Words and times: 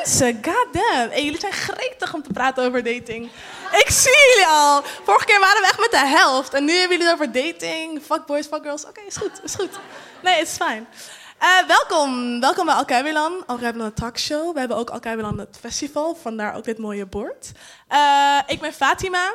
mensen, 0.00 0.40
god 0.42 0.66
damn. 0.72 1.10
En 1.10 1.24
jullie 1.24 1.40
zijn 1.40 1.52
gretig 1.52 2.14
om 2.14 2.22
te 2.22 2.32
praten 2.32 2.64
over 2.64 2.82
dating. 2.82 3.30
Ik 3.72 3.90
zie 3.90 4.16
jullie 4.28 4.46
al. 4.48 4.82
Vorige 5.04 5.24
keer 5.24 5.40
waren 5.40 5.60
we 5.60 5.66
echt 5.66 5.80
met 5.80 5.90
de 5.90 6.06
helft. 6.06 6.54
En 6.54 6.64
nu 6.64 6.72
hebben 6.72 6.98
jullie 6.98 7.12
het 7.12 7.20
over 7.20 7.32
dating, 7.32 8.02
fuck 8.02 8.26
boys, 8.26 8.46
fuck 8.46 8.62
girls. 8.62 8.84
Oké, 8.86 9.00
is 9.06 9.16
goed, 9.16 9.40
is 9.44 9.54
goed. 9.54 9.78
Nee, 10.22 10.40
is 10.40 10.56
fijn. 10.56 10.88
Uh, 11.42 11.66
welkom, 11.66 12.40
welkom 12.40 12.66
bij 12.66 12.74
Alkaiwilan, 12.74 13.46
Alkaiwilan 13.46 13.92
Talkshow. 13.92 14.52
We 14.52 14.58
hebben 14.58 14.76
ook 14.76 14.90
Alkaiwilan 14.90 15.38
het 15.38 15.56
festival, 15.60 16.14
vandaar 16.22 16.56
ook 16.56 16.64
dit 16.64 16.78
mooie 16.78 17.06
bord. 17.06 17.52
Uh, 17.92 18.38
ik 18.46 18.60
ben 18.60 18.72
Fatima. 18.72 19.34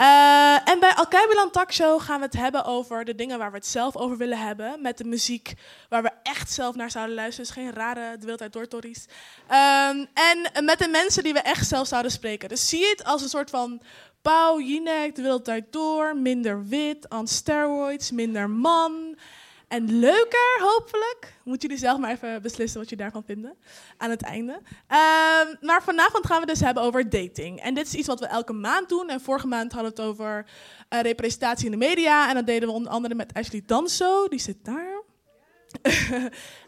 Uh, 0.00 0.68
en 0.68 0.80
bij 0.80 0.94
Alkaiwilan 0.94 1.50
Talkshow 1.50 2.00
gaan 2.00 2.18
we 2.18 2.24
het 2.24 2.36
hebben 2.36 2.64
over 2.64 3.04
de 3.04 3.14
dingen 3.14 3.38
waar 3.38 3.50
we 3.50 3.56
het 3.56 3.66
zelf 3.66 3.96
over 3.96 4.16
willen 4.16 4.38
hebben. 4.38 4.82
Met 4.82 4.98
de 4.98 5.04
muziek 5.04 5.54
waar 5.88 6.02
we 6.02 6.10
echt 6.22 6.52
zelf 6.52 6.74
naar 6.74 6.90
zouden 6.90 7.14
luisteren. 7.14 7.46
Dus 7.46 7.54
geen 7.54 7.72
rare 7.72 8.12
de 8.12 8.20
wereld 8.20 8.42
uit 8.42 8.52
doortories. 8.52 9.06
Um, 9.48 10.06
en 10.14 10.64
met 10.64 10.78
de 10.78 10.88
mensen 10.88 11.22
die 11.22 11.32
we 11.32 11.40
echt 11.40 11.68
zelf 11.68 11.86
zouden 11.86 12.10
spreken. 12.10 12.48
Dus 12.48 12.68
zie 12.68 12.86
het 12.86 13.04
als 13.04 13.22
een 13.22 13.28
soort 13.28 13.50
van 13.50 13.82
Pauw, 14.22 14.60
Jinek, 14.60 15.14
de 15.14 15.40
uit 15.44 15.72
door. 15.72 16.16
Minder 16.16 16.66
wit, 16.66 17.08
on 17.08 17.26
steroids, 17.26 18.10
minder 18.10 18.50
man. 18.50 19.16
En 19.70 19.98
leuker, 19.98 20.58
hopelijk. 20.60 21.34
Moeten 21.44 21.68
jullie 21.68 21.84
zelf 21.84 21.98
maar 21.98 22.10
even 22.10 22.42
beslissen 22.42 22.80
wat 22.80 22.88
je 22.88 22.96
daarvan 22.96 23.24
vinden 23.24 23.56
aan 23.96 24.10
het 24.10 24.22
einde. 24.22 24.52
Um, 24.52 25.56
maar 25.60 25.82
vanavond 25.82 26.26
gaan 26.26 26.40
we 26.40 26.46
dus 26.46 26.60
hebben 26.60 26.82
over 26.82 27.10
dating. 27.10 27.60
En 27.60 27.74
dit 27.74 27.86
is 27.86 27.94
iets 27.94 28.06
wat 28.06 28.20
we 28.20 28.26
elke 28.26 28.52
maand 28.52 28.88
doen. 28.88 29.08
En 29.08 29.20
vorige 29.20 29.46
maand 29.46 29.72
hadden 29.72 29.94
we 29.94 30.02
het 30.02 30.10
over 30.10 30.46
uh, 30.90 31.00
representatie 31.00 31.64
in 31.64 31.70
de 31.70 31.76
media. 31.76 32.28
En 32.28 32.34
dat 32.34 32.46
deden 32.46 32.68
we 32.68 32.74
onder 32.74 32.92
andere 32.92 33.14
met 33.14 33.34
Ashley 33.34 33.62
Danso, 33.66 34.28
die 34.28 34.40
zit 34.40 34.64
daar. 34.64 35.02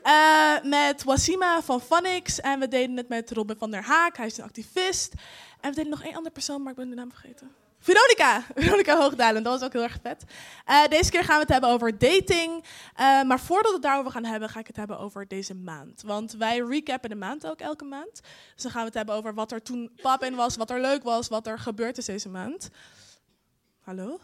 uh, 0.04 0.62
met 0.80 1.04
Wasima 1.04 1.62
van 1.62 1.80
Phonics. 1.80 2.40
En 2.40 2.60
we 2.60 2.68
deden 2.68 2.96
het 2.96 3.08
met 3.08 3.30
Robin 3.30 3.56
van 3.58 3.70
der 3.70 3.82
Haak, 3.82 4.16
hij 4.16 4.26
is 4.26 4.38
een 4.38 4.44
activist. 4.44 5.14
En 5.60 5.70
we 5.70 5.76
deden 5.76 5.90
nog 5.90 6.02
één 6.02 6.14
andere 6.14 6.34
persoon, 6.34 6.62
maar 6.62 6.72
ik 6.72 6.78
ben 6.78 6.88
de 6.88 6.94
naam 6.94 7.10
vergeten. 7.10 7.61
Veronica, 7.82 8.44
Veronica 8.62 8.96
Hoogdalen, 8.96 9.42
dat 9.42 9.52
was 9.52 9.62
ook 9.62 9.72
heel 9.72 9.82
erg 9.82 9.98
vet. 10.02 10.24
Uh, 10.68 10.86
deze 10.88 11.10
keer 11.10 11.24
gaan 11.24 11.34
we 11.34 11.42
het 11.42 11.52
hebben 11.52 11.70
over 11.70 11.98
dating. 11.98 12.64
Uh, 13.00 13.22
maar 13.22 13.40
voordat 13.40 13.66
we 13.66 13.72
het 13.72 13.82
daarover 13.82 14.12
gaan 14.12 14.24
hebben, 14.24 14.48
ga 14.48 14.58
ik 14.60 14.66
het 14.66 14.76
hebben 14.76 14.98
over 14.98 15.28
deze 15.28 15.54
maand. 15.54 16.02
Want 16.02 16.32
wij 16.32 16.58
recappen 16.58 17.10
de 17.10 17.16
maand 17.16 17.46
ook 17.46 17.60
elke 17.60 17.84
maand. 17.84 18.20
Dus 18.54 18.62
dan 18.62 18.70
gaan 18.70 18.80
we 18.80 18.86
het 18.86 18.96
hebben 18.96 19.14
over 19.14 19.34
wat 19.34 19.52
er 19.52 19.62
toen 19.62 19.90
pap 20.02 20.24
in 20.24 20.34
was, 20.34 20.56
wat 20.56 20.70
er 20.70 20.80
leuk 20.80 21.02
was, 21.02 21.28
wat 21.28 21.46
er 21.46 21.58
gebeurd 21.58 21.98
is 21.98 22.04
deze 22.04 22.28
maand. 22.28 22.70
Hallo? 23.80 24.20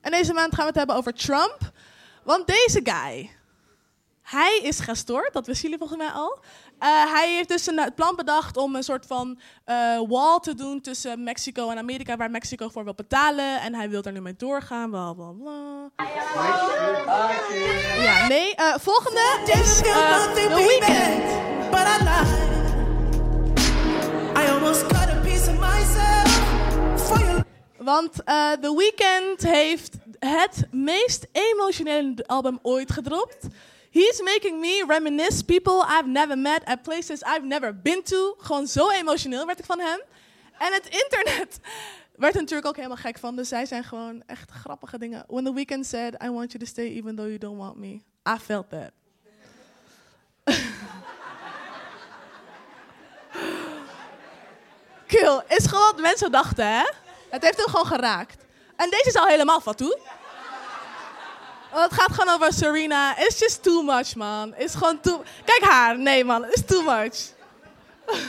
En 0.00 0.10
deze 0.10 0.32
maand 0.32 0.54
gaan 0.54 0.64
we 0.64 0.70
het 0.70 0.78
hebben 0.78 0.96
over 0.96 1.14
Trump. 1.14 1.58
Want 2.24 2.46
deze 2.46 2.80
guy, 2.84 3.30
hij 4.22 4.60
is 4.62 4.80
gestoord, 4.80 5.32
dat 5.32 5.46
wisten 5.46 5.70
jullie 5.70 5.78
volgens 5.86 5.98
mij 5.98 6.10
al. 6.20 6.38
Uh, 6.80 7.12
hij 7.12 7.34
heeft 7.34 7.48
dus 7.48 7.66
een, 7.66 7.78
het 7.78 7.94
plan 7.94 8.16
bedacht 8.16 8.56
om 8.56 8.74
een 8.76 8.82
soort 8.82 9.06
van 9.06 9.38
uh, 9.66 10.00
wall 10.08 10.38
te 10.38 10.54
doen 10.54 10.80
tussen 10.80 11.22
Mexico 11.22 11.70
en 11.70 11.78
Amerika, 11.78 12.16
waar 12.16 12.30
Mexico 12.30 12.68
voor 12.68 12.84
wil 12.84 12.94
betalen. 12.94 13.60
En 13.60 13.74
hij 13.74 13.90
wil 13.90 14.02
daar 14.02 14.12
nu 14.12 14.20
mee 14.20 14.36
doorgaan, 14.36 14.90
bla 14.90 15.12
bla 15.12 15.30
bla. 15.30 15.90
Ja, 18.02 18.26
nee. 18.26 18.54
Uh, 18.56 18.74
volgende 18.78 19.40
is 19.46 19.76
The 19.76 20.48
Weeknd. 20.54 21.40
Want 27.78 28.12
The 28.60 28.74
Weeknd 28.76 29.42
heeft 29.42 29.94
het 30.18 30.66
meest 30.70 31.26
emotionele 31.32 32.26
album 32.26 32.58
ooit 32.62 32.92
gedropt. 32.92 33.46
He's 33.92 34.22
making 34.22 34.60
me 34.60 34.84
reminisce 34.86 35.44
people 35.44 35.84
I've 35.86 36.08
never 36.08 36.38
met 36.38 36.64
at 36.64 36.82
places 36.82 37.22
I've 37.22 37.44
never 37.44 37.80
been 37.82 38.02
to. 38.02 38.34
Gewoon 38.38 38.66
zo 38.66 38.90
emotioneel 38.90 39.46
werd 39.46 39.58
ik 39.58 39.64
van 39.64 39.80
hem. 39.80 40.00
En 40.58 40.72
het 40.72 40.86
internet 40.86 41.60
werd 42.16 42.34
er 42.34 42.40
natuurlijk 42.40 42.68
ook 42.68 42.76
helemaal 42.76 42.96
gek 42.96 43.18
van. 43.18 43.36
Dus 43.36 43.48
zij 43.48 43.66
zijn 43.66 43.84
gewoon 43.84 44.22
echt 44.26 44.50
grappige 44.50 44.98
dingen. 44.98 45.24
When 45.28 45.44
the 45.44 45.54
weekend 45.54 45.86
said, 45.86 46.22
I 46.22 46.30
want 46.30 46.52
you 46.52 46.64
to 46.64 46.70
stay 46.70 46.86
even 46.86 47.16
though 47.16 47.28
you 47.28 47.38
don't 47.38 47.58
want 47.58 47.76
me. 47.76 48.00
I 48.34 48.38
felt 48.40 48.70
that. 48.70 48.90
Kill, 55.06 55.42
is 55.48 55.66
gewoon 55.66 55.84
wat 55.84 56.00
mensen 56.00 56.30
dachten, 56.30 56.66
hè? 56.66 56.84
Het 57.30 57.42
heeft 57.42 57.56
hem 57.56 57.68
gewoon 57.68 57.86
geraakt. 57.86 58.44
En 58.76 58.90
deze 58.90 59.06
is 59.06 59.16
al 59.16 59.26
helemaal 59.26 59.60
fatu. 59.60 59.84
Oh, 59.84 60.21
Oh, 61.74 61.82
het 61.82 61.92
gaat 61.92 62.12
gewoon 62.12 62.34
over 62.34 62.52
Serena. 62.52 63.18
It's 63.18 63.38
just 63.38 63.62
too 63.62 63.82
much, 63.82 64.16
man. 64.16 64.54
It's 64.58 64.74
gewoon 64.74 65.00
too... 65.00 65.22
Kijk 65.44 65.62
haar. 65.62 65.98
Nee, 65.98 66.24
man. 66.24 66.44
It's 66.44 66.64
too 66.64 66.82
much. 66.82 67.32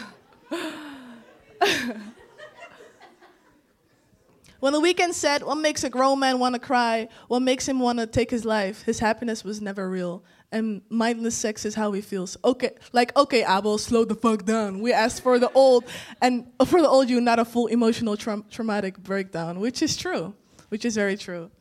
when 4.59 4.72
the 4.72 4.80
weekend 4.80 5.14
said, 5.14 5.44
what 5.44 5.58
makes 5.58 5.84
a 5.84 5.90
grown 5.90 6.20
man 6.20 6.40
want 6.40 6.56
to 6.56 6.59
cry? 6.59 7.09
What 7.28 7.42
makes 7.42 7.68
him 7.68 7.80
want 7.80 8.00
to 8.00 8.08
take 8.08 8.31
his 8.31 8.46
life? 8.46 8.84
His 8.84 9.00
happiness 9.00 9.44
was 9.44 9.60
never 9.60 9.90
real. 9.90 10.24
And 10.52 10.81
mindless 10.90 11.36
sex 11.36 11.66
is 11.66 11.75
how 11.75 11.92
he 11.92 12.02
feels. 12.02 12.38
Okay, 12.46 12.72
like, 12.94 13.14
okay, 13.18 13.44
Abel, 13.44 13.78
slow 13.78 14.06
the 14.06 14.16
fuck 14.16 14.46
down. 14.46 14.80
We 14.80 14.94
asked 14.94 15.22
for 15.22 15.38
the 15.38 15.52
old, 15.54 15.84
and 16.22 16.48
for 16.66 16.81
the 16.81 16.88
old 16.88 17.10
you, 17.10 17.20
not 17.20 17.40
a 17.40 17.46
full 17.46 17.68
emotional 17.68 18.16
tra 18.16 18.42
traumatic 18.50 19.00
breakdown, 19.00 19.60
which 19.60 19.81
is 19.81 19.98
true. 19.98 20.34
Which 20.70 20.86
is 20.86 20.96
very 20.96 21.18
true. 21.18 21.52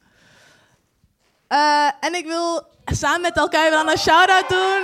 Uh, 1.53 1.87
en 2.01 2.15
ik 2.15 2.27
wil 2.27 2.63
samen 2.85 3.21
met 3.21 3.37
elkaar 3.37 3.71
dan 3.71 3.89
een 3.89 3.99
shout-out 3.99 4.49
doen. 4.49 4.83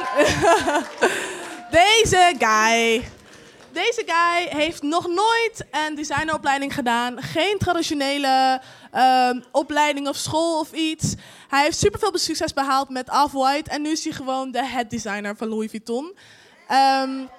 Deze 1.80 2.34
guy. 2.38 3.08
Deze 3.72 4.02
guy 4.06 4.58
heeft 4.58 4.82
nog 4.82 5.06
nooit 5.06 5.66
een 5.70 5.94
designopleiding 5.94 6.74
gedaan. 6.74 7.22
Geen 7.22 7.58
traditionele 7.58 8.60
uh, 8.94 9.30
opleiding 9.52 10.08
of 10.08 10.16
school 10.16 10.58
of 10.58 10.72
iets. 10.72 11.14
Hij 11.48 11.62
heeft 11.62 11.78
superveel 11.78 12.18
succes 12.18 12.52
behaald 12.52 12.88
met 12.88 13.10
Off-White. 13.10 13.70
En 13.70 13.82
nu 13.82 13.90
is 13.90 14.04
hij 14.04 14.12
gewoon 14.12 14.50
de 14.50 14.64
head 14.64 14.90
designer 14.90 15.36
van 15.36 15.48
Louis 15.48 15.70
Vuitton. 15.70 16.04
Um, 16.70 17.30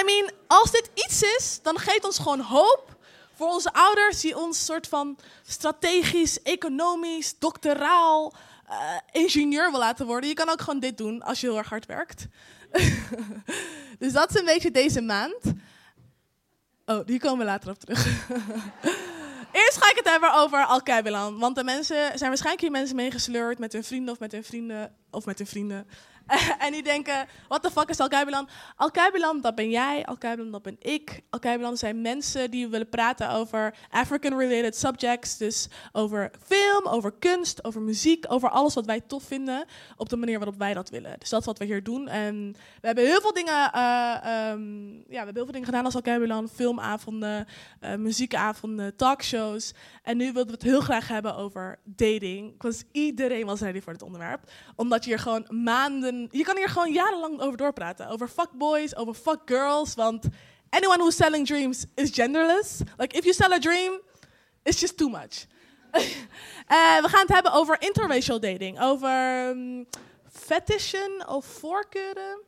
I 0.00 0.04
mean, 0.04 0.30
als 0.46 0.70
dit 0.70 0.90
iets 0.94 1.22
is, 1.22 1.60
dan 1.62 1.78
geeft 1.78 2.04
ons 2.04 2.18
gewoon 2.18 2.40
hoop 2.40 2.96
voor 3.34 3.48
onze 3.48 3.72
ouders 3.72 4.20
die 4.20 4.38
ons 4.38 4.64
soort 4.64 4.88
van 4.88 5.18
strategisch, 5.46 6.42
economisch, 6.42 7.34
doctoraal 7.38 8.32
uh, 8.70 8.96
ingenieur 9.22 9.70
wil 9.70 9.80
laten 9.80 10.06
worden. 10.06 10.28
Je 10.28 10.34
kan 10.34 10.48
ook 10.48 10.60
gewoon 10.60 10.80
dit 10.80 10.98
doen 10.98 11.22
als 11.22 11.40
je 11.40 11.46
heel 11.46 11.58
erg 11.58 11.68
hard 11.68 11.86
werkt. 11.86 12.26
dus 13.98 14.12
dat 14.12 14.30
is 14.30 14.40
een 14.40 14.44
beetje 14.44 14.70
deze 14.70 15.00
maand. 15.00 15.52
Oh, 16.84 17.06
die 17.06 17.20
komen 17.20 17.38
we 17.38 17.44
later 17.44 17.70
op 17.70 17.78
terug. 17.78 18.06
Eerst 19.52 19.76
ga 19.82 19.90
ik 19.90 19.96
het 19.96 20.08
hebben 20.08 20.34
over 20.34 20.64
Alkeibelan. 20.64 21.38
Want 21.38 21.56
de 21.56 21.64
mensen 21.64 21.96
zijn 21.96 22.28
waarschijnlijk 22.28 22.60
hier 22.60 22.70
mensen 22.70 22.96
meegesleurd 22.96 23.58
met 23.58 23.72
hun 23.72 23.84
vrienden 23.84 24.12
of 24.12 24.20
met 24.20 24.32
hun 24.32 24.44
vrienden 24.44 24.94
of 25.10 25.24
met 25.24 25.38
hun 25.38 25.46
vrienden. 25.46 25.86
en 26.64 26.72
die 26.72 26.82
denken, 26.82 27.26
what 27.48 27.62
the 27.62 27.70
fuck 27.70 27.88
is 27.88 28.00
Alkeibelan? 28.00 28.48
Alkeibelan, 28.76 29.40
dat 29.40 29.54
ben 29.54 29.70
jij. 29.70 30.04
Alkeibelan, 30.04 30.52
dat 30.52 30.62
ben 30.62 30.76
ik. 30.78 31.20
Alkeibelan 31.30 31.76
zijn 31.76 32.00
mensen 32.00 32.50
die 32.50 32.68
willen 32.68 32.88
praten 32.88 33.30
over 33.30 33.74
African-related 33.90 34.76
subjects. 34.76 35.36
Dus 35.36 35.68
over 35.92 36.30
film, 36.42 36.86
over 36.86 37.12
kunst, 37.18 37.64
over 37.64 37.80
muziek, 37.80 38.24
over 38.28 38.50
alles 38.50 38.74
wat 38.74 38.86
wij 38.86 39.00
tof 39.00 39.22
vinden. 39.22 39.64
Op 39.96 40.08
de 40.08 40.16
manier 40.16 40.38
waarop 40.38 40.58
wij 40.58 40.74
dat 40.74 40.90
willen. 40.90 41.18
Dus 41.18 41.28
dat 41.28 41.40
is 41.40 41.46
wat 41.46 41.58
we 41.58 41.64
hier 41.64 41.82
doen. 41.82 42.08
En 42.08 42.52
we 42.80 42.86
hebben 42.86 43.04
heel 43.04 43.20
veel 43.20 43.32
dingen, 43.32 43.70
uh, 43.74 44.50
um, 44.50 44.92
ja, 44.92 45.04
we 45.08 45.16
hebben 45.16 45.34
heel 45.34 45.44
veel 45.44 45.52
dingen 45.52 45.68
gedaan 45.68 45.84
als 45.84 45.94
Alkeibelan. 45.94 46.48
Filmavonden, 46.48 47.46
uh, 47.80 47.94
muziekavonden, 47.94 48.96
talkshows. 48.96 49.72
En 50.02 50.16
nu 50.16 50.24
wilden 50.24 50.46
we 50.46 50.52
het 50.52 50.62
heel 50.62 50.80
graag 50.80 51.08
hebben 51.08 51.36
over 51.36 51.78
dating. 51.84 52.54
Want 52.58 52.84
iedereen 52.92 53.46
was 53.46 53.60
ready 53.60 53.80
voor 53.80 53.92
het 53.92 54.02
onderwerp. 54.02 54.50
Omdat 54.76 55.04
je 55.04 55.10
hier 55.10 55.18
gewoon 55.18 55.46
maanden... 55.48 56.19
Je 56.30 56.42
kan 56.42 56.56
hier 56.56 56.68
gewoon 56.68 56.92
jarenlang 56.92 57.40
over 57.40 57.56
doorpraten. 57.56 58.08
Over 58.08 58.28
fuckboys, 58.28 58.96
over 58.96 59.14
fuckgirls. 59.14 59.94
Want 59.94 60.26
anyone 60.70 60.98
who's 60.98 61.16
selling 61.16 61.46
dreams 61.46 61.84
is 61.94 62.10
genderless. 62.10 62.78
Like, 62.96 63.16
if 63.16 63.24
you 63.24 63.34
sell 63.34 63.52
a 63.52 63.58
dream, 63.58 64.00
it's 64.62 64.80
just 64.80 64.96
too 64.96 65.08
much. 65.08 65.46
uh, 65.92 66.00
we 67.04 67.08
gaan 67.08 67.20
het 67.20 67.32
hebben 67.32 67.52
over 67.52 67.76
interracial 67.80 68.40
dating. 68.40 68.80
Over 68.80 69.48
um, 69.48 69.86
fetishen 70.32 71.28
of 71.28 71.44
voorkeuren. 71.44 72.40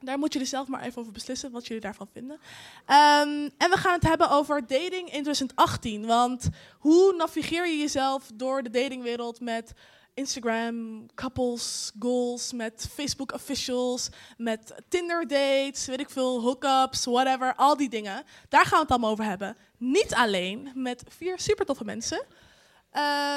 Daar 0.00 0.18
moeten 0.18 0.38
jullie 0.38 0.54
zelf 0.54 0.68
maar 0.68 0.82
even 0.82 1.00
over 1.00 1.12
beslissen 1.12 1.50
wat 1.50 1.66
jullie 1.66 1.82
daarvan 1.82 2.08
vinden. 2.12 2.36
Um, 2.36 3.50
en 3.58 3.70
we 3.70 3.76
gaan 3.76 3.92
het 3.92 4.02
hebben 4.02 4.30
over 4.30 4.60
dating 4.60 5.12
in 5.12 5.22
2018. 5.22 6.06
Want 6.06 6.48
hoe 6.78 7.14
navigeer 7.14 7.66
je 7.66 7.76
jezelf 7.76 8.30
door 8.34 8.62
de 8.62 8.70
datingwereld 8.70 9.40
met 9.40 9.72
Instagram, 10.14 11.06
couples, 11.14 11.92
goals, 11.98 12.52
met 12.52 12.88
Facebook 12.92 13.32
officials, 13.32 14.08
met 14.36 14.74
Tinder 14.88 15.26
dates, 15.26 15.86
weet 15.86 16.00
ik 16.00 16.10
veel, 16.10 16.40
hookups, 16.40 17.04
whatever, 17.04 17.54
al 17.54 17.76
die 17.76 17.88
dingen. 17.88 18.24
Daar 18.48 18.64
gaan 18.64 18.78
we 18.78 18.82
het 18.82 18.90
allemaal 18.90 19.10
over 19.10 19.24
hebben. 19.24 19.56
Niet 19.78 20.14
alleen 20.14 20.70
met 20.74 21.02
vier 21.08 21.38
super 21.38 21.66
toffe 21.66 21.84
mensen. 21.84 22.26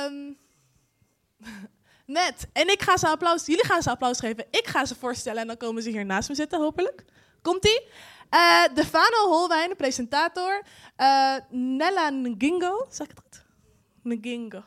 Um, 0.05 0.37
Net. 2.05 2.47
En 2.53 2.69
ik 2.69 2.81
ga 2.81 2.97
ze 2.97 3.07
applaus. 3.07 3.45
Jullie 3.45 3.65
gaan 3.65 3.81
ze 3.81 3.89
applaus 3.89 4.19
geven. 4.19 4.45
Ik 4.51 4.67
ga 4.67 4.85
ze 4.85 4.95
voorstellen 4.95 5.41
en 5.41 5.47
dan 5.47 5.57
komen 5.57 5.83
ze 5.83 5.89
hier 5.89 6.05
naast 6.05 6.29
me 6.29 6.35
zitten, 6.35 6.59
hopelijk. 6.59 7.05
Komt-ie? 7.41 7.87
Eh 8.29 8.63
Defano 8.73 9.27
Holwijn, 9.27 9.75
presentator. 9.75 10.61
Eh, 10.95 11.35
Nella 11.49 12.09
Ngingo. 12.09 12.85
Zeg 12.89 13.07
ik 13.07 13.15
het 13.15 13.23
goed? 13.23 13.45
Ngingo. 14.03 14.63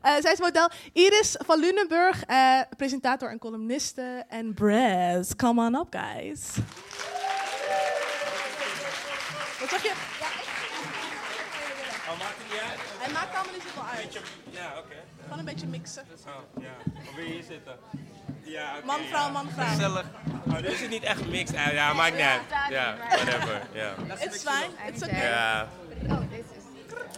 Eh, 0.00 0.12
zij 0.20 0.32
is 0.32 0.38
model. 0.38 0.70
Iris 0.92 1.36
van 1.46 1.60
Lunenburg, 1.60 2.24
eh, 2.24 2.60
presentator 2.76 3.30
en 3.30 3.38
columniste. 3.38 4.24
En 4.28 4.54
Brez. 4.54 5.32
Come 5.36 5.66
on 5.66 5.74
up, 5.74 5.86
guys. 5.90 6.40
Wat 9.60 9.68
zeg 9.68 9.82
je? 9.82 9.92
Oh, 12.08 12.18
maakt 12.18 12.36
het 12.38 12.52
niet 12.52 12.60
uit? 12.60 12.80
Hij 12.98 13.12
maakt 13.12 13.34
allemaal 13.34 13.52
niet 13.52 13.62
zoveel 13.62 13.82
uit. 13.92 14.02
Beetje, 14.02 14.20
ja, 14.50 14.72
oké. 14.78 14.94
Gewoon 15.22 15.38
een 15.38 15.44
beetje 15.44 15.66
mixen. 15.66 16.02
Oh, 16.26 16.62
ja. 16.62 16.74
Of 17.08 17.14
wil 17.14 17.24
je 17.24 17.30
hier 17.32 17.42
zitten? 17.42 17.76
Ja, 18.42 18.76
oké. 18.76 18.86
Man, 18.86 19.00
vrouw, 19.08 19.26
ja. 19.26 19.30
man, 19.30 19.50
vrouw. 19.50 19.66
Gezellig. 19.66 20.04
Oh, 20.46 20.56
dit 20.56 20.72
is 20.72 20.80
het 20.80 20.90
niet 20.90 21.02
echt 21.02 21.26
mixed. 21.26 21.56
Ah, 21.56 21.72
ja, 21.72 21.92
maakt 21.92 22.12
niet 22.14 22.24
uit. 22.24 22.40
Ja, 22.70 22.96
whatever. 23.08 23.62
Ja. 23.72 23.94
It's 24.20 24.38
fine. 24.42 24.70
It's 24.92 25.02
okay. 25.02 25.24
Ja. 25.26 25.68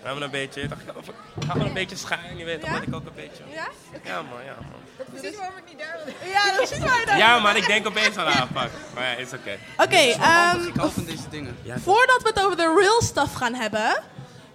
We 0.00 0.02
hebben 0.02 0.22
een 0.22 0.31
beetje, 0.31 0.69
of- 0.96 1.08
ga 1.46 1.52
gewoon 1.52 1.66
een 1.66 1.72
beetje 1.72 1.96
schuin, 1.96 2.37
je 2.37 2.44
weet 2.44 2.60
toch 2.60 2.70
Ja? 2.70 2.75
dat 2.78 2.87
ik 2.88 2.94
ook 2.94 3.06
een 3.06 3.12
beetje. 3.14 3.43
Ja? 3.52 3.69
Ja 4.04 4.22
man, 4.22 4.44
ja 4.44 4.56
man. 4.70 5.06
Precies 5.10 5.37
waarom 5.38 5.56
ik 5.56 5.62
niet 5.69 5.78
daar 5.78 5.98
wil. 6.04 6.31
Ja, 6.31 6.56
dat 6.56 6.70
is 6.72 6.78
waar. 6.78 7.06
dan. 7.06 7.16
Ja 7.19 7.38
man, 7.38 7.56
ik 7.56 7.66
denk 7.66 7.87
opeens 7.87 8.16
aan 8.16 8.26
aanpak. 8.26 8.70
Maar 8.94 9.04
ja, 9.04 9.16
is 9.16 9.32
oké. 9.32 9.58
Oké, 9.76 9.96
ehm, 9.96 10.60
Ik 10.66 10.76
hou 10.76 10.90
van 10.90 11.04
deze 11.04 11.28
dingen. 11.31 11.56
voordat 11.82 12.22
we 12.22 12.28
het 12.28 12.40
over 12.44 12.56
de 12.56 12.75
real 12.78 13.02
stuff 13.02 13.32
gaan 13.34 13.54
hebben, 13.54 14.02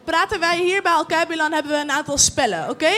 praten 0.03 0.39
wij 0.39 0.57
hier 0.57 0.81
bij 0.81 0.91
Alcabilan 0.91 1.51
hebben 1.51 1.71
we 1.71 1.77
een 1.77 1.91
aantal 1.91 2.17
spellen, 2.17 2.69
oké? 2.69 2.91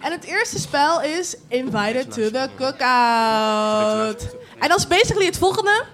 En 0.00 0.12
het 0.12 0.24
eerste 0.24 0.58
spel 0.58 1.02
is 1.02 1.36
Invited 1.48 2.12
to 2.12 2.30
the 2.30 2.48
Cookout. 2.56 4.36
En 4.58 4.68
dat 4.68 4.78
is 4.78 4.86
basically 4.86 5.26
het 5.26 5.38
volgende. 5.38 5.84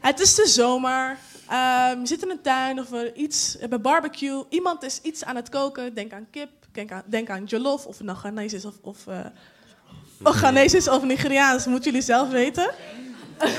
Het 0.00 0.20
is 0.20 0.34
de 0.34 0.46
zomer. 0.46 1.16
Ehm, 1.48 2.00
je 2.00 2.06
zit 2.06 2.22
in 2.22 2.30
een 2.30 2.40
tuin 2.42 2.78
of 2.80 2.86
iets 3.14 3.56
bij 3.68 3.80
barbecue. 3.80 4.44
Iemand 4.48 4.82
is 4.82 5.00
iets 5.02 5.24
aan 5.24 5.36
het 5.36 5.48
koken. 5.48 5.94
Denk 5.94 6.12
aan 6.12 6.26
kip, 6.30 6.50
denk 6.74 6.92
aan, 6.92 7.02
denk 7.06 7.30
aan 7.30 7.44
of 7.86 8.00
Ghanese 8.14 8.56
is 8.56 8.64
of, 8.64 8.74
of, 8.80 9.06
eh, 9.06 9.18
of 10.88 11.02
Nigeriaans. 11.02 11.66
Moeten 11.66 11.90
jullie 11.90 12.06
zelf 12.06 12.28
weten. 12.30 12.70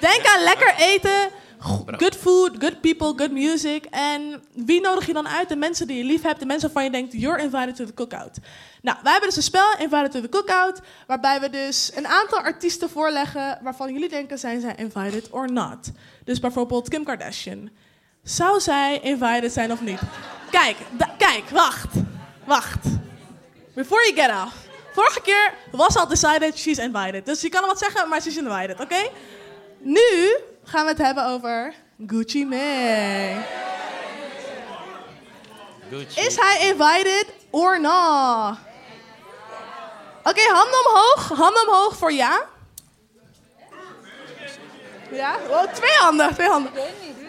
Denk 0.00 0.26
aan 0.26 0.42
lekker 0.42 0.74
eten, 0.78 1.30
go- 1.58 1.84
good 1.86 2.16
food, 2.16 2.50
good 2.58 2.80
people, 2.80 3.12
good 3.16 3.30
music. 3.30 3.84
En 3.84 4.42
wie 4.54 4.80
nodig 4.80 5.06
je 5.06 5.12
dan 5.12 5.28
uit? 5.28 5.48
De 5.48 5.56
mensen 5.56 5.86
die 5.86 5.96
je 5.96 6.04
lief 6.04 6.22
hebt, 6.22 6.40
de 6.40 6.46
mensen 6.46 6.72
waarvan 6.72 6.84
je 6.84 6.90
denkt, 6.90 7.12
you're 7.12 7.42
invited 7.42 7.76
to 7.76 7.84
the 7.84 7.94
cookout. 7.94 8.38
Nou, 8.82 8.98
wij 9.02 9.10
hebben 9.12 9.28
dus 9.28 9.38
een 9.38 9.42
spel, 9.44 9.74
Invited 9.78 10.10
to 10.10 10.20
the 10.20 10.28
Cookout, 10.28 10.80
waarbij 11.06 11.40
we 11.40 11.50
dus 11.50 11.90
een 11.94 12.06
aantal 12.06 12.38
artiesten 12.38 12.90
voorleggen 12.90 13.58
waarvan 13.62 13.92
jullie 13.92 14.08
denken, 14.08 14.38
zijn 14.38 14.60
zij 14.60 14.74
invited 14.76 15.30
or 15.30 15.52
not? 15.52 15.90
Dus 16.24 16.40
bijvoorbeeld 16.40 16.88
Kim 16.88 17.04
Kardashian. 17.04 17.70
Zou 18.22 18.60
zij 18.60 19.00
invited 19.02 19.52
zijn 19.52 19.72
of 19.72 19.80
niet? 19.80 20.00
Kijk, 20.50 20.76
kijk, 21.18 21.48
wacht, 21.50 21.94
wacht. 22.50 22.84
Before 23.74 24.02
you 24.02 24.14
get 24.14 24.30
off. 24.30 24.54
Vorige 24.92 25.20
keer 25.20 25.54
was 25.70 25.96
al 25.96 26.06
decided, 26.06 26.58
she's 26.58 26.78
invited. 26.78 27.26
Dus 27.26 27.40
je 27.40 27.48
kan 27.48 27.66
wat 27.66 27.78
zeggen, 27.78 28.08
maar 28.08 28.22
she's 28.22 28.36
invited, 28.36 28.80
oké? 28.80 29.10
Nu 29.78 30.38
gaan 30.64 30.84
we 30.84 30.90
het 30.90 30.98
hebben 30.98 31.26
over 31.26 31.74
Gucci 32.06 32.46
Mane. 32.46 33.42
Gucci. 35.90 36.20
Is 36.20 36.36
hij 36.36 36.68
invited 36.68 37.26
or 37.50 37.80
not? 37.80 38.58
Oké, 40.24 40.40
handen 40.40 40.86
omhoog. 40.86 41.28
Handen 41.28 41.68
omhoog 41.68 41.96
voor 41.96 42.12
ja. 42.12 42.44
Ja? 45.10 45.36
Oh, 45.48 45.72
twee 45.72 45.96
handen, 45.98 46.34
twee 46.34 46.48
handen. 46.48 46.72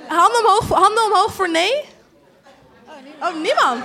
Handen 0.08 0.40
omhoog, 0.40 0.70
handen 0.70 1.04
omhoog 1.04 1.34
voor 1.34 1.50
nee. 1.50 1.86
Oh, 3.20 3.36
niemand. 3.36 3.84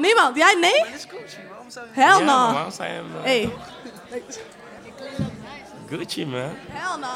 Niemand. 0.00 0.36
Jij 0.36 0.54
nee? 0.60 0.84
Dit 0.84 0.94
is 0.94 1.04
Gucci, 1.08 1.36
waarom 1.48 1.70
zou 1.70 1.86
je... 1.94 2.00
Hell 2.00 2.18
no. 2.18 2.24
maar 2.24 2.52
waarom 2.52 2.70
zei 2.72 2.92
je 2.92 2.94
hem? 2.98 3.22
Hey, 3.22 3.52
Gucci 5.88 6.26
man. 6.26 6.56
hell 6.68 6.98
no. 7.00 7.08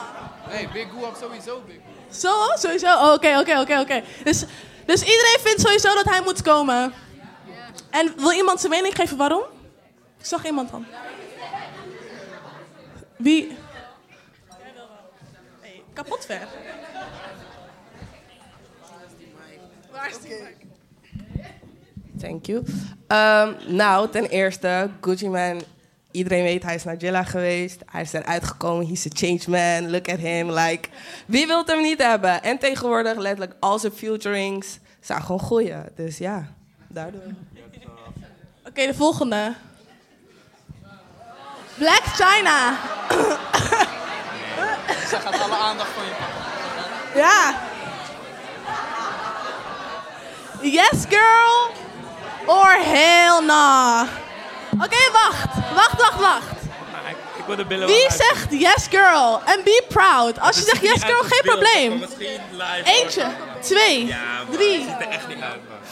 Nee, 0.53 0.69
Big 0.69 0.87
Guap 0.99 1.17
sowieso 1.21 1.63
Big. 1.67 1.77
Zo, 2.11 2.33
sowieso. 2.55 2.87
Oh, 2.87 3.13
Oké, 3.13 3.39
oké, 3.39 3.61
oké, 3.61 3.81
oké. 3.81 4.03
Dus, 4.25 4.45
dus 4.85 5.01
iedereen 5.01 5.39
vindt 5.41 5.61
sowieso 5.61 5.95
dat 5.95 6.05
hij 6.05 6.21
moet 6.23 6.43
komen. 6.43 6.93
En 7.91 8.13
wil 8.17 8.33
iemand 8.33 8.61
zijn 8.61 8.73
mening 8.73 8.95
geven 8.95 9.17
waarom? 9.17 9.43
Ik 10.19 10.27
zag 10.27 10.45
iemand 10.45 10.71
dan. 10.71 10.87
Wie? 13.17 13.47
Jij 13.47 13.57
wil 14.75 14.75
wel. 14.75 15.11
Hey, 15.61 15.83
kapot 15.93 16.25
ver. 16.25 16.49
Waar 19.93 20.09
is 20.11 20.19
die 20.19 20.43
mic? 20.43 20.57
Thank 22.33 22.47
you. 22.47 22.63
Ehm, 23.07 23.75
nou, 23.77 24.09
ten 24.11 24.25
eerste, 24.25 24.91
Gucci 25.01 25.29
Man. 25.29 25.63
Iedereen 26.11 26.43
weet, 26.43 26.63
hij 26.63 26.75
is 26.75 26.85
naar 26.85 26.97
Jilla 26.97 27.23
geweest. 27.23 27.81
Hij 27.91 28.03
is 28.03 28.13
eruit 28.13 28.45
gekomen. 28.45 28.87
He's 28.87 29.07
a 29.07 29.11
changed 29.13 29.47
man. 29.47 29.91
Look 29.91 30.09
at 30.09 30.19
him. 30.19 30.51
Like, 30.51 30.89
wie 31.27 31.47
wil 31.47 31.63
hem 31.67 31.83
niet 31.83 32.03
hebben? 32.03 32.43
En 32.43 32.59
tegenwoordig, 32.59 33.17
letterlijk, 33.17 33.55
al 33.61 33.79
zijn 33.79 33.93
featurings 33.93 34.79
zijn 35.01 35.23
gewoon 35.23 35.41
goeie. 35.41 35.75
Dus 35.97 36.19
ja, 36.19 36.47
daardoor. 36.89 37.23
Oké, 38.67 38.87
de 38.87 38.95
volgende. 38.95 39.55
Black 41.79 42.03
China. 42.05 42.79
Zij 45.09 45.21
gaat 45.21 45.41
alle 45.41 45.57
aandacht 45.57 45.91
van 45.91 46.05
je 46.05 46.11
pakken. 46.11 47.21
Ja. 47.21 47.55
Yes, 50.61 51.05
girl. 51.09 51.82
Or 52.47 52.73
hell 52.73 53.41
no. 53.41 54.07
Oké, 54.85 55.11
wacht. 55.13 55.75
Wacht, 55.75 56.01
wacht, 56.01 56.21
wacht. 56.21 56.63
Maar 56.93 57.11
ik, 57.37 57.45
wil 57.47 57.57
de 57.57 57.65
billen 57.65 57.87
Wie 57.87 58.11
zegt 58.11 58.47
yes, 58.51 58.87
girl? 58.91 59.41
En 59.45 59.61
be 59.65 59.85
proud. 59.89 60.41
Als 60.41 60.57
je 60.57 60.63
zegt 60.63 60.83
yes, 60.83 61.03
girl, 61.03 61.23
geen 61.23 61.43
probleem. 61.43 61.99
maar. 62.57 62.81
Eentje, 62.85 63.27
twee, 63.61 64.07
Ja, 64.07 64.17
drie, 64.51 64.89
er 64.89 65.21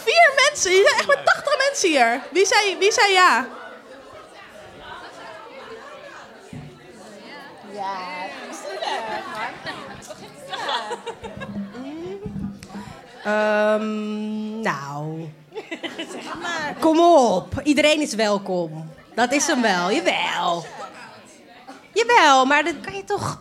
vier 0.04 0.32
mensen. 0.48 0.70
Je 0.72 0.84
zijn 0.86 0.98
echt 0.98 1.06
met 1.06 1.24
80 1.24 1.56
mensen 1.68 1.88
hier. 1.88 2.20
Wie 2.30 2.46
zei, 2.46 2.76
wie 2.78 2.92
zei 2.92 3.12
ja? 3.12 3.46
Ehm, 13.24 14.60
nou. 14.60 15.28
Kom 16.80 17.00
op. 17.00 17.60
Iedereen 17.62 18.00
is 18.00 18.14
welkom. 18.14 18.90
Dat 19.14 19.32
is 19.32 19.46
hem 19.46 19.62
wel. 19.62 19.92
Jawel. 19.92 20.64
Jawel, 21.92 22.44
maar 22.44 22.64
dat 22.64 22.74
kan 22.80 22.94
je 22.94 23.04
toch... 23.04 23.40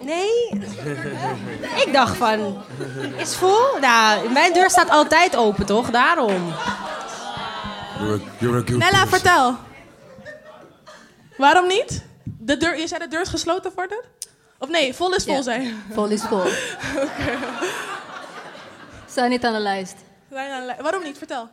Nee? 0.00 0.48
Ik 1.84 1.88
dacht 1.92 2.16
van... 2.16 2.62
Is 3.16 3.34
vol? 3.36 3.78
Nou, 3.80 4.30
mijn 4.30 4.52
deur 4.52 4.70
staat 4.70 4.90
altijd 4.90 5.36
open, 5.36 5.66
toch? 5.66 5.90
Daarom. 5.90 6.52
Nella, 8.66 9.06
vertel. 9.06 9.56
Waarom 11.36 11.66
niet? 11.66 12.04
De 12.24 12.56
deur, 12.56 12.78
je 12.78 12.86
zei 12.86 13.00
de 13.00 13.08
deur 13.08 13.20
is 13.20 13.28
gesloten 13.28 13.72
voor 13.74 13.88
de? 13.88 14.02
Of 14.58 14.68
nee, 14.68 14.94
vol 14.94 15.14
is 15.14 15.24
vol 15.24 15.34
Ja. 15.34 15.42
zijn. 15.42 15.82
Vol 15.92 16.06
is 16.08 16.22
vol. 16.22 16.42
Sta 19.10 19.26
niet 19.26 19.44
aan 19.44 19.52
de 19.52 19.58
lijst. 19.58 19.94
Waarom 20.32 21.02
niet? 21.02 21.18
Vertel. 21.18 21.48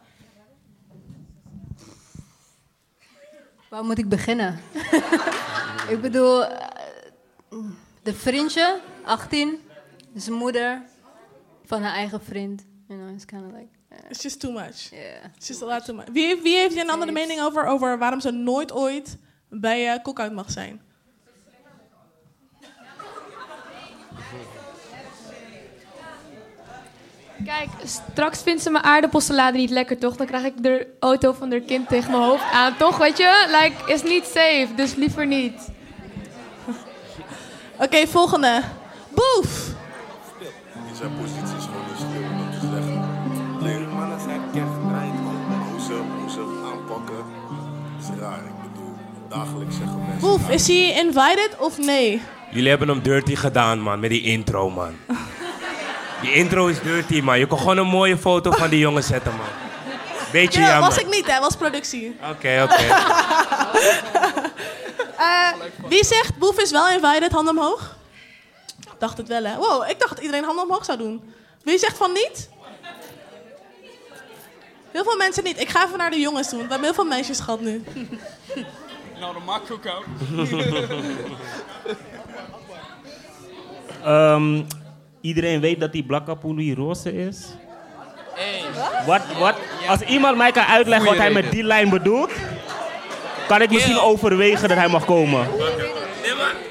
Waar 3.69 3.83
moet 3.83 3.97
ik 3.97 4.09
beginnen? 4.09 4.59
ik 5.93 6.01
bedoel, 6.01 6.45
eh, 6.45 6.67
de 8.03 8.13
vriendje, 8.13 8.79
18, 9.03 9.59
zijn 10.15 10.35
moeder 10.35 10.81
van 11.65 11.81
haar 11.81 11.93
eigen 11.93 12.21
vriend. 12.23 12.65
You 12.87 12.99
know, 13.01 13.13
it's 13.13 13.25
kind 13.25 13.45
of 13.45 13.51
like, 13.51 13.67
eh, 13.89 13.97
It's 14.09 14.21
just 14.23 14.39
too 14.39 14.51
much. 14.51 14.89
yeah. 14.89 15.25
It's 15.35 15.47
just 15.47 15.61
a 15.61 15.65
lot 15.65 15.85
too 15.85 15.95
much. 15.95 16.07
Wie, 16.11 16.25
heeft- 16.25 16.41
wie 16.41 16.55
heeft 16.57 16.75
een 16.77 16.89
andere 16.89 17.11
mening 17.11 17.41
over, 17.41 17.65
over 17.65 17.97
waarom 17.97 18.19
ze 18.19 18.31
nooit 18.31 18.71
ooit 18.71 19.17
bij 19.49 19.93
uh, 19.95 20.01
Cookout 20.03 20.31
mag 20.33 20.51
zijn? 20.51 20.81
Kijk, 27.45 27.69
straks 27.83 28.41
vindt 28.41 28.61
ze 28.61 28.69
mijn 28.69 28.83
aardappelsalade 28.83 29.57
niet 29.57 29.69
lekker, 29.69 29.97
toch? 29.97 30.15
Dan 30.15 30.27
krijg 30.27 30.43
ik 30.43 30.63
de 30.63 30.87
auto 30.99 31.33
van 31.33 31.51
haar 31.51 31.59
kind 31.59 31.87
tegen 31.87 32.11
mijn 32.11 32.23
hoofd 32.23 32.43
aan, 32.51 32.77
toch? 32.77 32.97
Weet 32.97 33.17
je? 33.17 33.57
Like, 33.61 33.93
is 33.93 34.03
niet 34.03 34.25
safe, 34.25 34.67
dus 34.75 34.95
liever 34.95 35.25
niet. 35.25 35.69
Oké, 37.79 38.07
volgende. 38.07 38.61
Boef! 39.09 39.67
In 40.89 40.95
zijn 40.95 41.11
positie 41.21 41.57
is 41.57 41.63
gewoon 41.63 42.35
niet 42.35 42.45
om 42.45 42.59
te 42.59 42.67
zeggen. 42.73 43.03
Alleen 43.59 43.89
mannen 43.89 44.19
zijn 44.19 44.41
gedraaid. 44.53 45.13
Hoe 45.71 45.81
ze, 45.81 45.93
hoe 45.93 46.29
ze 46.29 46.69
aanpakken 46.71 47.25
is 47.99 48.19
raar. 48.19 48.41
zeggen 49.69 49.99
mensen. 49.99 50.19
Boef, 50.19 50.49
is 50.49 50.67
hij 50.67 50.93
invited 50.93 51.55
of 51.59 51.77
nee? 51.77 52.21
Jullie 52.51 52.69
hebben 52.69 52.87
hem 52.87 53.01
dirty 53.01 53.35
gedaan, 53.35 53.79
man, 53.79 53.99
met 53.99 54.09
die 54.09 54.21
intro, 54.21 54.69
man. 54.69 54.95
Die 56.21 56.33
intro 56.33 56.67
is 56.67 56.81
dirty, 56.81 57.21
man. 57.21 57.39
Je 57.39 57.47
kon 57.47 57.57
gewoon 57.59 57.77
een 57.77 57.87
mooie 57.87 58.17
foto 58.17 58.51
van 58.51 58.69
die 58.69 58.79
jongen 58.79 59.03
zetten, 59.03 59.31
man. 59.35 59.45
Beetje 60.31 60.59
Ja, 60.59 60.67
jammer. 60.67 60.89
was 60.89 60.97
ik 60.97 61.09
niet, 61.09 61.31
hè? 61.31 61.39
Was 61.39 61.55
productie. 61.55 62.17
Oké, 62.31 62.61
oké. 62.63 62.83
Eh, 65.19 65.49
wie 65.87 66.05
zegt 66.05 66.37
Boef 66.37 66.59
is 66.59 66.71
wel 66.71 66.89
invited? 66.89 67.31
Hand 67.31 67.49
omhoog. 67.49 67.95
Ik 68.79 68.99
dacht 68.99 69.17
het 69.17 69.27
wel, 69.27 69.43
hè? 69.43 69.55
Wow, 69.55 69.89
ik 69.89 69.99
dacht 69.99 70.15
dat 70.15 70.19
iedereen 70.23 70.43
handen 70.43 70.63
omhoog 70.63 70.85
zou 70.85 70.97
doen. 70.97 71.33
Wie 71.63 71.77
zegt 71.77 71.97
van 71.97 72.11
niet? 72.11 72.49
Heel 74.91 75.03
veel 75.03 75.17
mensen 75.17 75.43
niet. 75.43 75.59
Ik 75.59 75.69
ga 75.69 75.85
even 75.85 75.97
naar 75.97 76.09
de 76.09 76.19
jongens 76.19 76.49
doen. 76.49 76.59
We 76.59 76.67
hebben 76.67 76.83
heel 76.83 76.93
veel 76.93 77.05
meisjes 77.05 77.39
gehad 77.39 77.61
nu. 77.61 77.83
Nou, 79.19 79.33
de 79.33 79.39
mak 79.45 79.61
ook. 79.71 79.83
Iedereen 85.21 85.59
weet 85.59 85.79
dat 85.79 85.91
die 85.91 86.03
Blakkapoelie 86.03 86.75
roze 86.75 87.13
is. 87.27 87.45
Wat, 89.05 89.21
wat, 89.39 89.55
als 89.87 90.01
iemand 90.01 90.37
mij 90.37 90.51
kan 90.51 90.63
uitleggen 90.65 91.07
wat 91.09 91.17
hij 91.17 91.31
met 91.31 91.51
die 91.51 91.63
lijn 91.63 91.89
bedoelt, 91.89 92.31
kan 93.47 93.61
ik 93.61 93.69
misschien 93.71 93.99
overwegen 93.99 94.67
dat 94.69 94.77
hij 94.77 94.87
mag 94.87 95.05
komen. 95.05 95.47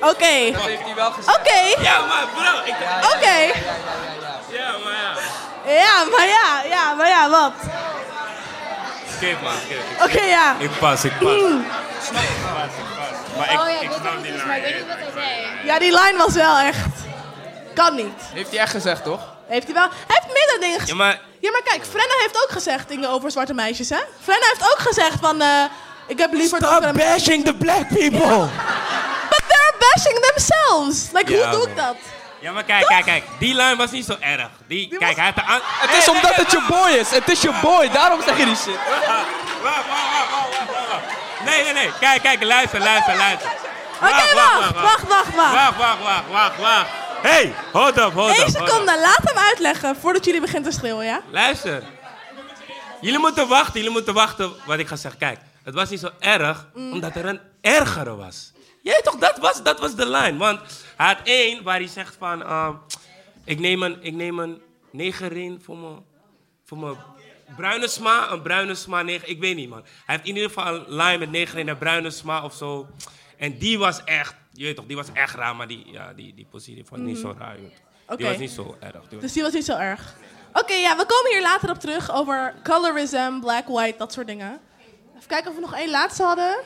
Oké. 0.00 0.50
Dat 0.52 0.62
heeft 0.62 0.83
hij 0.85 0.95
wel 0.97 1.11
gezegd. 1.11 1.38
Oké. 1.38 1.83
Ja, 1.83 1.99
maar 2.07 2.25
bro, 2.35 2.61
ik... 2.64 2.75
Oké. 3.14 3.37
Ja, 4.57 4.71
maar 4.85 4.93
ja. 4.93 5.73
Ja, 5.73 6.05
maar 6.17 6.26
ja. 6.26 6.62
Ja, 6.76 6.95
maar 6.95 7.09
ja, 7.09 7.28
wat? 7.31 7.52
Skip, 9.17 9.43
man. 9.43 9.52
Oké, 10.09 10.23
ja. 10.25 10.57
Ik 10.59 10.71
pas, 10.78 11.05
ik 11.05 11.12
pas. 11.19 11.33
Maar 13.37 13.52
ik, 13.52 13.61
Oh 13.61 13.69
ja, 13.69 13.81
ik 13.81 13.83
ik 13.83 13.90
snap 14.00 14.23
die 14.23 14.33
niet, 14.33 14.45
maar 14.47 14.57
ik 14.57 14.62
weet 14.62 14.71
lijn. 14.71 14.76
niet 14.76 14.87
wat 14.88 14.97
hij 14.99 15.11
zei. 15.14 15.67
Ja, 15.67 15.78
die 15.78 15.90
line 15.90 16.14
was 16.19 16.35
wel 16.35 16.59
echt... 16.59 16.87
Kan 17.82 17.94
niet. 17.94 18.12
Heeft 18.32 18.50
hij 18.50 18.58
echt 18.58 18.70
gezegd, 18.70 19.04
toch? 19.04 19.20
Heeft 19.47 19.64
hij 19.64 19.75
wel... 19.75 19.88
Hij 20.06 20.18
heeft 20.20 20.32
meerdere 20.32 20.58
dingen 20.61 20.75
Ja, 20.75 20.80
gezegd. 20.80 20.99
maar 20.99 21.18
Ja, 21.40 21.50
maar 21.50 21.62
kijk, 21.64 21.82
Frenna 21.90 22.14
heeft 22.20 22.37
ook 22.42 22.50
gezegd 22.50 22.88
dingen 22.88 23.08
over 23.11 23.30
zwarte 23.30 23.54
meisjes, 23.54 23.88
hè? 23.88 24.00
Frenna 24.23 24.47
heeft 24.47 24.62
ook 24.73 24.78
gezegd 24.78 25.16
van... 25.20 25.40
eh, 25.40 25.64
ik 26.06 26.18
heb 26.18 26.32
liever... 26.32 26.58
Stop 26.58 26.70
donkere 26.70 26.92
bashing 26.92 27.44
the 27.44 27.54
black 27.54 27.88
people! 27.88 28.49
But 29.32 29.42
they're 29.50 29.75
bashing 29.78 30.18
themselves. 30.26 31.11
Like, 31.12 31.32
Ja, 31.32 31.49
hoe 31.50 31.58
doe 31.58 31.68
ik 31.68 31.76
dat? 31.76 31.97
Ja, 32.40 32.52
maar 32.52 32.64
kijk, 32.64 32.87
kijk, 32.87 33.04
kijk. 33.04 33.25
Die 33.38 33.54
lijn 33.54 33.76
was 33.76 33.90
niet 33.90 34.04
zo 34.04 34.16
erg. 34.20 34.49
Die, 34.66 34.97
kijk, 34.99 35.16
hij 35.16 35.25
had 35.25 35.35
de 35.35 35.42
aan... 35.42 35.61
Het 35.62 35.97
is 36.02 36.08
omdat 36.08 36.35
het 36.35 36.50
je 36.50 36.64
boy 36.68 36.90
is. 36.90 37.11
Het 37.11 37.28
is 37.28 37.40
je 37.40 37.52
boy. 37.62 37.90
Daarom 37.90 38.23
zeg 38.23 38.38
je 38.38 38.44
die 38.44 38.56
shit. 38.56 38.75
Wacht, 38.75 39.06
wacht, 39.06 39.26
wacht, 39.62 39.87
wacht, 39.87 40.30
wacht, 40.30 40.68
wacht, 40.70 40.90
wacht. 40.90 41.44
Nee, 41.44 41.62
nee, 41.64 41.73
nee. 41.73 41.90
Kijk, 42.00 42.23
kijk, 42.23 42.42
luister, 42.42 42.80
luister, 42.80 43.16
luister. 43.16 43.50
Oké, 44.02 44.35
wacht, 44.35 44.75
wacht, 44.80 45.02
wacht, 45.08 45.35
wacht. 45.35 45.52
Wacht, 45.54 45.76
wacht, 45.76 45.99
wacht, 46.02 46.28
wacht, 46.30 46.56
wacht. 46.58 46.87
Hey, 47.22 47.52
hold 47.72 47.98
up, 47.98 48.12
hold 48.12 48.30
up. 48.30 48.37
Eén 48.37 48.42
hold 48.42 48.56
up. 48.56 48.66
seconde, 48.66 48.98
laat 49.00 49.20
hem 49.22 49.37
uitleggen 49.37 49.96
voordat 49.96 50.25
jullie 50.25 50.40
beginnen 50.40 50.70
te 50.70 50.76
schreeuwen, 50.76 51.04
ja? 51.04 51.22
Luister. 51.30 51.82
Jullie 53.00 53.18
moeten 53.18 53.48
wachten, 53.48 53.75
jullie 53.75 53.90
moeten 53.90 54.14
wachten 54.14 54.52
wat 54.66 54.78
ik 54.78 54.87
ga 54.87 54.96
zeggen. 54.96 55.20
Kijk, 55.20 55.38
het 55.62 55.75
was 55.75 55.90
niet 55.90 56.00
zo 56.00 56.10
erg, 56.18 56.66
omdat 56.75 57.14
er 57.16 57.26
een 57.26 57.40
ergere 57.60 58.16
was. 58.16 58.52
Jij 58.82 59.00
toch, 59.02 59.16
dat 59.16 59.38
was, 59.38 59.62
dat 59.62 59.80
was 59.80 59.94
de 59.94 60.06
lijn. 60.06 60.38
Want 60.38 60.60
hij 60.96 61.06
had 61.06 61.18
één 61.25 61.62
waar 61.62 61.76
hij 61.76 61.87
zegt 61.87 62.16
van... 62.18 62.42
ehm, 62.42 62.72
ik, 63.44 63.58
neem 63.58 63.82
een, 63.82 63.98
ik 64.00 64.14
neem 64.14 64.38
een 64.38 64.62
negerin 64.90 65.60
voor 65.64 65.76
mijn, 65.76 66.04
voor 66.64 66.78
mijn 66.78 66.96
bruine 67.56 67.88
sma. 67.88 68.30
Een 68.30 68.42
bruine 68.42 68.75
sma 68.75 69.02
neger. 69.02 69.28
Ik 69.28 69.40
weet 69.40 69.56
niet, 69.56 69.68
man. 69.68 69.82
Hij 69.82 70.14
heeft 70.14 70.28
in 70.28 70.34
ieder 70.34 70.50
geval 70.50 70.75
een 70.75 70.84
lijn 70.87 71.18
met 71.18 71.30
negerin 71.30 71.68
en 71.68 71.78
bruine 71.78 72.10
sma 72.10 72.42
of 72.44 72.54
zo. 72.54 72.87
En 73.37 73.58
die 73.58 73.78
was 73.78 74.04
echt... 74.04 74.34
Je 74.59 74.65
weet 74.65 74.77
toch, 74.77 74.87
die 74.87 74.97
was 74.97 75.07
echt 75.12 75.35
raar. 75.35 75.57
Maar 75.57 75.67
die, 75.67 75.85
ja, 75.93 76.12
die, 76.12 76.35
die 76.35 76.47
positie 76.50 76.85
vond 76.85 77.00
ik 77.00 77.07
niet 77.07 77.19
zo 77.19 77.35
raar. 77.38 77.57
joh. 77.61 77.71
Oké. 78.07 78.17
Die 78.17 78.27
was 78.27 78.37
niet 78.38 78.50
zo 78.50 78.77
erg. 78.81 78.93
Die 78.93 79.00
was- 79.11 79.21
Dus 79.21 79.33
die 79.33 79.43
was 79.43 79.53
niet 79.53 79.65
zo 79.65 79.77
erg. 79.77 80.15
Oké, 80.53 80.73
ja, 80.73 80.97
we 80.97 81.07
komen 81.07 81.31
hier 81.33 81.43
later 81.43 81.71
op 81.71 81.79
terug 81.79 82.12
over 82.12 82.55
colorism, 82.62 83.41
black, 83.41 83.69
white, 83.69 83.99
dat 83.99 84.12
soort 84.12 84.27
dingen. 84.27 84.61
Even 85.17 85.29
kijken 85.29 85.49
of 85.50 85.55
we 85.55 85.61
nog 85.61 85.75
één 85.75 85.91
laatste 85.91 86.23
hadden. 86.23 86.57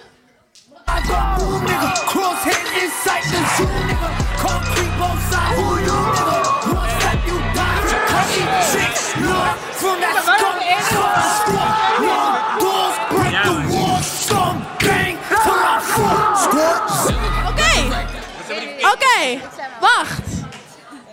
Wacht. 19.80 20.28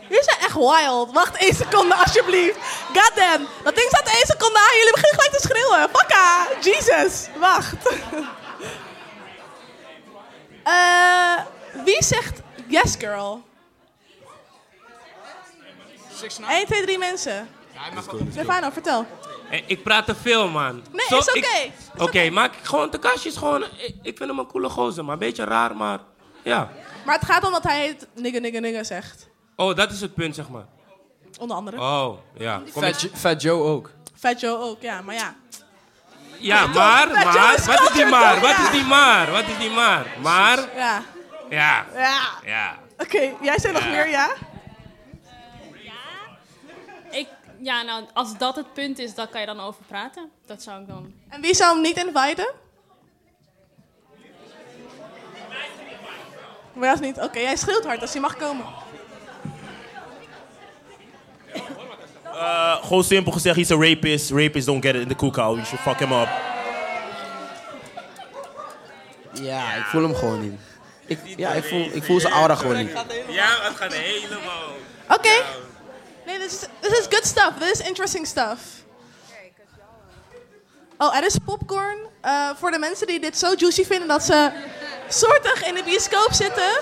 Jullie 0.07 0.23
zijn 0.23 0.39
echt 0.39 0.53
wild. 0.53 1.11
Wacht 1.13 1.35
één 1.37 1.55
seconde, 1.55 1.95
alsjeblieft. 1.95 2.57
Goddamn, 2.93 3.47
dat 3.63 3.75
ding 3.75 3.87
staat 3.87 4.07
één 4.07 4.25
seconde 4.25 4.59
aan. 4.59 4.77
Jullie 4.77 4.91
beginnen 4.93 5.19
gelijk 5.21 5.31
te 5.37 5.47
schreeuwen. 5.47 5.89
Fakka, 5.89 6.47
Jesus. 6.61 7.27
Wacht. 7.39 7.75
Eh, 10.63 11.39
wie 11.83 12.03
zegt 12.03 12.41
yes, 12.67 12.95
girl? 12.99 13.43
1, 16.49 16.65
2, 16.65 16.81
3 16.81 16.97
mensen. 16.97 17.49
Stefano, 18.31 18.69
vertel. 18.69 19.05
Hey, 19.49 19.63
ik 19.67 19.83
praat 19.83 20.05
te 20.05 20.15
veel, 20.15 20.47
man. 20.47 20.83
Nee, 20.91 21.05
Zo, 21.07 21.17
is 21.17 21.27
oké. 21.31 21.71
Oké, 22.03 22.29
maar 22.29 22.45
ik- 22.45 22.51
gewoon, 22.61 22.89
Takashi 22.89 23.27
is 23.27 23.35
gewoon... 23.37 23.63
Ik, 23.63 23.95
ik 24.01 24.17
vind 24.17 24.29
hem 24.29 24.39
een 24.39 24.47
coole 24.47 24.69
gozer, 24.69 25.03
maar 25.05 25.13
een 25.13 25.19
beetje 25.19 25.43
raar, 25.43 25.75
maar... 25.75 25.99
Ja. 26.43 26.69
Maar 27.09 27.17
het 27.19 27.27
gaat 27.29 27.45
om 27.45 27.51
dat 27.51 27.63
hij 27.63 27.87
het 27.87 28.07
nigga, 28.13 28.39
nigga, 28.39 28.59
nigga 28.59 28.83
zegt. 28.83 29.27
Oh, 29.55 29.75
dat 29.75 29.91
is 29.91 30.01
het 30.01 30.13
punt, 30.13 30.35
zeg 30.35 30.49
maar. 30.49 30.65
Onder 31.39 31.57
andere. 31.57 31.79
Oh, 31.81 32.17
ja. 32.37 32.61
Fat, 32.71 32.83
ik- 32.83 32.95
Jo- 32.99 33.09
Fat 33.13 33.41
Joe 33.41 33.63
ook. 33.63 33.91
Fat 34.15 34.39
Joe 34.39 34.57
ook, 34.57 34.81
ja, 34.81 35.01
maar 35.01 35.15
ja. 35.15 35.35
Ja, 36.39 36.67
maar, 36.67 37.07
maar... 37.11 37.61
Wat 37.65 37.81
is 37.81 37.91
die 37.93 38.05
maar? 38.05 38.39
Wat 38.39 38.49
Ja. 38.49 38.63
is 38.63 38.71
die 38.71 38.83
maar? 38.83 39.31
Wat 39.31 39.47
is 39.47 39.57
die 39.57 39.69
maar? 39.69 40.05
Maar... 40.21 40.75
Ja, 40.75 41.01
Ja. 41.49 41.85
ja. 41.95 42.19
Ja. 42.45 42.77
Oké, 42.97 43.33
jij 43.41 43.59
zei 43.59 43.73
nog 43.73 43.83
Ja. 43.83 43.89
meer, 43.89 44.09
ja? 44.09 44.29
Ik, 47.11 47.27
ja, 47.61 47.81
nou, 47.81 48.03
als 48.13 48.37
dat 48.37 48.55
het 48.55 48.73
punt 48.73 48.99
is, 48.99 49.13
daar 49.15 49.27
kan 49.27 49.39
je 49.41 49.45
dan 49.47 49.59
over 49.59 49.83
praten. 49.87 50.29
Dat 50.45 50.61
zou 50.63 50.81
ik 50.81 50.87
dan... 50.87 51.13
En 51.29 51.41
wie 51.41 51.53
zou 51.55 51.73
hem 51.73 51.81
niet 51.81 51.97
inviten? 51.97 52.51
Maar 56.73 56.89
dat 56.89 56.99
is 56.99 57.05
niet. 57.05 57.19
Oké, 57.19 57.39
jij 57.39 57.55
schreeuwt 57.55 57.85
hard 57.85 58.01
als 58.01 58.11
hij 58.11 58.21
mag 58.21 58.37
komen. 58.37 58.65
Uh, 62.25 62.83
gewoon 62.83 63.03
simpel 63.03 63.31
gezegd, 63.31 63.55
he's 63.55 63.71
a 63.71 63.75
rapist. 63.75 64.31
Rapists 64.31 64.65
don't 64.65 64.85
get 64.85 64.95
it 64.95 65.01
in 65.01 65.07
the 65.07 65.15
cookout. 65.15 65.55
You 65.55 65.65
should 65.65 65.81
fuck 65.81 65.99
him 65.99 66.11
up. 66.11 66.29
Ja, 69.31 69.73
ik 69.73 69.83
voel 69.83 70.03
hem 70.03 70.15
gewoon 70.15 70.41
niet. 70.41 70.59
Ik, 71.05 71.19
ja, 71.37 71.51
ik 71.51 71.63
voel, 71.63 71.89
ik 71.91 72.03
voel 72.03 72.19
zijn 72.19 72.33
aura 72.33 72.55
gewoon 72.55 72.77
niet. 72.77 72.91
Ja, 73.27 73.47
het 73.61 73.75
gaat 73.75 73.93
helemaal... 73.93 74.69
Oké. 75.09 75.43
Nee, 76.25 76.37
this 76.37 76.53
is, 76.53 76.59
this 76.79 76.99
is 76.99 77.05
good 77.09 77.25
stuff. 77.25 77.51
This 77.59 77.71
is 77.71 77.87
interesting 77.87 78.27
stuff. 78.27 78.59
Oh, 80.97 81.15
er 81.15 81.25
is 81.25 81.37
popcorn. 81.45 81.97
Eh, 82.21 82.49
voor 82.59 82.71
de 82.71 82.79
mensen 82.79 83.07
die 83.07 83.19
dit 83.19 83.37
zo 83.37 83.53
juicy 83.57 83.85
vinden 83.85 84.07
dat 84.07 84.23
ze 84.23 84.51
soortig 85.09 85.65
in 85.65 85.75
de 85.75 85.83
bioscoop 85.83 86.29
zitten. 86.31 86.81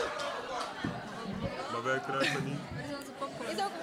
Maar 1.71 1.83
wij 1.83 1.99
krijgen 1.99 2.43
niet. 2.43 2.59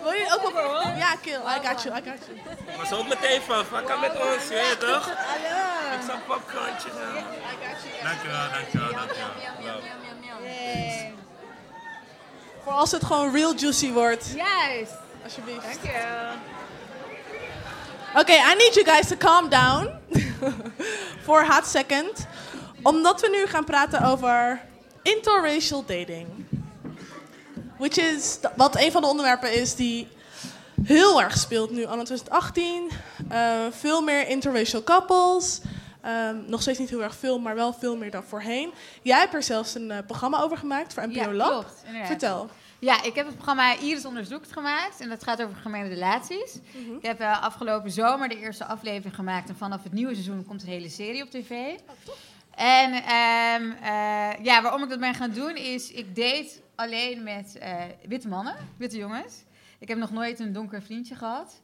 Wil 0.02 0.12
je 0.12 0.26
ook 0.34 0.42
popcorn? 0.42 0.96
Ja, 0.96 1.16
kill. 1.22 1.34
I 1.34 1.66
got 1.66 1.82
you, 1.82 1.96
I 1.96 2.02
got 2.04 2.26
you. 2.26 2.76
Maar 2.76 2.86
zo 2.86 3.02
meteen 3.02 3.40
van, 3.42 3.64
fuck 3.64 4.00
met 4.00 4.10
ons, 4.10 4.48
je 4.48 4.54
weet 4.54 4.80
toch? 4.80 5.08
Ik 5.08 6.06
zal 6.06 6.14
een 6.14 6.24
popcornje 6.26 6.90
gaan. 6.98 7.24
Dankjewel, 8.02 8.50
dankjewel, 8.52 8.92
dankjewel. 8.92 9.80
Voor 12.64 12.72
als 12.72 12.90
het 12.90 13.04
gewoon 13.04 13.34
real 13.34 13.54
juicy 13.54 13.92
wordt. 13.92 14.26
Juist. 14.34 14.92
Alsjeblieft. 15.24 15.62
Dankjewel. 15.62 16.32
Oké, 18.14 18.32
I 18.32 18.54
need 18.56 18.74
you 18.74 18.84
guys 18.86 19.08
to 19.08 19.16
calm 19.16 19.48
down. 19.48 19.90
For 21.24 21.40
a 21.40 21.46
hot 21.46 21.66
second. 21.66 22.26
Omdat 22.84 23.20
we 23.20 23.28
nu 23.28 23.46
gaan 23.46 23.64
praten 23.64 24.02
over 24.02 24.60
interracial 25.02 25.84
dating. 25.86 26.26
Which 27.78 27.96
is 27.96 28.38
wat 28.56 28.76
een 28.80 28.92
van 28.92 29.02
de 29.02 29.08
onderwerpen 29.08 29.52
is 29.60 29.74
die 29.74 30.08
heel 30.82 31.22
erg 31.22 31.38
speelt 31.38 31.70
nu, 31.70 31.84
anno 31.84 32.02
2018. 32.02 32.90
Eh, 33.28 33.60
veel 33.70 34.02
meer 34.02 34.28
interracial 34.28 34.82
couples. 34.82 35.60
Ehm, 36.00 36.36
nog 36.46 36.60
steeds 36.60 36.78
niet 36.78 36.90
heel 36.90 37.02
erg 37.02 37.14
veel, 37.14 37.38
maar 37.38 37.54
wel 37.54 37.72
veel 37.72 37.96
meer 37.96 38.10
dan 38.10 38.22
voorheen. 38.24 38.72
Jij 39.02 39.18
hebt 39.18 39.34
er 39.34 39.42
zelfs 39.42 39.74
een 39.74 39.90
eh, 39.90 39.98
programma 40.06 40.40
over 40.40 40.56
gemaakt 40.56 40.94
voor 40.94 41.02
NPO 41.08 41.14
Ja, 41.20 41.32
Lab. 41.32 41.50
klopt. 41.50 41.84
Vertel. 42.04 42.48
Ja, 42.78 43.02
ik 43.02 43.14
heb 43.14 43.26
het 43.26 43.34
programma 43.34 43.76
Iris 43.76 44.04
onderzoekt 44.04 44.52
gemaakt. 44.52 45.00
En 45.00 45.08
dat 45.08 45.22
gaat 45.24 45.42
over 45.42 45.56
gemengde 45.56 45.94
relaties. 45.94 46.58
Mhm. 46.72 46.94
Ik 46.96 47.02
heb 47.06 47.20
eh, 47.20 47.42
afgelopen 47.42 47.90
zomer 47.90 48.28
de 48.28 48.38
eerste 48.38 48.64
aflevering 48.64 49.14
gemaakt. 49.14 49.48
En 49.48 49.56
vanaf 49.56 49.82
het 49.82 49.92
nieuwe 49.92 50.12
seizoen 50.12 50.44
komt 50.46 50.62
een 50.62 50.68
hele 50.68 50.88
serie 50.88 51.22
op 51.22 51.30
tv. 51.30 51.50
En 52.56 52.92
ehm, 52.92 53.70
eh, 53.82 54.44
ja, 54.44 54.62
waarom 54.62 54.82
ik 54.82 54.88
dat 54.88 55.00
ben 55.00 55.14
gaan 55.14 55.30
doen 55.30 55.56
is, 55.56 55.90
ik 55.90 56.16
date 56.16 56.50
alleen 56.75 57.23
met 57.23 57.58
eh, 57.58 57.82
witte 58.08 58.28
mannen, 58.28 58.56
witte 58.76 58.96
jongens. 58.96 59.34
Ik 59.78 59.88
heb 59.88 59.99
nog 59.99 60.11
nooit 60.11 60.40
een 60.40 60.52
donker 60.52 60.82
vriendje 60.82 61.14
gehad. 61.14 61.61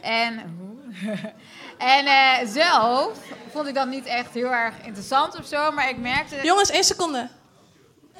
En, 0.00 0.34
en 1.98 2.06
eh, 2.06 2.46
zelf 2.46 3.18
vond 3.50 3.66
ik 3.68 3.74
dat 3.74 3.88
niet 3.88 4.04
echt 4.06 4.34
heel 4.34 4.52
erg 4.52 4.74
interessant 4.84 5.38
of 5.38 5.46
zo, 5.46 5.72
maar 5.72 5.88
ik 5.88 5.98
merkte... 5.98 6.40
Jongens, 6.42 6.70
één 6.70 6.84
seconde. 6.84 7.28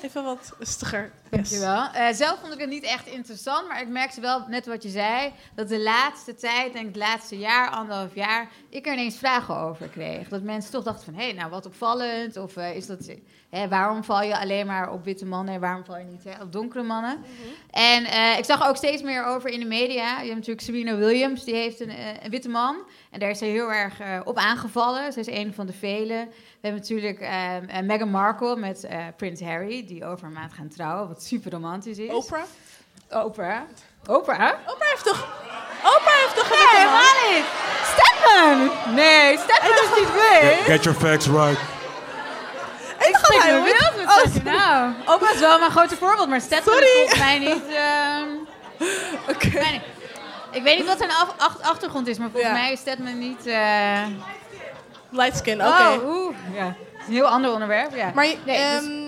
Even 0.02 0.24
wat 0.24 0.52
rustiger. 0.58 1.12
Dankjewel. 1.30 1.88
Eh 1.92 2.14
zelf 2.14 2.40
vond 2.40 2.52
ik 2.52 2.60
het 2.60 2.68
niet 2.68 2.84
echt 2.84 3.06
interessant, 3.06 3.68
maar 3.68 3.80
ik 3.80 3.88
merkte 3.88 4.20
wel, 4.20 4.44
net 4.48 4.66
wat 4.66 4.82
je 4.82 4.88
zei, 4.88 5.32
dat 5.54 5.68
de 5.68 5.80
laatste 5.80 6.34
tijd, 6.34 6.72
denk 6.72 6.86
ik 6.88 6.94
het 6.94 7.02
laatste 7.02 7.38
jaar, 7.38 7.70
anderhalf 7.70 8.14
jaar, 8.14 8.50
ik 8.68 8.86
er 8.86 8.92
ineens 8.92 9.16
vragen 9.16 9.56
over 9.56 9.88
kreeg. 9.88 10.28
Dat 10.28 10.42
mensen 10.42 10.72
toch 10.72 10.84
dachten 10.84 11.04
van, 11.04 11.14
hé, 11.14 11.32
nou 11.32 11.50
wat 11.50 11.66
opvallend, 11.66 12.36
of 12.36 12.56
eh, 12.56 12.76
is 12.76 12.86
dat, 12.86 13.14
hè, 13.54 13.68
waarom 13.68 14.04
val 14.04 14.22
je 14.22 14.38
alleen 14.38 14.66
maar 14.66 14.90
op 14.90 15.04
witte 15.04 15.26
mannen 15.26 15.54
en 15.54 15.60
waarom 15.60 15.84
val 15.84 15.98
je 15.98 16.04
niet 16.04 16.24
hè, 16.24 16.42
op 16.42 16.52
donkere 16.52 16.82
mannen? 16.82 17.24
En 17.70 18.04
eh, 18.04 18.38
ik 18.38 18.44
zag 18.44 18.60
er 18.62 18.68
ook 18.68 18.76
steeds 18.76 19.02
meer 19.02 19.24
over 19.24 19.50
in 19.50 19.60
de 19.60 19.66
media. 19.66 20.10
Je 20.10 20.24
hebt 20.24 20.34
natuurlijk 20.34 20.60
Serena 20.60 20.96
Williams, 20.96 21.44
die 21.44 21.54
heeft 21.54 21.80
een, 21.80 21.90
eh, 21.90 21.96
een 22.22 22.30
witte 22.30 22.48
man. 22.48 22.76
En 23.10 23.20
daar 23.20 23.30
is 23.30 23.38
ze 23.38 23.44
heel 23.44 23.72
erg 23.72 24.00
eh, 24.00 24.20
op 24.24 24.36
aangevallen. 24.36 25.12
Ze 25.12 25.20
is 25.20 25.26
een 25.26 25.54
van 25.54 25.66
de 25.66 25.72
velen. 25.72 26.28
We 26.28 26.70
hebben 26.70 26.80
natuurlijk 26.80 27.20
eh, 27.20 27.56
eh, 27.56 27.84
Meghan 27.84 28.10
Markle 28.10 28.56
met 28.56 28.84
eh, 28.84 28.98
Prins 29.16 29.40
Harry, 29.40 29.84
die 29.86 30.04
over 30.04 30.26
een 30.26 30.32
maand 30.32 30.52
gaan 30.52 30.68
trouwen, 30.68 31.08
wat 31.08 31.22
super 31.22 31.50
romantisch 31.52 31.98
is. 31.98 32.10
Oprah? 32.12 32.42
Oprah. 33.10 33.60
Oprah? 34.06 34.52
Oprah 34.66 34.88
heeft 34.90 35.04
toch... 35.04 35.28
Oprah 35.84 36.14
heeft 36.22 36.34
toch 36.36 36.50
een 36.50 36.56
Nee, 36.56 36.66
witte 36.70 36.84
man? 36.84 37.02
helemaal 37.02 37.32
niet. 37.32 37.44
Stedman! 37.92 38.94
Nee, 38.94 39.38
Stedman 39.38 39.70
is 39.82 39.98
niet 39.98 40.08
gay. 40.20 40.62
Get 40.74 40.84
your 40.84 40.98
facts 40.98 41.26
right. 41.26 41.73
Het, 43.52 44.26
Oh, 44.28 44.34
je 44.34 44.40
nou? 44.44 44.92
Oprah 45.06 45.30
is 45.34 45.40
wel 45.40 45.58
mijn 45.58 45.70
grote 45.70 45.96
voorbeeld, 45.96 46.28
maar 46.28 46.40
Stedman 46.40 46.74
Sorry. 46.74 46.86
is 46.86 46.92
volgens 46.98 47.18
mij 47.18 47.38
niet... 47.38 47.64
ehm, 47.74 48.28
niet. 49.72 49.82
Ik 50.50 50.62
weet 50.62 50.76
niet 50.78 50.86
wat 50.86 50.98
zijn 50.98 51.10
af- 51.10 51.60
achtergrond 51.62 52.06
is, 52.06 52.18
maar 52.18 52.30
volgens 52.30 52.52
Ja. 52.52 52.58
mij 52.58 52.72
is 52.72 52.78
Stedman 52.80 53.18
niet... 53.18 53.46
eh, 53.46 54.02
Light 55.10 55.36
skin, 55.36 55.66
oké. 55.66 55.82
Oh, 55.82 56.04
oeh, 56.04 56.34
ja. 56.54 56.64
Het 56.66 56.76
is 57.00 57.06
Een 57.06 57.12
heel 57.12 57.26
ander 57.28 57.52
onderwerp, 57.52 57.94
ja. 57.94 58.10
Maar, 58.14 58.24
Nee, 58.24 58.38
dus- 58.44 58.56
ehm, 58.56 59.03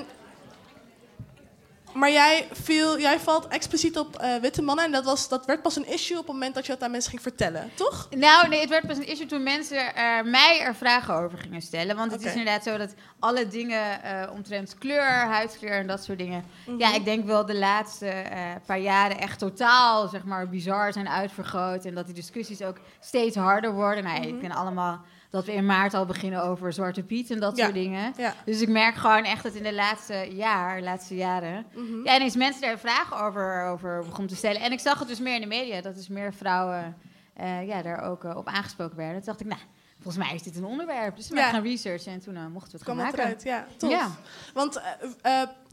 maar 1.96 2.10
jij, 2.10 2.48
viel, 2.52 2.98
jij 2.98 3.18
valt 3.20 3.46
expliciet 3.48 3.98
op 3.98 4.16
eh, 4.16 4.34
witte 4.36 4.62
mannen. 4.62 4.84
En 4.84 4.92
dat, 4.92 5.04
was, 5.04 5.28
dat 5.28 5.46
werd 5.46 5.62
pas 5.62 5.76
een 5.76 5.86
issue 5.88 6.18
op 6.18 6.24
het 6.24 6.32
moment 6.32 6.54
dat 6.54 6.66
je 6.66 6.72
dat 6.72 6.82
aan 6.82 6.90
mensen 6.90 7.10
ging 7.10 7.22
vertellen, 7.22 7.70
toch? 7.74 8.08
Nou, 8.10 8.48
nee, 8.48 8.60
het 8.60 8.68
werd 8.68 8.86
pas 8.86 8.96
een 8.96 9.06
issue 9.08 9.26
toen 9.26 9.42
mensen 9.42 9.94
er, 9.94 10.24
mij 10.26 10.60
er 10.60 10.74
vragen 10.74 11.14
over 11.14 11.38
gingen 11.38 11.62
stellen. 11.62 11.96
Want 11.96 12.12
het 12.12 12.24
is 12.24 12.30
inderdaad 12.34 12.62
zo 12.62 12.76
dat 12.76 12.94
alle 13.18 13.48
dingen 13.48 14.02
eh, 14.02 14.30
omtrent 14.32 14.78
kleur, 14.78 15.02
huidskleur 15.26 15.73
en 15.73 15.86
dat 15.86 16.04
soort 16.04 16.18
dingen... 16.18 16.44
Mhm. 16.66 16.78
Ja, 16.78 16.94
ik 16.94 17.04
denk 17.04 17.25
wel 17.26 17.47
de 17.47 17.56
laatste 17.56 18.06
eh, 18.08 18.40
paar 18.66 18.78
jaren 18.78 19.18
echt 19.18 19.38
totaal, 19.38 20.08
zeg 20.08 20.25
maar, 20.25 20.49
bizar 20.49 20.92
zijn 20.92 21.08
uitvergroot. 21.08 21.84
En 21.84 21.94
dat 21.94 22.06
die 22.06 22.14
discussies 22.14 22.62
ook 22.62 22.76
steeds 23.00 23.36
harder 23.36 23.73
worden. 23.73 24.04
Nou, 24.04 24.16
ja, 24.16 24.26
Mhm. 24.26 24.34
ik 24.34 24.40
ken 24.40 24.52
allemaal 24.52 25.00
dat 25.36 25.46
we 25.46 25.52
in 25.52 25.66
maart 25.66 25.94
al 25.94 26.06
beginnen 26.06 26.42
over 26.42 26.72
Zwarte 26.72 27.02
Piet 27.02 27.30
en 27.30 27.40
dat 27.40 27.56
Ja. 27.56 27.62
soort 27.62 27.75
dingen. 27.76 28.12
Ja. 28.16 28.34
Dus 28.44 28.60
ik 28.60 28.68
merk 28.68 28.94
gewoon 28.94 29.25
echt 29.25 29.42
dat 29.42 29.54
in 29.54 29.62
de 29.62 29.75
laatste 29.75 30.28
jaar, 30.30 30.82
laatste 30.82 31.14
jaren... 31.16 31.66
Mhm. 31.75 32.04
Ja, 32.04 32.14
ineens 32.16 32.36
mensen 32.36 32.60
daar 32.62 32.78
vragen 32.78 33.20
over, 33.20 33.64
over 33.66 33.99
begonnen 33.99 34.26
te 34.28 34.36
stellen. 34.36 34.60
En 34.60 34.72
ik 34.72 34.80
zag 34.80 34.99
het 34.99 35.08
dus 35.08 35.20
meer 35.20 35.34
in 35.34 35.40
de 35.40 35.46
media, 35.46 35.80
dat 35.80 35.94
dus 35.94 36.08
meer 36.08 36.34
vrouwen 36.34 36.96
eh, 37.34 37.66
ja, 37.66 37.82
daar 37.82 38.02
ook 38.02 38.25
eh, 38.25 38.36
op 38.36 38.46
aangesproken 38.46 38.96
werden. 38.96 39.16
Toen 39.16 39.25
dacht 39.26 39.40
ik, 39.40 39.46
nou, 39.46 39.60
volgens 40.00 40.25
mij 40.26 40.34
is 40.34 40.42
dit 40.42 40.56
een 40.56 40.64
onderwerp. 40.64 41.16
Dus 41.16 41.28
we 41.28 41.36
Ja. 41.36 41.50
gaan 41.50 41.62
researchen 41.62 42.12
en 42.12 42.20
toen 42.20 42.36
eh, 42.36 42.46
mochten 42.46 42.70
we 42.70 42.76
het 42.76 42.84
Kwam 42.84 42.96
gaan 42.96 43.04
maken. 43.06 43.18
eruit, 43.20 43.42
ja. 43.42 43.66
Tof. 43.76 43.90
Ja. 43.90 44.10
Want 44.54 44.80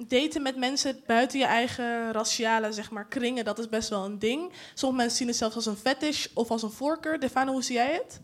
daten 0.08 0.41
met 0.41 0.58
mensen 0.58 0.99
buiten 1.06 1.39
je 1.39 1.45
eigen 1.45 2.12
raciale 2.12 2.71
zeg 2.71 2.91
maar, 2.91 3.06
kringen, 3.06 3.45
dat 3.45 3.60
is 3.60 3.69
best 3.69 3.89
wel 3.89 4.06
een 4.06 4.19
ding. 4.19 4.52
Sommige 4.73 5.02
mensen 5.02 5.17
zien 5.17 5.28
het 5.28 5.38
zelfs 5.38 5.56
als 5.56 5.65
een 5.65 5.76
fetish 5.76 6.28
of 6.34 6.52
als 6.52 6.63
een 6.63 6.71
voorkeur. 6.71 7.19
Defano, 7.19 7.52
hoe 7.52 7.63
zie 7.63 7.76
jij 7.76 7.93
het? 7.93 8.21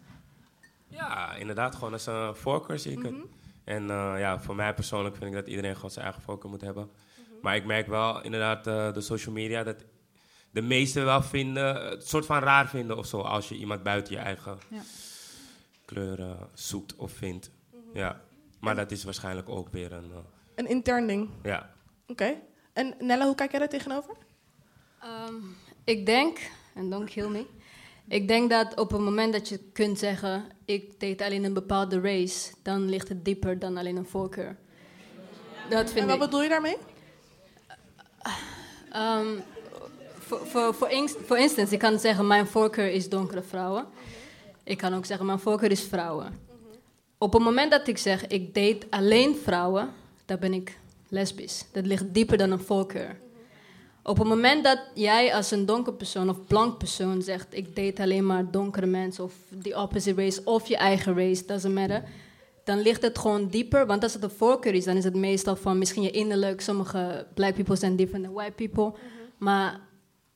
Ja, 1.08 1.36
inderdaad, 1.36 1.76
gewoon 1.76 1.94
als 1.94 2.06
een 2.06 2.36
voorkeur 2.36 2.80
zie 2.80 2.92
ik 2.98 3.04
het. 3.04 3.16
En 3.64 3.90
eh, 3.90 4.14
ja, 4.18 4.40
voor 4.40 4.56
mij 4.56 4.74
persoonlijk 4.74 5.16
vind 5.16 5.30
ik 5.30 5.36
dat 5.36 5.48
iedereen 5.48 5.76
gewoon 5.76 5.92
zijn 5.92 6.06
eigen 6.06 6.24
voorkeur 6.24 6.50
moet 6.50 6.62
hebben. 6.62 6.90
Maar 7.42 7.56
ik 7.56 7.66
merk 7.66 7.88
wel 7.88 8.22
inderdaad 8.24 8.68
eh, 8.68 8.94
de 8.94 9.02
social 9.02 9.34
media 9.34 9.64
dat 9.64 9.86
de 10.52 10.62
meesten 10.62 11.06
wel 11.06 11.22
vinden, 11.22 11.90
het 11.90 12.08
soort 12.08 12.26
van 12.26 12.40
raar 12.40 12.68
vinden 12.70 12.98
of 12.98 13.06
zo, 13.06 13.20
als 13.22 13.50
je 13.50 13.56
iemand 13.56 13.84
buiten 13.84 14.14
je 14.14 14.20
eigen 14.20 14.58
Ja. 14.70 14.82
kleur 15.86 16.20
eh, 16.20 16.42
zoekt 16.54 16.96
of 16.96 17.12
vindt. 17.12 17.52
Ja, 17.94 18.22
maar 18.60 18.76
dat 18.76 18.92
is 18.92 19.04
waarschijnlijk 19.04 19.50
ook 19.50 19.70
weer 19.70 19.92
een, 19.92 20.12
eh, 20.12 20.18
Een 20.56 20.68
intern 20.70 21.08
ding. 21.08 21.30
ja. 21.44 21.70
Oké. 22.08 22.34
En 22.74 22.96
Nella, 23.00 23.26
hoe 23.26 23.36
kijk 23.36 23.52
jij 23.52 23.60
daar 23.60 23.70
tegenover? 23.70 24.14
Ehm, 25.02 25.34
ik 25.84 26.06
denk, 26.06 26.50
en 26.76 26.90
don't 26.90 27.10
kill 27.10 27.28
me. 27.30 27.46
Ik 28.10 28.28
denk 28.28 28.50
dat 28.50 28.80
op 28.80 28.92
het 28.92 29.02
moment 29.02 29.34
dat 29.34 29.50
je 29.50 29.60
kunt 29.74 30.00
zeggen: 30.00 30.46
ik 30.66 31.00
date 31.00 31.26
alleen 31.26 31.44
een 31.44 31.54
bepaalde 31.54 32.02
race, 32.02 32.54
dan 32.64 32.90
ligt 32.90 33.10
het 33.10 33.26
dieper 33.26 33.60
dan 33.60 33.78
alleen 33.78 33.96
een 33.96 34.06
voorkeur. 34.06 34.58
Dat 35.70 35.90
vind 35.92 36.00
en 36.00 36.06
wat 36.06 36.16
ik. 36.16 36.22
bedoel 36.22 36.44
je 36.44 36.50
daarmee? 36.50 36.78
Ehm, 38.92 39.28
voor, 40.18 40.48
voor, 40.48 40.74
voor, 40.74 40.90
ins- 40.90 41.16
voor 41.26 41.38
instance, 41.38 41.74
ik 41.74 41.80
kan 41.80 42.00
zeggen: 42.00 42.28
mijn 42.28 42.48
voorkeur 42.48 42.92
is 42.92 43.10
donkere 43.10 43.42
vrouwen. 43.42 43.86
Ik 44.64 44.78
kan 44.78 44.94
ook 44.94 45.06
zeggen: 45.06 45.26
mijn 45.26 45.40
voorkeur 45.40 45.72
is 45.72 45.84
vrouwen. 45.84 46.34
Op 47.18 47.34
het 47.34 47.42
moment 47.42 47.72
dat 47.72 47.88
ik 47.88 47.98
zeg: 47.98 48.28
ik 48.28 48.54
date 48.54 48.88
alleen 48.90 49.36
vrouwen, 49.44 49.90
dan 50.26 50.40
ben 50.40 50.54
ik 50.54 50.78
lesbisch. 51.08 51.66
Dat 51.72 51.86
ligt 51.86 52.14
dieper 52.14 52.38
dan 52.38 52.52
een 52.52 52.60
voorkeur. 52.60 53.20
Op 54.04 54.18
het 54.18 54.28
moment 54.28 54.64
dat 54.64 54.80
jij 54.94 55.36
als 55.36 55.52
een 55.52 55.66
donker 55.66 55.94
persoon 55.94 56.30
of 56.30 56.46
blank 56.48 56.78
persoon 56.78 57.22
zegt: 57.22 57.48
ik 57.50 57.76
date 57.76 58.02
alleen 58.02 58.26
maar 58.26 58.52
donkere 58.52 58.86
mensen 58.86 59.24
of 59.24 59.34
the 59.62 59.78
opposite 59.78 60.22
race 60.22 60.42
of 60.44 60.68
je 60.68 60.78
eigen 60.78 61.16
race, 61.16 61.46
doesn't 61.46 61.74
matter. 61.74 62.04
Dan 62.64 62.82
ligt 62.82 63.02
het 63.02 63.18
gewoon 63.18 63.48
dieper, 63.48 63.86
want 63.86 64.04
als 64.04 64.14
het 64.14 64.24
een 64.24 64.30
voorkeur 64.30 64.74
is, 64.74 64.86
dan 64.86 64.98
is 64.98 65.04
het 65.04 65.16
meestal 65.16 65.56
van 65.56 65.78
misschien 65.78 66.04
je 66.04 66.12
innerlijk. 66.12 66.62
Sommige 66.62 67.28
black 67.34 67.54
people 67.54 67.76
zijn 67.76 67.96
different 67.96 68.26
than 68.26 68.34
white 68.34 68.52
people. 68.52 69.00
Maar 69.38 69.80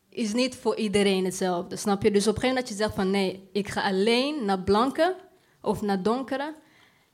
is 0.10 0.34
niet 0.34 0.56
voor 0.56 0.76
iedereen 0.76 1.26
hetzelfde, 1.26 1.76
snap 1.76 2.04
je? 2.04 2.12
Dus 2.12 2.28
op 2.28 2.36
een 2.36 2.42
gegeven 2.42 2.48
moment 2.48 2.68
dat 2.68 2.78
je 2.78 2.84
zegt 2.84 2.96
van 2.96 3.12
nee, 3.12 3.50
ik 3.52 3.68
ga 3.68 3.84
alleen 3.84 4.46
naar 4.46 4.60
blanke 4.60 5.16
of 5.62 5.82
naar 5.82 6.04
donkere, 6.04 6.56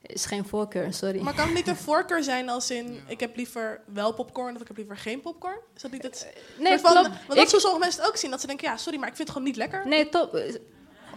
is 0.02 0.24
geen 0.24 0.46
voorkeur, 0.46 0.92
sorry. 0.92 1.20
Maar 1.20 1.34
kan 1.34 1.44
het 1.46 1.54
niet 1.54 1.68
een 1.68 1.76
voorkeur 1.90 2.22
zijn 2.22 2.48
als 2.48 2.70
in... 2.70 3.00
ik 3.06 3.20
heb 3.20 3.36
liever 3.36 3.80
wel 3.92 4.12
popcorn 4.14 4.54
of 4.54 4.60
ik 4.60 4.68
heb 4.68 4.76
liever 4.76 4.96
geen 4.96 5.20
popcorn? 5.20 5.58
Is 5.76 5.82
dat 5.82 5.90
niet 5.90 6.02
het... 6.02 6.26
Nee, 6.58 6.68
soort 6.78 6.80
van- 6.80 6.92
klopt. 6.92 7.08
Want 7.08 7.38
dat 7.38 7.52
Ik- 7.52 7.60
sommige 7.60 7.78
mensen 7.78 8.00
het 8.00 8.10
ook 8.10 8.16
zien. 8.16 8.30
Dat 8.30 8.40
ze 8.40 8.46
denken, 8.46 8.68
ja, 8.70 8.76
sorry, 8.76 8.98
maar 8.98 9.08
ik 9.08 9.16
vind 9.16 9.28
het 9.28 9.36
gewoon 9.36 9.52
niet 9.52 9.58
lekker. 9.58 9.86
Nee, 9.86 10.08
top. 10.08 10.42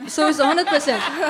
Sowieso 0.06 0.43
100%. 0.52 0.54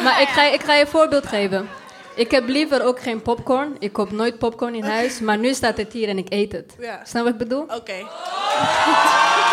Maar 0.03 0.21
ik 0.21 0.27
ga, 0.27 0.43
ik 0.43 0.61
ga 0.63 0.73
je 0.73 0.81
een 0.81 0.87
voorbeeld 0.87 1.25
geven. 1.25 1.69
Ik 2.15 2.31
heb 2.31 2.47
liever 2.47 2.83
ook 2.83 2.99
geen 2.99 3.21
popcorn. 3.21 3.75
Ik 3.79 3.93
koop 3.93 4.11
nooit 4.11 4.37
popcorn 4.39 4.75
in 4.75 4.83
huis. 4.83 5.19
Maar 5.19 5.37
nu 5.37 5.53
staat 5.53 5.77
het 5.77 5.93
hier 5.93 6.09
en 6.09 6.17
ik 6.17 6.27
eet 6.33 6.51
het. 6.51 6.75
Ja. 6.79 7.05
Snap 7.05 7.23
wat 7.23 7.31
ik 7.33 7.37
bedoel? 7.39 7.61
Oké. 7.63 7.93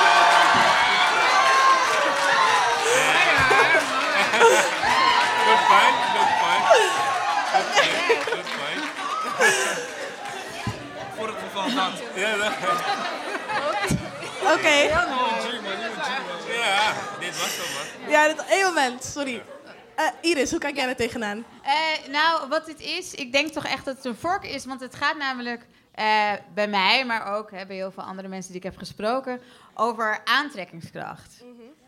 Ja, 12.20 12.37
dat- 12.37 12.52
Oké. 14.54 14.68
ja, 16.52 16.92
dit 17.20 17.38
was 17.40 17.54
zo, 17.56 17.62
man. 18.02 18.11
Ja, 18.11 18.26
dit, 18.28 18.44
één 18.48 18.64
moment, 18.64 19.04
sorry. 19.04 19.42
Eh, 19.96 20.06
Iris, 20.20 20.50
hoe 20.50 20.61
kijk 20.61 20.76
jij 20.76 20.88
er 20.88 20.96
tegenaan? 20.96 21.44
Eh, 21.62 22.09
nou, 22.11 22.48
wat 22.48 22.66
het 22.66 22.80
is, 22.80 23.14
ik 23.14 23.33
denk 23.33 23.48
toch 23.52 23.64
echt 23.66 23.85
dat 23.85 23.96
het 23.96 24.04
een 24.04 24.16
vork 24.16 24.44
is. 24.44 24.64
Want 24.64 24.80
het 24.80 24.94
gaat 24.94 25.16
namelijk 25.16 25.66
eh, 25.94 26.33
bij 26.54 26.68
mij, 26.68 27.04
maar 27.04 27.37
ook 27.37 27.50
hè, 27.50 27.66
bij 27.66 27.76
heel 27.76 27.90
veel 27.90 28.02
andere 28.02 28.28
mensen 28.28 28.52
die 28.52 28.61
ik 28.61 28.66
heb 28.70 28.76
gesproken, 28.78 29.40
over 29.74 30.20
aantrekkingskracht. 30.24 31.42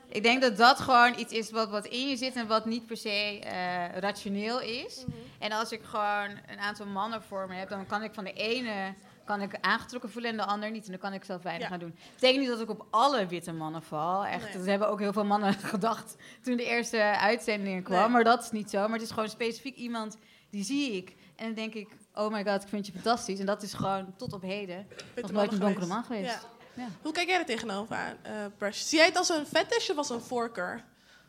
Ik 0.08 0.22
denk 0.22 0.42
dat 0.42 0.56
dat 0.56 0.80
gewoon 0.80 1.18
iets 1.18 1.32
is 1.32 1.50
wat, 1.50 1.70
wat 1.70 1.86
in 1.86 2.08
je 2.08 2.16
zit 2.16 2.34
en 2.36 2.46
wat 2.46 2.64
niet 2.64 2.86
per 2.86 2.96
se 2.96 3.38
eh, 3.42 3.98
rationeel 3.98 4.60
is. 4.60 5.04
En 5.38 5.52
als 5.52 5.72
ik 5.72 5.80
gewoon 5.84 6.30
een 6.46 6.58
aantal 6.60 6.86
mannen 6.86 7.22
voor 7.28 7.46
me 7.48 7.54
heb, 7.54 7.68
dan 7.68 7.86
kan 7.86 8.02
ik 8.02 8.14
van 8.14 8.24
de 8.24 8.32
ene 8.32 8.94
kan 9.24 9.40
ik 9.40 9.58
aangetrokken 9.60 10.10
voelen 10.10 10.30
en 10.30 10.36
de 10.36 10.44
ander 10.44 10.70
niet. 10.70 10.84
En 10.84 10.90
dan 10.90 11.00
kan 11.00 11.12
ik 11.12 11.24
zelf 11.24 11.42
weinig 11.42 11.62
Ja. 11.64 11.68
gaan 11.70 11.78
doen. 11.78 11.94
Het 12.02 12.14
betekent 12.14 12.40
niet 12.40 12.48
dat 12.48 12.60
ik 12.60 12.70
op 12.70 12.86
alle 12.90 13.26
witte 13.26 13.52
mannen 13.52 13.82
val. 13.82 14.24
Echt, 14.26 14.44
Nee. 14.44 14.52
dat 14.56 14.66
hebben 14.66 14.88
ook 14.88 14.98
heel 15.00 15.12
veel 15.12 15.24
mannen 15.24 15.54
gedacht 15.74 16.16
toen 16.42 16.56
de 16.56 16.64
eerste 16.64 17.02
uitzending 17.02 17.84
kwam. 17.84 17.98
Nee. 18.00 18.08
Maar 18.08 18.24
dat 18.24 18.42
is 18.42 18.50
niet 18.50 18.70
zo. 18.70 18.80
Maar 18.82 18.92
het 18.98 19.02
is 19.02 19.10
gewoon 19.10 19.28
specifiek 19.28 19.76
iemand 19.76 20.16
die 20.50 20.64
zie 20.64 20.92
ik. 20.92 21.14
En 21.36 21.44
dan 21.46 21.54
denk 21.54 21.74
ik, 21.74 21.88
oh 22.14 22.32
my 22.32 22.44
god, 22.44 22.62
ik 22.62 22.68
vind 22.68 22.86
je 22.86 22.92
fantastisch. 22.92 23.38
En 23.38 23.46
dat 23.46 23.62
is 23.62 23.72
gewoon 23.74 24.14
tot 24.16 24.32
op 24.32 24.42
heden 24.42 24.86
nog 25.14 25.30
nooit 25.32 25.52
een 25.52 25.58
donkere 25.58 25.80
geweest. 25.84 25.88
man 25.88 26.04
geweest. 26.04 26.32
Ja. 26.74 26.82
Ja. 26.82 26.88
Hoe 27.02 27.12
kijk 27.12 27.28
jij 27.28 27.38
er 27.38 27.44
tegenover 27.46 27.96
aan, 27.96 28.16
eh 28.22 28.32
Brush? 28.58 28.80
Zie 28.80 28.98
jij 28.98 29.06
het 29.06 29.16
als 29.16 29.28
een 29.28 29.46
fetish 29.46 29.90
of 29.90 29.96
als 29.96 30.10
een 30.10 30.20
voorkeur? 30.20 30.84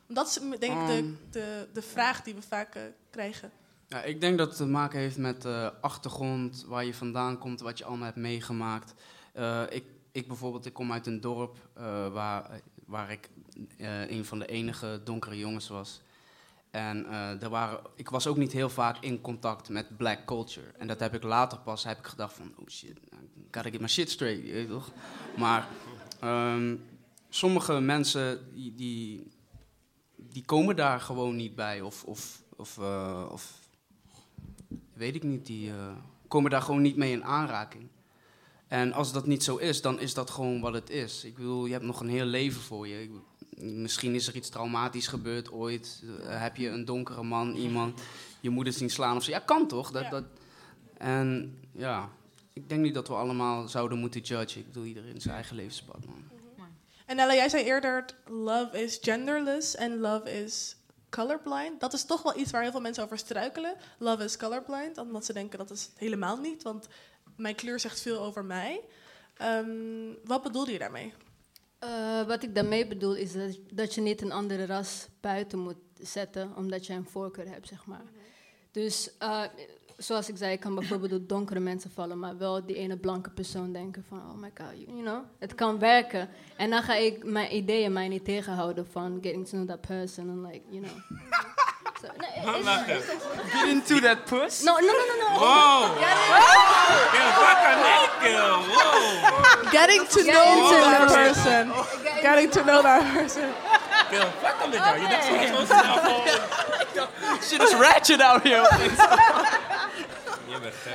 Dat 0.08 0.28
is 0.28 0.34
denk 0.34 0.54
ik 0.82 0.88
de, 0.88 0.94
Ehm. 0.94 1.06
de, 1.32 1.68
de 1.74 1.82
vraag 1.82 2.22
die 2.24 2.36
we 2.36 2.42
vaak 2.42 2.76
eh, 2.76 2.82
krijgen. 3.10 3.52
Ja, 3.94 4.02
ik 4.02 4.22
denk 4.22 4.38
dat 4.38 4.48
het 4.48 4.58
te 4.58 4.66
maken 4.66 5.00
heeft 5.00 5.18
met 5.18 5.42
de 5.42 5.74
achtergrond, 5.82 6.66
waar 6.68 6.86
je 6.86 6.94
vandaan 6.94 7.38
komt, 7.38 7.60
wat 7.60 7.78
je 7.78 7.86
allemaal 7.86 8.06
hebt 8.06 8.18
meegemaakt. 8.18 8.94
Eh, 9.34 9.64
ik, 9.70 9.84
ik 10.12 10.28
bijvoorbeeld, 10.28 10.66
ik 10.66 10.74
kom 10.74 10.92
uit 10.92 11.08
een 11.08 11.22
dorp 11.22 11.58
eh, 11.74 12.14
waar, 12.14 12.62
waar 12.86 13.12
ik 13.12 13.30
eh, 13.78 14.10
een 14.10 14.26
van 14.26 14.40
de 14.40 14.46
enige 14.46 15.02
donkere 15.04 15.38
jongens 15.38 15.68
was. 15.68 16.02
En 16.72 17.06
er 17.42 17.50
waren, 17.50 17.80
ik 17.96 18.10
was 18.10 18.28
ook 18.28 18.38
niet 18.38 18.52
heel 18.52 18.70
vaak 18.70 18.98
in 19.00 19.22
contact 19.22 19.70
met 19.70 19.98
black 19.98 20.26
culture. 20.26 20.68
En 20.78 20.88
dat 20.88 21.00
heb 21.00 21.14
ik 21.14 21.24
later 21.24 21.58
pas, 21.58 21.84
heb 21.84 22.00
ik 22.00 22.06
gedacht 22.06 22.34
van, 22.34 22.54
oh 22.56 22.68
shit, 22.68 22.98
I 22.98 23.18
gotta 23.52 23.70
get 23.70 23.82
my 23.82 23.88
shit 23.88 24.10
straight, 24.10 24.70
toch? 24.70 24.92
Maar 25.38 25.68
ehm, 26.20 26.76
sommige 27.30 27.80
mensen, 27.80 28.54
die, 28.54 29.28
die, 30.16 30.46
komen 30.46 30.76
daar 30.76 31.00
gewoon 31.00 31.36
niet 31.36 31.56
bij. 31.56 31.82
Of, 31.82 32.04
of, 32.04 32.44
of, 32.56 32.78
of 33.30 33.63
weet 34.94 35.16
ik 35.16 35.24
niet, 35.24 35.46
die 35.46 35.70
eh, 35.70 35.76
komen 36.28 36.52
daar 36.52 36.62
gewoon 36.62 36.82
niet 36.82 36.96
mee 36.98 37.12
in 37.12 37.24
aanraking. 37.24 37.88
En 38.68 38.94
als 38.94 39.12
dat 39.14 39.26
niet 39.28 39.44
zo 39.44 39.56
is, 39.56 39.82
dan 39.82 40.00
is 40.00 40.14
dat 40.14 40.30
gewoon 40.30 40.62
wat 40.62 40.74
het 40.74 40.90
is. 40.90 41.24
Ik 41.24 41.36
bedoel, 41.36 41.66
je 41.66 41.72
hebt 41.72 41.86
nog 41.86 42.00
een 42.00 42.10
heel 42.10 42.26
leven 42.26 42.62
voor 42.62 42.88
je. 42.88 43.02
Ik- 43.02 43.12
misschien 43.64 44.16
is 44.16 44.28
er 44.28 44.36
iets 44.36 44.50
traumatisch 44.50 45.08
gebeurd 45.08 45.52
ooit. 45.52 46.04
Eh, 46.28 46.42
heb 46.42 46.56
je 46.56 46.70
een 46.70 46.86
donkere 46.86 47.24
man, 47.24 47.56
iemand, 47.56 48.02
je 48.42 48.50
moeder 48.50 48.74
zien 48.74 48.90
slaan 48.90 49.16
of 49.18 49.24
zo. 49.24 49.32
Ja, 49.32 49.40
kan 49.40 49.68
toch? 49.68 49.92
Dat, 49.92 50.10
dat, 50.10 50.24
en 50.98 51.58
ja, 51.72 52.10
ik 52.54 52.70
denk 52.70 52.82
niet 52.82 52.94
dat 52.94 53.08
we 53.08 53.14
allemaal 53.14 53.68
zouden 53.68 53.98
moeten 54.00 54.22
judgen. 54.22 54.62
Ik 54.62 54.68
bedoel, 54.68 54.86
iedereen 54.86 55.22
zijn 55.22 55.36
eigen 55.36 55.56
levenspad, 55.56 56.06
man. 56.06 56.24
En 57.06 57.20
Ella, 57.20 57.34
jij 57.34 57.50
zei 57.50 57.64
eerder, 57.64 58.06
love 58.28 58.82
is 58.84 58.98
genderless 59.02 59.76
en 59.76 59.98
love 60.00 60.32
is 60.44 60.76
colorblind. 61.16 61.80
Dat 61.80 61.94
is 61.94 62.06
toch 62.06 62.22
wel 62.22 62.38
iets 62.38 62.52
waar 62.52 62.62
heel 62.62 62.72
veel 62.72 62.82
mensen 62.82 63.04
over 63.04 63.18
struikelen. 63.18 63.76
Love 63.98 64.24
is 64.24 64.38
colorblind, 64.38 64.98
omdat 64.98 65.26
ze 65.26 65.34
denken 65.34 65.58
dat 65.58 65.72
is 65.72 65.84
het 65.84 66.00
helemaal 66.00 66.38
niet, 66.38 66.64
want 66.64 66.88
mijn 67.36 67.56
kleur 67.56 67.80
zegt 67.80 68.02
veel 68.02 68.20
over 68.20 68.46
mij. 68.46 68.82
Ehm, 69.38 70.14
wat 70.24 70.44
bedoelde 70.44 70.72
je 70.72 70.80
daarmee? 70.80 71.14
Eh, 71.80 72.28
wat 72.28 72.44
ik 72.44 72.56
daarmee 72.56 72.88
bedoel 72.88 73.16
is 73.16 73.34
dat, 73.34 73.58
dat 73.72 73.94
je 73.94 74.02
niet 74.02 74.22
een 74.22 74.32
andere 74.32 74.66
ras 74.66 75.08
buiten 75.22 75.60
moet 75.60 75.82
zetten 76.00 76.56
omdat 76.56 76.86
je 76.86 76.94
een 76.94 77.10
voorkeur 77.10 77.50
hebt, 77.50 77.68
zeg 77.68 77.86
maar. 77.86 78.06
Dus 78.72 79.18
eh, 79.18 79.44
zoals 79.98 80.30
ik 80.30 80.38
zei, 80.38 80.52
ik 80.52 80.60
kan 80.60 80.76
bijvoorbeeld 80.76 81.14
op 81.14 81.30
donkere 81.30 81.60
mensen 81.60 81.92
vallen, 81.96 82.20
maar 82.20 82.38
wel 82.38 82.66
die 82.66 82.76
ene 82.76 82.98
blanke 82.98 83.30
persoon 83.30 83.72
denken 83.74 84.06
van, 84.10 84.18
oh 84.18 84.36
my 84.42 84.52
god, 84.58 84.68
you, 84.76 84.86
you 84.92 85.02
know, 85.04 85.20
het 85.40 85.56
kan 85.56 85.80
werken. 85.80 86.30
En 86.58 86.70
dan 86.70 86.84
ga 86.84 86.94
ik 86.96 87.24
mijn 87.24 87.56
ideeën 87.56 87.94
mij 87.94 88.08
niet 88.08 88.26
tegenhouden 88.26 88.88
van 88.92 89.18
getting 89.22 89.48
to 89.48 89.52
know 89.58 89.68
that 89.68 89.82
person 89.82 90.30
and 90.30 90.52
like, 90.52 90.62
you 90.70 90.84
know. 90.86 90.96
So, 92.04 92.10
Lachen. 92.64 92.98
is- 92.98 93.04
Get 93.52 93.68
into 93.68 94.00
that 94.00 94.26
puss? 94.26 94.64
No, 94.64 94.74
no, 94.74 94.80
no, 94.80 94.92
no, 94.92 95.16
no. 95.20 95.40
Wow. 95.40 95.98
Wow. 95.98 96.54
Getting 99.72 100.08
to 100.08 100.24
know 100.24 100.70
that 100.82 101.08
person. 101.14 101.72
Getting 102.22 102.50
to 102.52 102.64
know 102.64 102.82
that 102.82 103.04
person. 103.14 103.50
Kill, 104.10 104.26
fuck 104.42 104.56
hem 104.60 104.70
met 104.70 104.80
jou. 104.80 105.02
Je 105.02 105.08
dacht 105.08 105.26
zo 105.26 105.56
zo 105.56 105.66
snel 105.66 105.98
gewoon. 105.98 106.28
Shit 107.42 107.62
is 107.62 107.74
ratchet 107.74 108.22
out 108.22 108.42
here. 108.44 108.62
Je 110.54 110.60
bent 110.60 110.74
gek. 110.74 110.94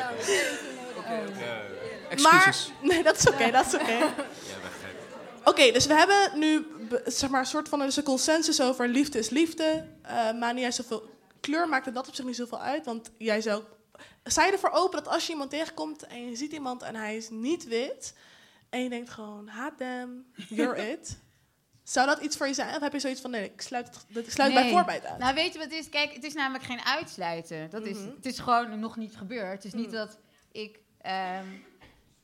Maar, 2.22 2.56
nee, 2.90 3.02
dat 3.02 3.16
is 3.16 3.28
oké, 3.28 3.50
dat 3.50 3.66
is 3.66 3.74
oké. 3.74 3.92
Je 3.92 3.98
bent 3.98 4.74
gek. 4.82 4.96
Oké, 5.44 5.72
dus 5.72 5.86
we 5.86 5.94
hebben 5.94 6.38
nu 6.38 6.66
zeg 7.06 7.30
maar, 7.30 7.40
een 7.40 7.46
soort 7.46 7.68
van 7.68 7.78
dus 7.78 7.96
een 7.96 8.02
consensus 8.02 8.60
over 8.60 8.88
liefde 8.88 9.18
is 9.18 9.30
liefde. 9.30 9.86
Eh 10.02 10.32
maar 10.32 10.52
niet 10.52 10.62
juist 10.62 10.76
zoveel 10.76 11.16
kleur 11.40 11.68
maakt 11.68 11.94
dat 11.94 12.08
op 12.08 12.14
zich 12.14 12.24
niet 12.24 12.36
zoveel 12.36 12.60
uit. 12.60 12.84
Want 12.84 13.10
jij 13.18 13.40
zou. 13.40 13.62
Sta 14.24 14.44
je 14.44 14.52
ervoor 14.52 14.70
open 14.70 15.02
dat 15.04 15.12
als 15.12 15.26
je 15.26 15.32
iemand 15.32 15.50
tegenkomt 15.50 16.06
en 16.06 16.28
je 16.30 16.36
ziet 16.36 16.52
iemand 16.52 16.82
en 16.82 16.94
hij 16.94 17.16
is 17.16 17.30
niet 17.30 17.64
wit. 17.64 18.14
en 18.70 18.82
je 18.82 18.88
denkt 18.88 19.10
gewoon, 19.10 19.48
haat 19.48 19.78
them, 19.78 20.26
you're 20.48 20.76
it. 20.92 21.18
Zou 21.88 22.06
dat 22.06 22.20
iets 22.20 22.36
voor 22.36 22.46
je 22.46 22.54
zijn? 22.54 22.74
Of 22.74 22.80
heb 22.80 22.92
je 22.92 22.98
zoiets 22.98 23.20
van, 23.20 23.30
nee, 23.30 23.44
ik 23.44 23.60
sluit, 23.60 23.86
het, 23.86 24.26
ik 24.26 24.30
sluit 24.30 24.54
bij 24.54 24.70
voorbaat 24.70 25.04
uit? 25.04 25.18
Nou, 25.18 25.34
weet 25.34 25.52
je 25.52 25.58
wat 25.58 25.70
het 25.70 25.78
is? 25.78 25.88
Kijk, 25.88 26.12
het 26.12 26.24
is 26.24 26.34
namelijk 26.34 26.64
geen 26.64 26.80
uitsluiten. 26.84 27.70
Dat 27.70 27.86
is, 27.86 27.98
Mhm. 27.98 28.08
Het 28.16 28.26
is 28.26 28.38
gewoon 28.38 28.78
nog 28.78 28.96
niet 28.96 29.16
gebeurd. 29.16 29.52
Het 29.52 29.64
is 29.64 29.72
niet 29.72 29.90
dat 29.90 30.18
ik 30.52 30.78
ehm, 31.00 31.46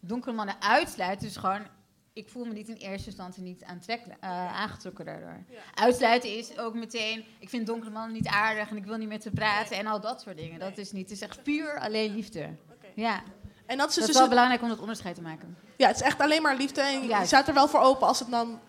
donkere 0.01 0.35
mannen 0.35 0.63
uitsluit. 0.63 1.21
Het 1.21 1.31
is 1.31 1.37
gewoon, 1.37 1.67
ik 2.13 2.29
voel 2.29 2.45
me 2.45 2.53
niet 2.53 2.69
in 2.69 2.77
eerste 2.77 3.07
instantie 3.07 3.43
niet 3.43 3.65
aantrekkelijk, 3.65 4.21
eh, 4.21 4.61
aangetrokken 4.61 5.05
daardoor. 5.05 5.45
Uitsluiten 5.75 6.37
is 6.37 6.59
ook 6.59 6.75
meteen, 6.75 7.25
ik 7.39 7.49
vind 7.49 7.67
donkere 7.67 7.91
mannen 7.91 8.13
niet 8.13 8.27
aardig 8.29 8.71
en 8.71 8.77
ik 8.77 8.85
wil 8.85 8.97
niet 8.97 9.09
met 9.09 9.23
ze 9.23 9.31
praten 9.31 9.77
en 9.77 9.87
al 9.87 10.01
dat 10.01 10.21
soort 10.21 10.37
dingen. 10.37 10.59
Dat 10.59 10.79
is 10.79 10.93
niet, 10.93 11.09
het 11.09 11.19
is 11.19 11.21
echt 11.21 11.43
puur 11.43 11.81
alleen 11.81 12.15
liefde. 12.15 12.49
Ja. 12.95 13.23
En 13.67 13.79
dat 13.79 13.89
is, 13.89 13.95
dat 13.95 14.05
dus 14.07 14.15
is 14.15 14.21
wel 14.21 14.29
belangrijk 14.29 14.63
om 14.63 14.69
dat 14.69 14.81
onderscheid 14.81 15.15
te 15.15 15.23
maken. 15.23 15.57
Ja, 15.77 15.87
het 15.87 15.97
is 15.97 16.03
echt 16.03 16.21
alleen 16.21 16.43
maar 16.43 16.57
liefde. 16.57 16.81
En 16.81 17.03
je 17.03 17.27
staat 17.27 17.49
er 17.49 17.55
wel 17.55 17.69
voor 17.69 17.81
open 17.81 18.07
als 18.07 18.19
het 18.19 18.31
dan... 18.31 18.61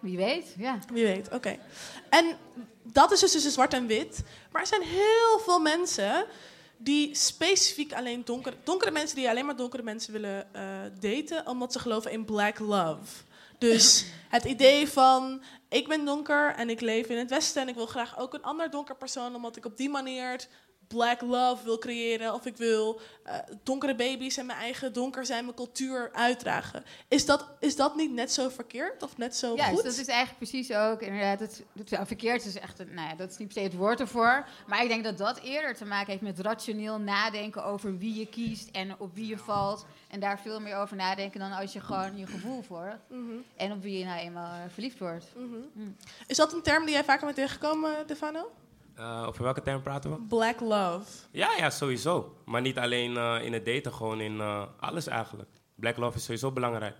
Wie 0.00 0.16
weet, 0.16 0.54
ja. 0.58 0.78
Wie 0.92 1.04
weet, 1.04 1.32
oké. 1.32 1.56
En 2.10 2.36
dat 2.82 3.12
is 3.12 3.20
dus 3.20 3.32
tussen 3.32 3.50
zwart 3.50 3.74
en 3.74 3.86
wit. 3.86 4.22
Maar 4.52 4.62
er 4.62 4.68
zijn 4.68 4.82
heel 4.82 5.38
veel 5.44 5.60
mensen 5.60 6.26
die 6.76 7.14
specifiek 7.14 7.92
alleen 7.92 8.24
donkere... 8.24 8.56
Donkere 8.64 8.90
mensen 8.90 9.16
die 9.16 9.28
alleen 9.28 9.46
maar 9.46 9.56
donkere 9.56 9.82
mensen 9.82 10.12
willen 10.12 10.54
eh, 10.54 10.62
daten... 11.00 11.46
omdat 11.46 11.72
ze 11.72 11.78
geloven 11.78 12.10
in 12.10 12.24
black 12.24 12.58
love. 12.58 13.22
Dus 13.58 14.04
het 14.28 14.44
idee 14.44 14.88
van... 14.88 15.42
ik 15.68 15.88
ben 15.88 16.04
donker 16.04 16.54
en 16.54 16.70
ik 16.70 16.80
leef 16.80 17.06
in 17.06 17.18
het 17.18 17.30
westen... 17.30 17.62
en 17.62 17.68
ik 17.68 17.74
wil 17.74 17.86
graag 17.86 18.18
ook 18.18 18.34
een 18.34 18.42
ander 18.42 18.70
donker 18.70 18.96
persoon... 18.96 19.34
omdat 19.34 19.56
ik 19.56 19.64
op 19.64 19.76
die 19.76 19.90
manier 19.90 20.46
black 20.94 21.20
love 21.20 21.64
wil 21.64 21.78
creëren... 21.78 22.34
of 22.34 22.46
ik 22.46 22.56
wil 22.56 23.00
eh, 23.22 23.34
donkere 23.62 23.94
baby's 23.94 24.36
en 24.36 24.46
mijn 24.46 24.58
eigen 24.58 24.92
donker 24.92 25.26
zijn... 25.26 25.44
mijn 25.44 25.56
cultuur 25.56 26.10
uitdragen. 26.12 26.84
Is 27.08 27.26
dat, 27.26 27.48
is 27.58 27.76
dat 27.76 27.96
niet 27.96 28.12
net 28.12 28.32
zo 28.32 28.48
verkeerd 28.48 29.02
of 29.02 29.16
net 29.16 29.36
zo 29.36 29.54
Juist, 29.56 29.74
goed? 29.74 29.82
dat 29.82 29.98
is 29.98 30.06
eigenlijk 30.06 30.38
precies 30.38 30.72
ook 30.72 31.02
inderdaad. 31.02 31.40
Het, 31.40 31.62
het, 31.76 31.90
ja, 31.90 32.06
verkeerd 32.06 32.44
is 32.44 32.58
echt, 32.58 32.78
nou 32.78 33.08
ja, 33.08 33.14
dat 33.14 33.30
is 33.30 33.36
niet 33.36 33.48
per 33.48 33.56
se 33.56 33.62
het 33.62 33.76
woord 33.76 34.00
ervoor. 34.00 34.48
Maar 34.66 34.82
ik 34.82 34.88
denk 34.88 35.04
dat 35.04 35.18
dat 35.18 35.38
eerder 35.38 35.76
te 35.76 35.84
maken 35.84 36.10
heeft 36.10 36.22
met 36.22 36.38
rationeel 36.38 36.98
nadenken 36.98 37.64
over 37.64 37.98
wie 37.98 38.18
je 38.18 38.26
kiest 38.26 38.68
en 38.70 38.98
op 38.98 39.14
wie 39.14 39.26
je 39.26 39.38
valt. 39.38 39.86
En 40.08 40.20
daar 40.20 40.40
veel 40.40 40.60
meer 40.60 40.76
over 40.76 40.96
nadenken 40.96 41.40
dan 41.40 41.52
als 41.52 41.72
je 41.72 41.80
gewoon 41.80 42.16
je 42.16 42.26
gevoel 42.26 42.62
volgt. 42.62 42.98
Mhm. 43.08 43.36
En 43.56 43.72
op 43.72 43.82
wie 43.82 43.98
je 43.98 44.04
nou 44.04 44.18
eenmaal 44.18 44.52
eh, 44.52 44.60
verliefd 44.72 44.98
wordt. 44.98 45.26
Mm. 45.36 45.96
Is 46.26 46.36
dat 46.36 46.52
een 46.52 46.62
term 46.62 46.84
die 46.84 46.94
jij 46.94 47.04
vaker 47.04 47.24
bent 47.24 47.36
tegengekomen, 47.36 48.06
Defano? 48.06 48.50
Eh, 49.00 49.24
over 49.26 49.42
welke 49.42 49.62
term 49.62 49.82
praten 49.82 50.10
we? 50.10 50.16
Black 50.28 50.60
love. 50.60 51.04
Ja, 51.30 51.50
ja, 51.58 51.70
sowieso. 51.70 52.36
Maar 52.44 52.60
niet 52.60 52.78
alleen 52.78 53.16
eh, 53.16 53.44
in 53.44 53.52
het 53.52 53.64
daten, 53.64 53.92
gewoon 53.92 54.20
in 54.20 54.40
eh, 54.40 54.62
alles 54.80 55.06
eigenlijk. 55.06 55.48
Black 55.74 55.96
love 55.96 56.16
is 56.16 56.24
sowieso 56.24 56.52
belangrijk. 56.52 56.96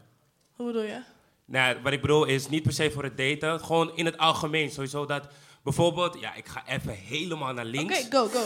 Hoe 0.56 0.66
bedoel 0.66 0.82
je? 0.82 1.02
Nou, 1.44 1.76
wat 1.82 1.92
ik 1.92 2.00
bedoel 2.00 2.24
is 2.24 2.48
niet 2.48 2.62
per 2.62 2.72
se 2.72 2.90
voor 2.90 3.02
het 3.02 3.16
daten, 3.16 3.60
gewoon 3.60 3.96
in 3.96 4.04
het 4.04 4.18
algemeen. 4.18 4.70
Sowieso 4.70 5.06
dat 5.06 5.28
bijvoorbeeld, 5.62 6.20
ja, 6.20 6.34
ik 6.34 6.48
ga 6.48 6.66
even 6.66 6.92
helemaal 6.92 7.52
naar 7.52 7.66
Oké, 7.66 7.76
links. 7.76 8.06
go, 8.10 8.26
go. 8.26 8.44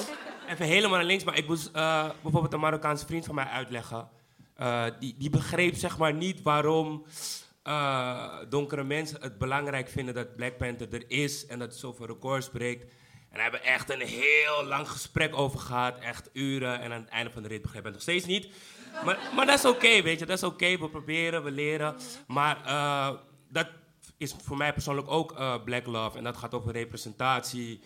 Even 0.49 0.67
helemaal 0.67 0.97
naar 0.97 1.07
links, 1.07 1.25
maar 1.25 1.37
ik 1.37 1.47
moest 1.47 1.73
bijvoorbeeld 1.73 2.53
een 2.53 2.61
Marokkaanse 2.61 3.07
vriend 3.07 3.25
van 3.25 3.35
mij 3.35 3.45
uitleggen. 3.45 4.09
Die, 4.99 5.15
die 5.19 5.31
begreep 5.31 5.75
zeg 5.75 5.99
maar 5.99 6.15
niet 6.15 6.43
waarom 6.43 7.05
donkere 8.49 8.85
mensen 8.85 9.21
het 9.21 9.39
belangrijk 9.39 9.89
vinden 9.89 10.15
dat 10.15 10.37
Black 10.37 10.57
Panther 10.57 10.95
er 10.95 11.05
is 11.11 11.47
en 11.47 11.59
dat 11.59 11.69
het 11.69 11.79
zoveel 11.79 12.07
records 12.07 12.49
breekt. 12.49 12.93
En 13.35 13.41
hebben 13.41 13.61
we 13.61 13.67
echt 13.67 13.91
een 13.91 14.01
heel 14.01 14.65
lang 14.65 14.89
gesprek 14.89 15.37
over 15.37 15.59
gehad, 15.59 15.99
echt 15.99 16.31
uren. 16.33 16.81
En 16.81 16.93
aan 16.93 17.01
het 17.01 17.11
einde 17.11 17.31
van 17.31 17.43
de 17.43 17.49
rit 17.49 17.63
begreep 17.63 17.81
ik 17.81 17.85
het 17.85 17.95
nog 17.95 18.03
steeds 18.03 18.27
niet. 18.27 18.49
Maar, 19.05 19.19
maar 19.37 19.47
dat 19.47 19.59
is 19.59 19.65
oké, 19.65 20.03
weet 20.03 20.19
je, 20.19 20.27
dat 20.27 20.37
is 20.37 20.45
oké. 20.45 20.79
We 20.79 20.89
proberen, 20.89 21.45
we 21.45 21.51
leren. 21.51 21.97
Maar 22.27 22.65
eh, 22.65 23.11
dat 23.49 23.69
is 24.17 24.35
voor 24.43 24.57
mij 24.57 24.73
persoonlijk 24.73 25.11
ook 25.11 25.33
eh, 25.33 25.63
Black 25.65 25.87
Love. 25.87 26.19
En 26.19 26.25
dat 26.25 26.37
gaat 26.37 26.55
over 26.55 26.73
representatie. 26.73 27.81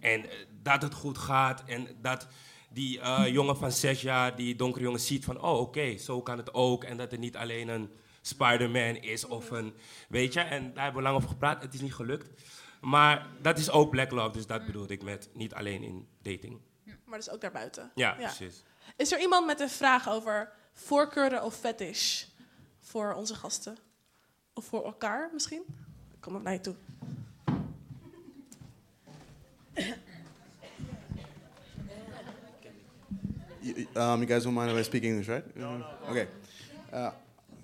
En 0.00 0.30
eh, 0.30 0.36
dat 0.62 0.82
het 0.82 0.94
goed 0.94 1.18
gaat. 1.18 1.62
En 1.66 1.88
dat 2.02 2.26
die 2.72 3.00
jongen 3.30 3.56
van 3.56 3.72
zes 3.72 4.02
jaar, 4.02 4.36
die 4.36 4.56
donkere 4.56 4.84
jongen, 4.84 5.00
ziet 5.00 5.24
van... 5.24 5.40
oh, 5.42 5.60
oké, 5.60 5.96
zo 5.98 6.22
kan 6.22 6.36
het 6.36 6.54
ook. 6.54 6.84
En 6.84 6.96
dat 6.96 7.10
het 7.10 7.20
niet 7.20 7.36
alleen 7.36 7.68
een 7.68 7.90
Spider-Man 8.20 8.96
is 8.96 9.26
of 9.26 9.50
een... 9.50 9.74
Weet 10.08 10.32
je, 10.32 10.40
en 10.40 10.74
daar 10.74 10.84
hebben 10.84 11.02
we 11.02 11.08
lang 11.08 11.16
over 11.16 11.28
gepraat. 11.28 11.62
Het 11.62 11.74
is 11.74 11.80
niet 11.80 11.94
gelukt. 11.94 12.30
Maar 12.80 13.26
dat 13.40 13.58
is 13.58 13.70
ook 13.70 13.90
Black 13.90 14.10
Love, 14.10 14.32
dus 14.32 14.46
dat 14.46 14.66
bedoelde 14.66 14.92
ik 14.92 15.02
met 15.02 15.28
niet 15.32 15.54
alleen 15.54 15.82
in 15.82 16.08
dating. 16.22 16.60
Maar 17.04 17.18
dus 17.18 17.30
ook 17.30 17.40
daarbuiten. 17.40 17.90
Ja, 17.94 18.12
precies. 18.12 18.62
Is 18.96 19.12
er 19.12 19.20
iemand 19.20 19.46
met 19.46 19.60
een 19.60 19.70
vraag 19.70 20.08
over 20.08 20.52
voorkeuren 20.72 21.42
of 21.42 21.54
fetish 21.54 22.24
voor 22.78 23.12
onze 23.12 23.34
gasten? 23.34 23.76
Of 24.54 24.64
voor 24.64 24.84
elkaar 24.84 25.30
misschien? 25.32 25.64
Ik 26.12 26.20
kom 26.20 26.42
naar 26.42 26.52
je 26.52 26.60
toe. 26.60 26.74
You, 33.60 33.86
um, 33.94 34.18
you 34.18 34.26
guys 34.26 34.42
don't 34.42 34.54
mind 34.54 34.70
if 34.70 34.76
I 34.76 34.82
speak 34.82 35.02
English, 35.02 35.28
right? 35.28 35.56
No, 35.56 35.76
no. 35.76 35.86
Okay. 36.08 36.28
Uh, 36.92 37.10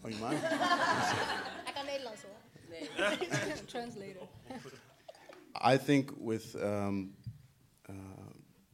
oh, 0.03 0.11
you 0.11 0.21
mind? 0.21 0.43
Ik 1.69 1.75
kan 1.75 1.85
Nederlands 1.85 2.23
hoor. 2.23 3.67
Translator. 3.67 4.29
I 5.61 5.77
think 5.77 6.13
with 6.19 6.57
um, 6.63 7.11
uh, 7.89 7.93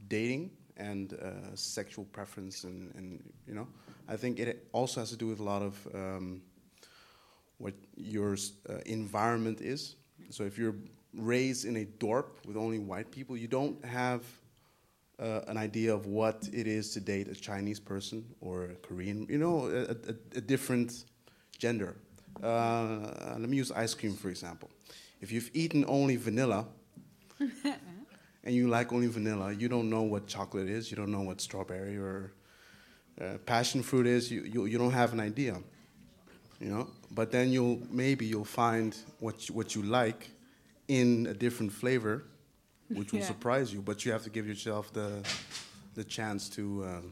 dating 0.08 0.50
and 0.76 1.14
uh, 1.14 1.54
sexual 1.54 2.04
preference, 2.06 2.64
and, 2.64 2.94
and 2.94 3.22
you 3.46 3.54
know, 3.54 3.66
I 4.08 4.16
think 4.16 4.38
it 4.38 4.68
also 4.72 5.00
has 5.00 5.10
to 5.10 5.16
do 5.16 5.26
with 5.26 5.40
a 5.40 5.44
lot 5.44 5.62
of 5.62 5.88
um, 5.94 6.42
what 7.58 7.74
your 7.96 8.36
uh, 8.68 8.78
environment 8.86 9.60
is. 9.60 9.96
So 10.30 10.44
if 10.44 10.58
you're 10.58 10.74
raised 11.14 11.64
in 11.64 11.76
a 11.76 11.84
dorp 11.84 12.26
with 12.46 12.56
only 12.56 12.78
white 12.78 13.10
people, 13.10 13.36
you 13.36 13.48
don't 13.48 13.84
have 13.84 14.22
uh, 15.18 15.40
an 15.46 15.56
idea 15.56 15.94
of 15.94 16.06
what 16.06 16.48
it 16.52 16.66
is 16.66 16.92
to 16.94 17.00
date 17.00 17.28
a 17.28 17.34
Chinese 17.34 17.78
person 17.78 18.24
or 18.40 18.64
a 18.64 18.74
Korean, 18.76 19.26
you 19.28 19.38
know, 19.38 19.66
a, 19.66 19.92
a, 19.92 20.14
a 20.38 20.40
different 20.40 21.04
gender. 21.58 21.96
Uh, 22.42 23.36
let 23.38 23.48
me 23.48 23.56
use 23.56 23.70
ice 23.70 23.94
cream, 23.94 24.16
for 24.16 24.30
example. 24.30 24.70
If 25.22 25.30
you've 25.30 25.50
eaten 25.54 25.84
only 25.86 26.16
vanilla 26.16 26.66
and 28.44 28.54
you 28.54 28.68
like 28.68 28.92
only 28.92 29.06
vanilla, 29.06 29.52
you 29.52 29.68
don't 29.68 29.88
know 29.88 30.02
what 30.02 30.26
chocolate 30.26 30.68
is, 30.68 30.90
you 30.90 30.96
don't 30.96 31.12
know 31.12 31.22
what 31.22 31.40
strawberry 31.40 31.96
or 31.96 32.32
uh, 33.20 33.38
passion 33.46 33.82
fruit 33.82 34.06
is, 34.06 34.30
you, 34.32 34.42
you, 34.42 34.66
you 34.66 34.78
don't 34.78 34.92
have 34.92 35.12
an 35.12 35.20
idea. 35.20 35.56
You 36.60 36.68
know, 36.68 36.88
but 37.10 37.30
then 37.32 37.50
you'll 37.50 37.80
maybe 37.90 38.24
you'll 38.24 38.44
find 38.44 38.96
what 39.18 39.48
you, 39.48 39.54
what 39.54 39.74
you 39.74 39.82
like 39.82 40.30
in 40.86 41.26
a 41.26 41.34
different 41.34 41.72
flavor, 41.72 42.22
which 42.88 43.12
will 43.12 43.20
Yeah. 43.26 43.26
surprise 43.26 43.72
you. 43.72 43.80
But 43.82 44.04
you 44.04 44.12
have 44.12 44.22
to 44.24 44.30
give 44.30 44.46
yourself 44.46 44.92
the 44.92 45.22
the 45.94 46.04
chance 46.04 46.48
to 46.50 46.84
um, 46.84 47.10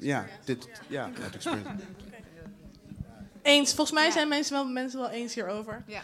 yeah, 0.00 0.24
dit, 0.44 0.66
yeah, 0.90 1.08
that 1.18 1.34
experience. 1.34 1.82
Eens. 3.46 3.74
Volgens 3.74 3.98
mij 3.98 4.10
zijn 4.10 4.28
mensen 4.28 4.54
wel, 4.54 4.64
mensen 4.66 5.00
wel 5.00 5.08
eens 5.08 5.34
hierover. 5.34 5.84
Ja. 5.86 6.00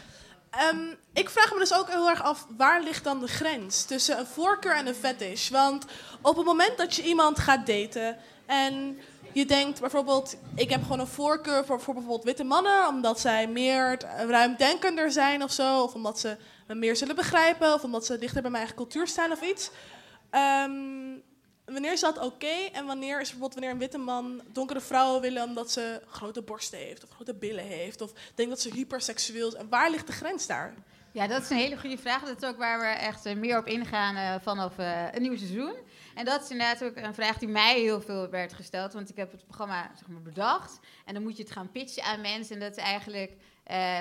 Ehm, 0.51 0.95
ik 1.13 1.31
vraag 1.31 1.53
me 1.53 1.59
dus 1.59 1.75
ook 1.75 1.89
heel 1.89 2.09
erg 2.09 2.23
af, 2.23 2.47
waar 2.57 2.83
ligt 2.83 3.05
dan 3.05 3.21
de 3.21 3.29
grens 3.29 3.85
tussen 3.85 4.19
een 4.19 4.27
voorkeur 4.27 4.75
en 4.77 4.87
een 4.87 4.95
fetish? 4.95 5.49
Want 5.49 5.85
op 6.21 6.37
het 6.37 6.47
moment 6.47 6.77
dat 6.77 6.95
je 6.95 7.03
iemand 7.03 7.39
gaat 7.39 7.67
daten 7.67 8.17
en 8.47 8.99
je 9.33 9.47
denkt 9.47 9.81
bijvoorbeeld, 9.81 10.37
ik 10.55 10.71
heb 10.71 10.83
gewoon 10.83 11.01
een 11.01 11.07
voorkeur 11.07 11.65
voor, 11.65 11.81
voor 11.81 11.95
bijvoorbeeld 11.95 12.25
witte 12.25 12.45
mannen, 12.45 12.89
omdat 12.89 13.21
zij 13.21 13.47
meer 13.47 13.99
ruimdenkender 14.29 15.13
zijn 15.13 15.43
of 15.43 15.53
zo, 15.53 15.83
of 15.83 15.95
omdat 15.95 16.21
ze 16.21 16.37
me 16.67 16.75
meer 16.75 16.97
zullen 16.97 17.17
begrijpen, 17.17 17.75
of 17.75 17.83
omdat 17.83 18.07
ze 18.07 18.19
dichter 18.19 18.43
bij 18.43 18.51
mijn 18.51 18.63
eigen 18.63 18.83
cultuur 18.83 19.07
staan 19.07 19.33
of 19.33 19.41
iets. 19.41 19.71
Ehm, 20.31 21.12
wanneer 21.73 21.93
is 21.93 22.01
dat 22.01 22.19
oké 22.19 22.69
en 22.73 22.87
wanneer 22.87 23.21
is 23.21 23.31
bijvoorbeeld 23.31 23.55
wanneer 23.55 23.71
een 23.71 23.79
witte 23.79 23.99
man 23.99 24.43
donkere 24.53 24.81
vrouwen 24.81 25.21
willen 25.21 25.43
omdat 25.43 25.71
ze 25.71 26.03
grote 26.07 26.43
borsten 26.43 26.79
heeft 26.79 27.05
of 27.05 27.11
grote 27.11 27.35
billen 27.35 27.65
heeft 27.65 28.01
of 28.01 28.13
denkt 28.35 28.53
dat 28.53 28.61
ze 28.61 28.75
hyperseksueel 28.75 29.49
is 29.49 29.55
en 29.55 29.69
waar 29.69 29.91
ligt 29.91 30.07
de 30.07 30.13
grens 30.13 30.47
daar? 30.47 30.75
Ja, 31.13 31.27
dat 31.27 31.43
is 31.43 31.51
een 31.51 31.57
hele 31.57 31.79
goede 31.79 31.99
vraag. 31.99 32.25
Dat 32.25 32.43
is 32.43 32.49
ook 32.49 32.57
waar 32.57 32.79
we 32.79 32.87
echt 32.87 33.27
eh, 33.27 33.37
meer 33.37 33.59
op 33.59 33.67
ingaan 33.67 34.17
eh, 34.17 34.35
vanaf 34.43 34.79
eh, 34.79 35.13
een 35.13 35.23
nieuw 35.23 35.37
seizoen. 35.37 35.75
En 36.15 36.25
dat 36.25 36.43
is 36.43 36.51
inderdaad 36.51 36.85
ook 36.85 36.97
een 36.97 37.15
vraag 37.15 37.39
die 37.39 37.49
mij 37.49 37.81
heel 37.81 38.01
veel 38.01 38.31
werd 38.31 38.53
gesteld. 38.53 38.93
Want 38.93 39.11
ik 39.11 39.17
heb 39.17 39.33
het 39.33 39.45
programma 39.45 39.91
zeg 39.99 40.09
maar, 40.09 40.23
bedacht. 40.23 40.79
En 41.05 41.15
dan 41.15 41.23
moet 41.23 41.37
je 41.37 41.43
het 41.43 41.53
gaan 41.53 41.71
pitchen 41.71 42.03
aan 42.03 42.21
mensen. 42.21 42.55
En 42.55 42.61
dat 42.61 42.77
is 42.77 42.83
eigenlijk 42.83 43.33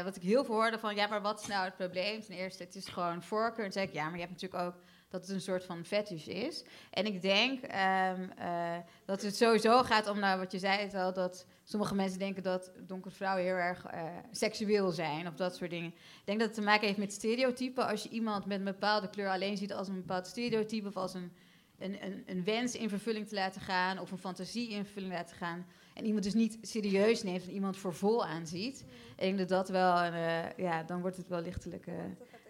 wat 0.04 0.16
ik 0.16 0.22
heel 0.22 0.46
veel 0.46 0.56
hoorde 0.56 0.80
van... 0.80 0.96
ja, 0.96 1.08
maar 1.08 1.22
wat 1.22 1.42
is 1.42 1.48
nou 1.48 1.64
het 1.64 1.76
probleem? 1.76 2.22
Ten 2.22 2.36
eerste, 2.36 2.64
het 2.64 2.76
is 2.76 2.88
gewoon 2.88 3.24
voorkeur. 3.24 3.66
En 3.66 3.72
dan 3.72 3.84
ik, 3.84 3.94
ja, 3.94 4.04
maar 4.04 4.20
je 4.20 4.26
hebt 4.26 4.42
natuurlijk 4.42 4.64
ook 4.64 4.76
dat 5.12 5.22
het 5.22 5.30
een 5.30 5.42
soort 5.42 5.66
van 5.66 5.86
fetish 5.86 6.28
is. 6.28 6.64
En 6.90 7.06
ik 7.06 7.22
denk 7.22 7.64
ehm, 7.64 8.30
eh, 8.38 8.78
dat 9.06 9.22
het 9.22 9.36
sowieso 9.36 9.84
gaat 9.84 10.08
om, 10.08 10.20
nou, 10.20 10.40
wat 10.40 10.52
je 10.52 10.60
zei 10.60 10.80
het 10.80 10.94
al... 10.94 11.14
dat 11.14 11.46
sommige 11.64 11.96
mensen 11.96 12.20
denken 12.20 12.44
dat 12.44 12.72
donkere 12.88 13.16
vrouwen 13.16 13.44
heel 13.44 13.56
erg 13.56 13.86
eh, 13.86 14.04
seksueel 14.32 14.92
zijn... 14.92 15.28
of 15.28 15.36
dat 15.36 15.56
soort 15.56 15.70
dingen. 15.70 15.90
Ik 15.90 16.22
denk 16.26 16.40
dat 16.40 16.48
het 16.48 16.58
te 16.58 16.64
maken 16.64 16.86
heeft 16.86 17.00
met 17.00 17.14
stereotypen. 17.14 17.88
Als 17.88 18.04
je 18.04 18.10
iemand 18.10 18.46
met 18.46 18.58
een 18.58 18.66
bepaalde 18.66 19.10
kleur 19.10 19.30
alleen 19.30 19.58
ziet 19.58 19.74
als 19.74 19.88
een 19.88 19.96
bepaald 19.96 20.28
stereotype... 20.28 20.88
of 20.88 20.98
als 20.98 21.14
een, 21.14 21.32
een, 21.80 22.06
een, 22.06 22.24
een 22.26 22.44
wens 22.44 22.76
in 22.76 22.90
vervulling 22.90 23.28
te 23.28 23.36
laten 23.36 23.62
gaan... 23.62 24.00
of 24.00 24.12
een 24.12 24.18
fantasie 24.18 24.70
in 24.70 24.84
vervulling 24.84 25.14
laten 25.14 25.36
gaan... 25.36 25.66
en 25.94 26.06
iemand 26.06 26.24
dus 26.24 26.34
niet 26.34 26.58
serieus 26.62 27.24
neemt 27.24 27.44
en 27.44 27.52
iemand 27.52 27.78
voor 27.78 27.94
vol 27.94 28.26
aanziet... 28.26 28.86
ik 29.16 29.20
denk 29.20 29.38
dat 29.38 29.50
dat 29.50 29.70
wel, 29.70 30.04
een, 30.04 30.14
eh, 30.14 30.58
ja, 30.58 30.84
dan 30.84 31.02
wordt 31.02 31.18
het 31.18 31.28
wel 31.28 31.42
lichtelijk... 31.42 31.86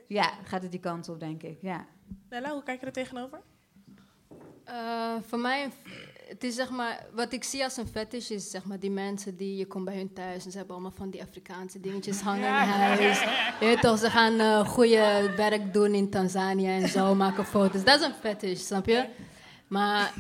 ja, 0.08 0.34
gaat 0.44 0.62
het 0.62 0.72
die 0.72 0.80
kant 0.80 1.10
op, 1.10 1.20
denk 1.20 1.44
ik, 1.44 1.62
ja. 1.62 1.88
Nella, 2.30 2.52
hoe 2.52 2.64
kijk 2.64 2.80
je 2.80 2.86
er 2.86 2.92
tegenover? 2.92 3.42
Eh, 4.64 5.16
voor 5.28 5.40
mij, 5.40 5.72
het 6.28 6.44
is 6.44 6.56
zeg 6.56 6.70
maar, 6.70 7.06
wat 7.14 7.34
ik 7.34 7.44
zie 7.44 7.64
als 7.64 7.78
een 7.78 7.88
fetish 7.88 8.30
is 8.30 8.50
zeg 8.50 8.64
maar 8.66 8.80
die 8.80 8.92
mensen 8.92 9.38
die, 9.38 9.58
je 9.58 9.66
komt 9.66 9.86
bij 9.86 9.96
hun 9.96 10.14
thuis 10.14 10.46
en 10.46 10.52
ze 10.52 10.58
hebben 10.58 10.76
allemaal 10.76 10.98
van 10.98 11.10
die 11.10 11.22
Afrikaanse 11.22 11.80
dingetjes 11.80 12.22
hangen 12.22 12.48
in 12.48 12.70
huis. 12.70 13.20
Je 13.60 13.66
weet 13.66 13.82
toch, 13.82 13.98
ze 13.98 14.10
gaan 14.10 14.40
eh 14.40 14.68
goede 14.68 15.34
werk 15.36 15.74
doen 15.74 15.94
in 15.94 16.10
Tanzania 16.10 16.70
en 16.70 16.90
zo, 16.90 17.16
maken 17.16 17.46
foto's. 17.46 17.84
Dat 17.84 18.00
is 18.00 18.06
een 18.06 18.14
fetish, 18.14 18.62
snap 18.62 18.86
je? 18.86 19.06
Maar 19.68 20.14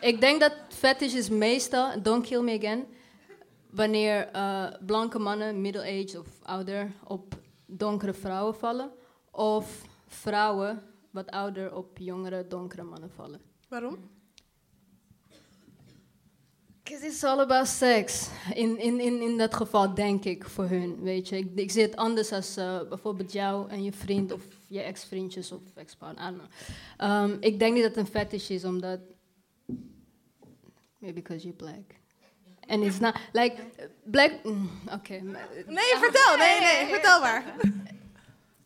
eh, 0.00 0.08
ik 0.08 0.20
denk 0.20 0.40
dat 0.40 0.52
fetish 0.68 1.14
is 1.14 1.28
meestal, 1.28 2.02
don't 2.02 2.26
kill 2.26 2.42
me 2.42 2.56
again, 2.58 2.84
wanneer 3.70 4.28
blanke 4.86 5.18
mannen, 5.18 5.60
middle-aged 5.60 6.18
of 6.18 6.26
ouder, 6.42 6.92
op 7.04 7.34
donkere 7.66 8.14
vrouwen 8.14 8.54
vallen. 8.54 8.90
Of 9.30 9.82
vrouwen 10.14 10.82
wat 11.10 11.30
ouder 11.30 11.74
op 11.74 11.98
jongere 11.98 12.46
donkere 12.48 12.82
mannen 12.82 13.10
vallen. 13.10 13.40
Waarom? 13.68 13.98
Because 16.82 17.06
it's 17.06 17.24
all 17.24 17.40
about 17.40 17.66
sex. 17.66 18.28
In, 18.54 18.78
in, 18.78 19.00
in, 19.00 19.20
in 19.20 19.38
dat 19.38 19.54
geval 19.54 19.94
denk 19.94 20.24
ik 20.24 20.44
voor 20.48 20.64
hun, 20.64 21.02
weet 21.02 21.28
je. 21.28 21.36
Ik, 21.36 21.48
ik 21.54 21.70
zie 21.70 21.82
het 21.82 21.96
anders 21.96 22.32
als 22.32 22.56
eh, 22.56 22.80
bijvoorbeeld 22.88 23.32
jou 23.32 23.70
en 23.70 23.82
je 23.82 23.92
vriend 23.92 24.32
of 24.32 24.42
je 24.68 24.80
ex-vriendjes 24.80 25.52
of 25.52 25.60
ex-partner. 25.74 26.48
Um, 26.98 27.36
ik 27.40 27.58
denk 27.58 27.74
niet 27.74 27.82
dat 27.82 27.94
het 27.94 28.06
een 28.06 28.12
fetish 28.12 28.50
is, 28.50 28.64
omdat... 28.64 29.00
Maybe 30.98 31.20
because 31.20 31.42
you're 31.42 31.56
black. 31.56 32.02
And 32.66 32.82
it's 32.84 32.98
not, 32.98 33.14
like, 33.32 33.56
black... 34.04 34.32
mm, 34.42 34.70
Oké. 34.92 35.20
Nee, 35.66 35.94
vertel. 36.00 36.36
Nee, 36.36 36.60
nee, 36.60 36.86
vertel 36.86 37.20
maar. 37.20 37.54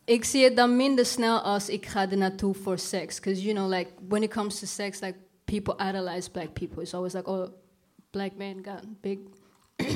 Ik 0.09 0.23
zie 0.25 0.43
het 0.43 0.55
dan 0.55 0.75
minder 0.75 1.05
snel 1.05 1.39
als 1.39 1.69
ik 1.69 1.85
ga 1.85 2.09
er 2.09 2.17
naartoe 2.17 2.53
voor 2.53 2.79
seks. 2.79 3.19
Because, 3.19 3.41
you 3.41 3.55
know, 3.55 3.69
like, 3.69 3.91
when 4.07 4.23
it 4.23 4.29
comes 4.29 4.59
to 4.59 4.65
sex, 4.65 4.99
like, 4.99 5.17
people 5.45 5.89
idolize 5.89 6.31
black 6.31 6.53
people. 6.53 6.81
It's 6.81 6.93
always 6.93 7.13
like, 7.13 7.29
oh, 7.29 7.47
black 8.09 8.31
man 8.37 8.63
got 8.63 9.01
big... 9.01 9.19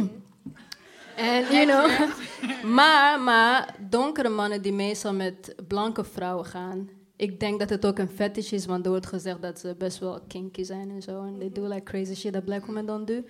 En, 1.15 1.43
you 1.51 1.65
know... 1.65 2.09
maar, 2.77 3.21
maar, 3.21 3.75
donkere 3.89 4.29
mannen 4.29 4.61
die 4.61 4.73
meestal 4.73 5.13
met 5.13 5.55
blanke 5.67 6.03
vrouwen 6.03 6.45
gaan... 6.45 6.89
Ik 7.15 7.39
denk 7.39 7.59
dat 7.59 7.69
het 7.69 7.85
ook 7.85 7.97
een 7.97 8.09
fetish 8.09 8.51
is, 8.51 8.65
want 8.65 8.85
er 8.85 8.91
wordt 8.91 9.05
gezegd 9.05 9.41
dat 9.41 9.59
ze 9.59 9.75
best 9.77 9.99
wel 9.99 10.21
kinky 10.27 10.63
zijn 10.63 10.89
en 10.89 11.01
zo. 11.01 11.23
En 11.23 11.39
they 11.39 11.51
do 11.51 11.67
like 11.67 11.83
crazy 11.83 12.15
shit 12.15 12.33
that 12.33 12.45
black 12.45 12.65
women 12.65 12.85
don't 12.85 13.07
do. 13.07 13.23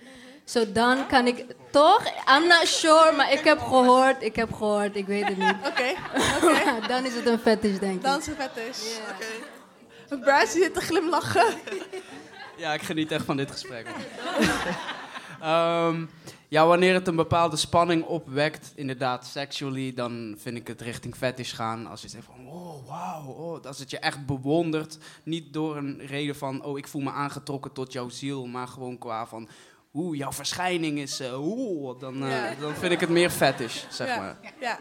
So 0.44 0.72
dan 0.72 1.06
kan 1.06 1.26
ik... 1.26 1.44
Toch? 1.70 2.04
I'm 2.36 2.46
not 2.46 2.66
sure, 2.66 3.12
maar 3.16 3.32
ik 3.32 3.44
heb 3.44 3.58
gehoord, 3.58 4.22
ik 4.22 4.36
heb 4.36 4.52
gehoord, 4.52 4.96
ik 4.96 5.06
weet 5.06 5.26
het 5.26 5.36
niet. 5.36 5.56
Oké, 5.70 6.86
dan 6.88 7.04
is 7.04 7.14
het 7.14 7.26
een 7.26 7.38
fetish, 7.38 7.78
denk 7.78 7.94
ik. 7.94 8.02
Dan 8.02 8.18
is 8.18 8.26
het 8.26 8.36
fetish. 8.36 8.98
Oké. 9.12 10.20
Bryce 10.20 10.58
zit 10.58 10.74
te 10.74 10.80
glimlachen. 10.80 11.46
Ja, 12.56 12.72
ik 12.74 12.82
geniet 12.82 13.12
echt 13.12 13.24
van 13.24 13.36
dit 13.36 13.50
gesprek. 13.50 13.86
Ehm, 15.40 16.04
ja, 16.48 16.66
wanneer 16.66 16.94
het 16.94 17.08
een 17.08 17.16
bepaalde 17.16 17.56
spanning 17.56 18.04
opwekt, 18.04 18.72
inderdaad, 18.74 19.26
sexually, 19.26 19.94
dan 19.94 20.34
vind 20.38 20.56
ik 20.56 20.66
het 20.66 20.80
richting 20.80 21.16
fetish 21.16 21.54
gaan. 21.54 21.86
Als 21.86 22.02
je 22.02 22.08
zegt 22.08 22.24
van, 22.24 22.48
oh, 22.48 22.88
wauw, 22.88 23.24
oh, 23.24 23.64
als 23.64 23.78
het 23.78 23.90
je 23.90 23.98
echt 23.98 24.26
bewondert. 24.26 24.98
Niet 25.22 25.52
door 25.52 25.76
een 25.76 26.06
reden 26.06 26.36
van, 26.36 26.64
oh, 26.64 26.78
ik 26.78 26.88
voel 26.88 27.02
me 27.02 27.10
aangetrokken 27.10 27.72
tot 27.72 27.92
jouw 27.92 28.08
ziel, 28.08 28.46
maar 28.46 28.68
gewoon 28.68 28.98
qua 28.98 29.26
van, 29.26 29.48
oeh, 29.94 30.16
jouw 30.18 30.32
verschijning 30.32 30.98
is, 30.98 31.20
eh, 31.20 31.40
oeh, 31.46 32.00
dan, 32.00 32.22
eh, 32.22 32.30
Ja. 32.30 32.54
dan 32.60 32.74
vind 32.74 32.92
ik 32.92 33.00
het 33.00 33.08
meer 33.10 33.30
fetish, 33.30 33.84
zeg 33.90 34.08
ja, 34.08 34.16
maar. 34.18 34.36
Ja. 34.60 34.78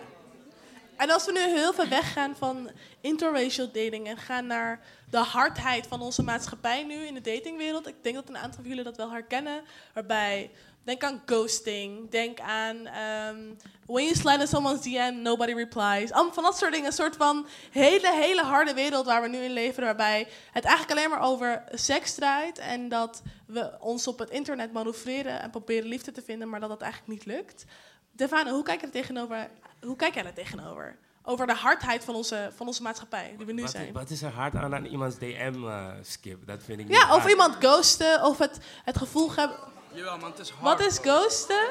En 0.98 1.10
als 1.10 1.26
we 1.26 1.32
nu 1.32 1.40
heel 1.40 1.74
ver 1.74 1.90
weggaan 1.90 2.36
van 2.38 2.70
interracial 3.02 3.66
dating 3.68 4.08
en 4.08 4.18
gaan 4.18 4.48
naar 4.48 4.80
de 5.10 5.18
hardheid 5.18 5.88
van 5.88 6.02
onze 6.02 6.24
maatschappij 6.24 6.84
nu 6.84 6.94
in 6.94 7.14
de 7.14 7.22
datingwereld. 7.22 7.88
Ik 7.88 7.96
denk 8.02 8.16
dat 8.16 8.30
een 8.30 8.38
aantal 8.38 8.60
van 8.62 8.70
jullie 8.70 8.84
dat 8.84 8.98
wel 8.98 9.12
herkennen. 9.12 9.62
Waarbij, 9.94 10.52
denk 10.84 11.04
aan 11.04 11.22
ghosting, 11.26 12.10
denk 12.12 12.40
aan 12.40 12.86
ehm, 12.86 13.38
when 13.86 14.04
you 14.04 14.16
slide 14.16 14.40
in 14.40 14.48
someone's 14.48 14.82
DM, 14.82 15.22
nobody 15.22 15.54
replies. 15.54 16.12
Allemaal 16.12 16.34
van 16.34 16.44
dat 16.44 16.58
soort 16.58 16.72
dingen. 16.72 16.88
Een 16.88 16.94
soort 16.94 17.16
van 17.16 17.46
hele, 17.72 18.12
hele 18.14 18.42
harde 18.44 18.74
wereld 18.74 19.06
waar 19.06 19.22
we 19.22 19.28
nu 19.28 19.38
in 19.38 19.52
leven. 19.54 19.84
Waarbij 19.84 20.28
het 20.52 20.64
eigenlijk 20.66 20.98
alleen 21.00 21.10
maar 21.10 21.22
over 21.30 21.64
seks 21.72 22.14
draait. 22.16 22.58
En 22.58 22.90
dat 22.90 23.22
we 23.48 23.72
ons 23.80 24.08
op 24.08 24.20
het 24.20 24.30
internet 24.30 24.74
manoeuvreren 24.74 25.42
en 25.42 25.50
proberen 25.50 25.88
liefde 25.90 26.12
te 26.12 26.22
vinden, 26.22 26.50
maar 26.50 26.60
dat 26.60 26.70
dat 26.70 26.82
eigenlijk 26.82 27.12
niet 27.14 27.26
lukt. 27.36 27.66
Devane, 28.12 28.52
hoe 28.52 28.64
kijk 28.64 28.80
je 28.80 28.86
er 28.86 28.92
tegenover? 28.92 29.50
Hoe 29.82 29.96
kijk 29.96 30.14
jij 30.14 30.26
er 30.26 30.34
tegenover? 30.34 30.98
Over 31.26 31.48
de 31.48 31.54
hardheid 31.54 32.04
van 32.04 32.16
onze, 32.16 32.50
van 32.56 32.68
onze 32.68 32.82
maatschappij, 32.82 33.34
die 33.38 33.46
we 33.46 33.52
nu 33.54 33.62
Wat, 33.62 33.72
zijn. 33.72 33.94
wat 33.94 34.10
is 34.10 34.22
er 34.22 34.32
hard 34.32 34.56
aan 34.56 34.76
aan 34.76 34.86
iemands 34.86 35.18
DM 35.18 35.54
eh, 35.66 35.88
skip? 36.02 36.48
Dat 36.48 36.64
vind 36.64 36.80
ik 36.80 36.88
niet 36.88 36.98
Ja, 36.98 37.04
of 37.04 37.20
hard. 37.20 37.30
iemand 37.30 37.56
ghosten, 37.60 38.24
of 38.24 38.38
het, 38.38 38.58
het 38.84 38.98
gevoel 38.98 39.34
hebben... 39.36 39.58
Jawel, 39.94 40.18
man, 40.18 40.30
het 40.30 40.40
is 40.40 40.54
Wat 40.62 40.80
is 40.80 41.00
ghosten? 41.02 41.66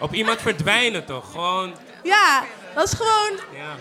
Op 0.00 0.12
iemand 0.12 0.40
verdwijnen 0.40 1.04
toch? 1.04 1.30
Gewoon, 1.30 1.74
Ja, 2.02 2.44
dat 2.74 2.84
is 2.84 2.92
gewoon... 2.92 3.38
ja. 3.52 3.74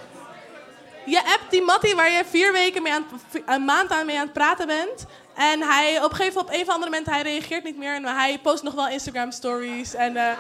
je 1.06 1.24
appt 1.26 1.52
die 1.52 1.62
Mattie 1.62 1.96
waar 1.96 2.12
je 2.12 2.24
vier 2.26 2.52
weken 2.52 2.84
mee 2.84 2.94
aan, 2.94 3.06
een 3.46 3.66
maand 3.66 3.92
aan 3.92 4.06
mee 4.06 4.18
aan 4.18 4.24
het 4.24 4.34
praten 4.34 4.68
bent. 4.68 5.06
En 5.36 5.62
hij 5.62 6.04
op 6.04 6.10
een 6.10 6.16
gegeven 6.16 6.34
moment, 6.34 6.50
op 6.50 6.54
een 6.54 6.68
of 6.68 6.74
andere 6.74 6.92
moment, 6.92 7.10
hij 7.10 7.22
reageert 7.22 7.64
niet 7.64 7.78
meer. 7.78 7.96
En 7.96 8.06
hij 8.06 8.40
post 8.40 8.64
nog 8.64 8.74
wel 8.74 8.88
Instagram 8.88 9.32
stories. 9.32 9.94
En 9.94 10.16
eh 10.18 10.34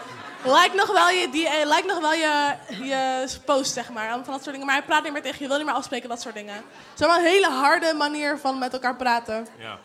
like 0.43 0.75
nog 0.75 0.91
wel 0.91 1.09
je, 1.09 1.29
die, 1.29 1.47
like 1.65 1.83
nog 1.85 1.99
wel 1.99 2.13
je, 2.13 2.55
je 2.83 3.27
post, 3.45 3.73
zeg 3.73 3.89
maar. 3.89 4.07
Allemaal 4.07 4.23
Van 4.23 4.33
dat 4.33 4.43
soort 4.43 4.51
dingen. 4.51 4.65
Maar 4.65 4.75
hij 4.75 4.85
praat 4.85 5.03
niet 5.03 5.13
meer 5.13 5.21
tegen 5.21 5.39
je, 5.39 5.47
wil 5.47 5.57
niet 5.57 5.65
meer 5.65 5.75
afspreken, 5.75 6.09
dat 6.09 6.21
soort 6.21 6.35
dingen. 6.35 6.55
Het 6.55 6.99
is 6.99 7.05
wel 7.05 7.15
een 7.15 7.23
hele 7.23 7.49
harde 7.49 7.93
manier 7.93 8.37
van 8.37 8.57
met 8.57 8.73
elkaar 8.73 8.95
praten. 8.95 9.47
Ja. 9.57 9.79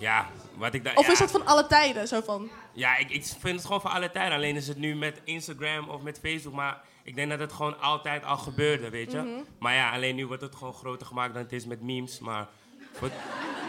Ja, 0.00 0.28
wat 0.56 0.74
ik 0.74 0.84
daar... 0.84 0.94
Of 0.96 1.06
ja. 1.06 1.12
is 1.12 1.18
dat 1.18 1.30
van 1.30 1.46
alle 1.46 1.66
tijden, 1.66 2.08
zo 2.08 2.20
van? 2.20 2.50
Ja, 2.72 2.96
ik, 2.96 3.10
ik 3.10 3.24
vind 3.24 3.56
het 3.56 3.64
gewoon 3.64 3.80
voor 3.80 3.90
alle 3.90 4.10
tijden. 4.10 4.34
Alleen 4.34 4.56
is 4.56 4.68
het 4.68 4.78
nu 4.78 4.94
met 4.94 5.20
Instagram 5.24 5.88
of 5.88 6.02
met 6.02 6.18
Facebook. 6.22 6.54
Maar 6.54 6.80
ik 7.02 7.14
denk 7.14 7.30
dat 7.30 7.38
het 7.38 7.52
gewoon 7.52 7.80
altijd 7.80 8.24
al 8.24 8.36
gebeurde, 8.36 8.90
weet 8.90 9.12
je. 9.12 9.18
Mhm. 9.18 9.42
Maar 9.58 9.74
ja, 9.74 9.90
alleen 9.90 10.14
nu 10.14 10.26
wordt 10.26 10.42
het 10.42 10.54
gewoon 10.54 10.74
groter 10.74 11.06
gemaakt 11.06 11.34
dan 11.34 11.42
het 11.42 11.52
is 11.52 11.66
met 11.66 11.82
memes. 11.82 12.18
Maar 12.18 12.48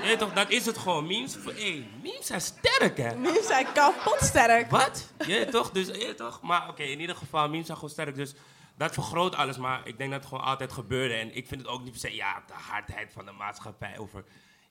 weet 0.02 0.20
toch, 0.20 0.34
dat 0.34 0.50
is 0.50 0.66
het 0.66 0.78
gewoon. 0.78 1.08
Memes, 1.08 1.38
hey, 1.44 1.88
memes 2.02 2.26
zijn 2.26 2.42
sterk, 2.42 2.98
hè. 2.98 3.16
Memes 3.16 3.48
zijn 3.48 3.66
kapot 3.74 4.18
sterk. 4.20 4.70
Wat? 4.70 5.14
Je 5.18 5.26
weet 5.26 5.52
toch? 5.52 5.72
Dus, 5.72 5.88
je 5.88 5.94
weet 5.94 6.18
toch? 6.18 6.42
Maar 6.42 6.70
oké, 6.70 6.84
in 6.84 7.00
ieder 7.00 7.16
geval, 7.16 7.50
memes 7.50 7.66
zijn 7.66 7.78
gewoon 7.78 7.94
sterk. 7.94 8.16
Dus 8.16 8.34
dat 8.78 8.94
vergroot 8.94 9.36
alles. 9.36 9.58
Maar 9.58 9.82
ik 9.84 9.98
denk 9.98 10.12
dat 10.12 10.20
het 10.20 10.30
gewoon 10.30 10.44
altijd 10.44 10.72
gebeurde. 10.72 11.14
En 11.14 11.36
ik 11.36 11.48
vind 11.48 11.62
het 11.62 11.70
ook 11.70 11.82
niet 11.84 11.92
per 11.92 12.00
se, 12.00 12.16
ja, 12.16 12.44
de 12.48 12.54
hardheid 12.54 13.12
van 13.14 13.26
de 13.26 13.32
maatschappij 13.32 13.98
over 13.98 14.24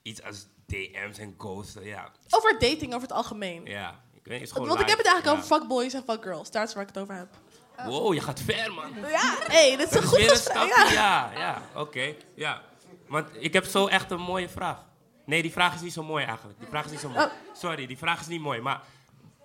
iets 0.02 0.22
als 0.22 0.46
DM's 0.70 1.18
en 1.18 1.34
ghosten. 1.38 1.84
Ja, 1.84 2.10
Over 2.30 2.52
dating 2.58 2.94
over 2.94 3.08
het 3.08 3.12
algemeen. 3.16 3.64
ja. 3.64 4.00
Ik 4.14 4.26
weet, 4.26 4.38
het 4.38 4.46
is 4.48 4.52
gewoon 4.52 4.68
Want 4.68 4.80
ik 4.80 4.88
heb 4.88 4.98
het 4.98 5.06
eigenlijk 5.06 5.36
over 5.38 5.56
fuckboys 5.56 5.92
en 5.94 6.02
fuckgirls. 6.06 6.50
Daar 6.50 6.64
is 6.64 6.74
waar 6.74 6.82
ik 6.82 6.88
het 6.88 6.98
over 6.98 7.14
heb. 7.14 7.28
Ja. 7.76 7.86
Wow, 7.86 8.14
je 8.14 8.20
gaat 8.20 8.40
ver, 8.40 8.72
man. 8.72 8.90
Ja, 9.08 9.36
hé, 9.40 9.76
dit 9.76 9.86
is 9.86 9.92
Dat 9.92 10.02
een 10.02 10.08
goed 10.08 10.20
stapje, 10.36 10.68
Ja. 10.68 10.92
ja, 10.92 11.30
ja, 11.38 11.62
oké. 11.74 12.14
ja. 12.34 12.62
Want 13.08 13.28
ik 13.38 13.52
heb 13.52 13.64
zo 13.64 13.86
echt 13.86 14.10
een 14.10 14.20
mooie 14.20 14.48
vraag. 14.48 14.84
Nee, 15.26 15.42
die 15.42 15.52
vraag 15.52 15.74
is 15.74 15.80
niet 15.80 15.92
zo 15.92 16.02
mooi 16.02 16.24
eigenlijk. 16.24 16.58
Die 16.58 16.68
vraag 16.68 16.84
is 16.84 16.90
niet 16.90 17.00
zo 17.00 17.08
mooi. 17.08 17.24
Oh. 17.24 17.30
Sorry, 17.52 17.86
die 17.86 17.98
vraag 17.98 18.20
is 18.20 18.26
niet 18.26 18.40
mooi. 18.40 18.60
Maar 18.60 18.80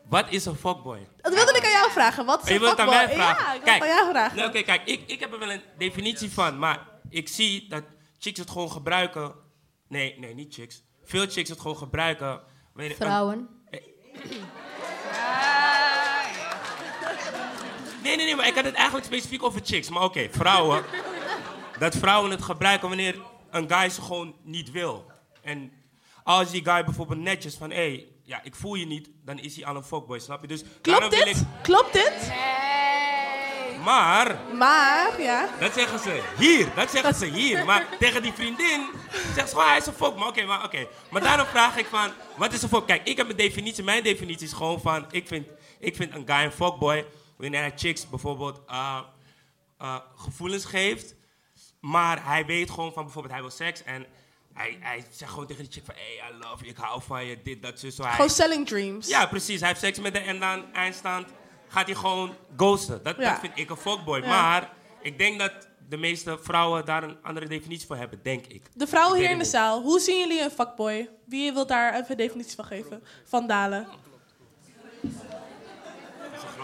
wat 0.09 0.25
is 0.29 0.45
een 0.45 0.55
fuckboy? 0.55 1.07
Dat 1.21 1.33
wilde 1.33 1.53
ik 1.57 1.65
aan 1.65 1.71
jou 1.71 1.91
vragen. 1.91 2.25
Wat 2.25 2.41
is 2.41 2.47
je 2.47 2.53
een 2.53 2.59
wilt 2.59 2.71
het 2.71 2.79
aan 2.79 2.87
mij 2.87 2.97
fuckboy? 3.07 3.23
vragen? 3.25 3.45
Ja, 3.45 3.53
ik 3.53 3.63
wil 3.63 3.73
het 3.73 3.81
aan 3.81 3.87
jou 3.87 4.09
vragen. 4.09 4.37
Nee, 4.37 4.47
Oké, 4.47 4.61
kijk, 4.61 4.81
ik, 4.85 5.03
ik 5.07 5.19
heb 5.19 5.33
er 5.33 5.39
wel 5.39 5.51
een 5.51 5.61
definitie 5.77 6.31
van. 6.31 6.59
Maar 6.59 6.87
ik 7.09 7.27
zie 7.27 7.67
dat 7.69 7.83
chicks 8.19 8.39
het 8.39 8.49
gewoon 8.49 8.71
gebruiken. 8.71 9.33
Nee, 9.87 10.19
nee, 10.19 10.33
niet 10.33 10.53
chicks. 10.53 10.83
Veel 11.05 11.25
chicks 11.27 11.49
het 11.49 11.59
gewoon 11.59 11.77
gebruiken. 11.77 12.41
een- 12.75 12.95
Vrouwen. 12.95 13.49
Nee, 18.03 18.15
nee, 18.15 18.25
nee, 18.25 18.35
maar 18.35 18.47
ik 18.47 18.55
had 18.55 18.63
het 18.65 18.73
eigenlijk 18.75 19.05
specifiek 19.05 19.43
over 19.43 19.61
chicks. 19.63 19.89
Maar 19.89 20.03
oké, 20.03 20.27
vrouwen. 20.31 20.83
dat 21.79 21.95
vrouwen 21.95 22.31
het 22.31 22.41
gebruiken 22.41 22.87
wanneer 22.87 23.15
een 23.51 23.69
guy 23.71 23.89
ze 23.89 24.01
gewoon 24.01 24.35
niet 24.43 24.71
wil. 24.71 25.05
En 25.41 25.71
als 26.23 26.51
die 26.51 26.63
guy 26.65 26.83
bijvoorbeeld 26.83 27.19
netjes 27.19 27.55
van, 27.55 27.69
hé, 27.69 27.75
hey, 27.75 28.07
ja, 28.23 28.39
ik 28.43 28.55
voel 28.55 28.75
je 28.75 28.85
niet, 28.85 29.09
dan 29.23 29.39
is 29.39 29.55
hij 29.55 29.65
al 29.65 29.75
een 29.75 29.83
fuckboy, 29.83 30.19
snap 30.19 30.41
je? 30.41 30.47
Dus 30.47 30.63
daarom 30.81 31.09
Klopt 31.09 31.15
wil 31.25 31.33
dit? 31.33 31.41
ik... 31.41 31.47
Klopt 31.63 31.93
dit? 31.93 32.31
Maar, 33.85 34.39
Maar, 34.53 35.21
ja. 35.21 35.49
dat 35.59 35.73
zeggen 35.73 35.99
ze 35.99 36.23
hier, 36.37 36.67
dat 36.75 36.91
zeggen 36.91 37.15
ze 37.15 37.25
hier. 37.25 37.65
Maar 37.65 37.87
tegen 37.99 38.21
die 38.21 38.33
vriendin 38.33 38.89
zegt 39.35 39.49
ze 39.49 39.55
gewoon, 39.55 39.67
hij 39.67 39.77
is 39.77 39.85
een 39.85 39.93
fuck. 39.93 40.15
Maar 40.15 40.27
oké, 40.27 40.45
maar 40.45 40.63
oké. 40.63 40.87
Maar 41.09 41.21
daarom 41.21 41.47
vraag 41.47 41.77
ik 41.77 41.85
van, 41.85 42.11
wat 42.35 42.53
is 42.53 42.61
een 42.61 42.69
fuck? 42.69 42.85
Kijk, 42.85 43.07
ik 43.07 43.17
heb 43.17 43.29
een 43.29 43.35
definitie. 43.35 43.83
Mijn 43.83 44.03
definitie 44.03 44.47
is 44.47 44.53
gewoon 44.53 44.81
van, 44.81 45.05
ik 45.11 45.27
vind, 45.27 45.47
ik 45.79 45.95
vind 45.95 46.13
een 46.13 46.27
guy 46.27 46.43
een 46.43 46.51
fuckboy 46.51 47.05
wanneer 47.37 47.59
hij 47.59 47.73
chicks 47.75 48.09
bijvoorbeeld 48.09 48.61
eh, 48.67 48.99
eh, 49.77 49.95
gevoelens 50.15 50.65
geeft. 50.65 51.15
Maar 51.79 52.25
hij 52.25 52.45
weet 52.45 52.69
gewoon 52.69 52.93
van, 52.93 53.03
bijvoorbeeld 53.03 53.33
hij 53.33 53.41
wil 53.43 53.51
seks 53.51 53.83
en 53.83 54.05
hij, 54.53 54.77
hij 54.79 55.05
zegt 55.09 55.31
gewoon 55.31 55.47
tegen 55.47 55.63
die 55.63 55.71
chick 55.71 55.85
van, 55.85 55.95
hey, 55.95 56.29
I 56.29 56.33
love 56.33 56.57
you, 56.57 56.69
ik 56.69 56.77
hou 56.77 57.01
van 57.01 57.25
je, 57.25 57.41
dit, 57.43 57.61
dat, 57.61 57.79
zo. 57.79 58.03
Gewoon 58.03 58.29
selling 58.29 58.67
dreams. 58.67 59.07
ja, 59.07 59.25
precies. 59.25 59.59
Hij 59.59 59.69
heeft 59.69 59.81
seks 59.81 59.99
met 59.99 60.13
haar 60.17 60.25
en 60.25 60.39
dan 60.39 60.73
eindstand 60.73 61.27
gaat 61.75 61.85
hij 61.85 61.95
gewoon 61.95 62.35
ghosten. 62.57 63.03
Dat, 63.03 63.15
Ja. 63.17 63.29
dat 63.29 63.39
vind 63.39 63.57
ik 63.57 63.69
een 63.69 63.77
fuckboy. 63.77 64.19
Ja. 64.21 64.27
Maar 64.27 64.69
ik 65.01 65.17
denk 65.17 65.39
dat 65.39 65.51
de 65.89 65.97
meeste 65.97 66.37
vrouwen 66.41 66.85
daar 66.85 67.03
een 67.03 67.17
andere 67.21 67.47
definitie 67.47 67.87
voor 67.87 67.95
hebben, 67.95 68.19
denk 68.23 68.45
ik. 68.45 68.63
De 68.73 68.87
vrouwen 68.87 69.19
hier 69.19 69.29
in 69.29 69.37
de 69.37 69.45
zaal, 69.45 69.81
hoe 69.81 69.99
zien 69.99 70.19
jullie 70.19 70.41
een 70.43 70.51
fuckboy? 70.51 71.09
Wie 71.25 71.53
wil 71.53 71.65
daar 71.65 71.93
even 71.93 72.11
een 72.11 72.17
definitie 72.17 72.55
van 72.55 72.65
geven? 72.65 73.03
Van 73.25 73.47
Dalen. 73.47 73.87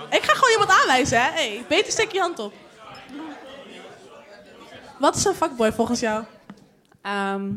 Ik 0.10 0.24
ga 0.24 0.34
gewoon 0.34 0.52
iemand 0.52 0.70
aanwijzen, 0.70 1.22
hè? 1.22 1.32
Hey, 1.32 1.66
beter 1.68 1.92
steek 1.92 2.12
je 2.12 2.20
hand 2.20 2.40
op. 2.40 2.54
Wat 5.00 5.16
is 5.16 5.26
een 5.26 5.34
fuckboy 5.34 5.72
volgens 5.72 6.00
jou? 6.00 6.24
Ehm, 7.02 7.52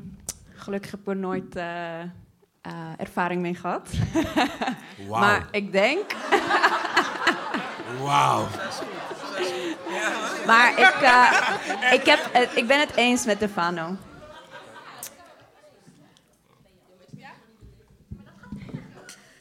gelukkig 0.54 0.90
heb 0.90 1.00
ik 1.00 1.06
er 1.06 1.16
nooit 1.16 1.56
eh, 1.56 2.00
eh, 2.00 2.08
ervaring 2.96 3.40
mee 3.42 3.54
gehad. 3.54 3.88
Wauw. 5.08 5.20
maar 5.20 5.48
ik 5.50 5.72
denk... 5.72 6.12
Wauw. 8.02 8.46
maar 10.46 10.70
ik, 10.78 10.94
eh, 11.02 11.92
ik, 11.92 12.04
heb, 12.06 12.28
het- 12.32 12.56
ik 12.56 12.66
ben 12.66 12.80
het 12.80 12.96
eens 12.96 13.24
met 13.24 13.36
Stefano. 13.36 13.96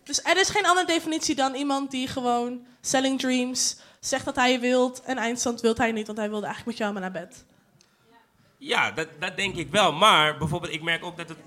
Dus 0.04 0.24
er 0.24 0.38
is 0.40 0.50
geen 0.50 0.66
andere 0.66 0.88
definitie 0.88 1.36
dan 1.36 1.54
iemand 1.56 1.92
die 1.92 2.08
gewoon 2.08 2.66
selling 2.82 3.20
dreams 3.20 3.78
zegt 4.00 4.26
dat 4.26 4.36
hij 4.36 4.52
je 4.52 4.60
wilt 4.60 5.02
en 5.02 5.18
eindstand 5.18 5.62
wilt 5.62 5.78
hij 5.78 5.92
niet, 5.92 6.06
want 6.08 6.18
hij 6.18 6.30
wilde 6.30 6.46
eigenlijk 6.46 6.78
met 6.78 6.88
jou 6.88 6.94
maar 7.00 7.12
naar 7.12 7.22
bed. 7.28 7.46
Ja, 8.58 8.92
dat, 8.92 9.08
dat 9.20 9.38
denk 9.38 9.56
ik 9.56 9.72
wel. 9.72 9.92
Maar 9.94 10.38
bijvoorbeeld, 10.38 10.74
ik 10.74 10.82
merk 10.82 11.04
ook 11.06 11.18
dat 11.18 11.30
het 11.30 11.38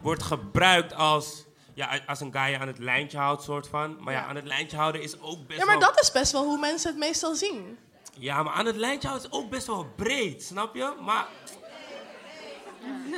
wordt 0.00 0.22
gebruikt 0.22 0.94
als... 0.94 1.44
Ja, 1.76 1.98
als 2.06 2.20
een 2.20 2.32
guy 2.32 2.50
je 2.50 2.58
aan 2.58 2.66
het 2.66 2.78
lijntje 2.78 3.18
houdt, 3.18 3.42
soort 3.42 3.68
van. 3.68 3.96
Maar 4.00 4.12
ja, 4.12 4.20
Ja. 4.20 4.26
aan 4.26 4.36
het 4.36 4.44
lijntje 4.46 4.76
houden 4.76 5.02
is 5.02 5.20
ook 5.20 5.46
best 5.46 5.58
Ja, 5.60 5.64
maar 5.66 5.78
wel... 5.78 5.88
dat 5.88 6.00
is 6.00 6.12
best 6.12 6.32
wel 6.32 6.44
hoe 6.44 6.58
mensen 6.58 6.90
het 6.90 6.98
meestal 6.98 7.34
zien. 7.34 7.78
Ja, 8.18 8.42
maar 8.42 8.52
aan 8.52 8.66
het 8.66 8.76
lijntje 8.76 9.08
houden 9.08 9.30
is 9.30 9.36
ook 9.38 9.50
best 9.50 9.66
wel 9.66 9.86
breed, 9.96 10.42
snap 10.42 10.74
je? 10.74 10.92
Maar... 11.00 11.26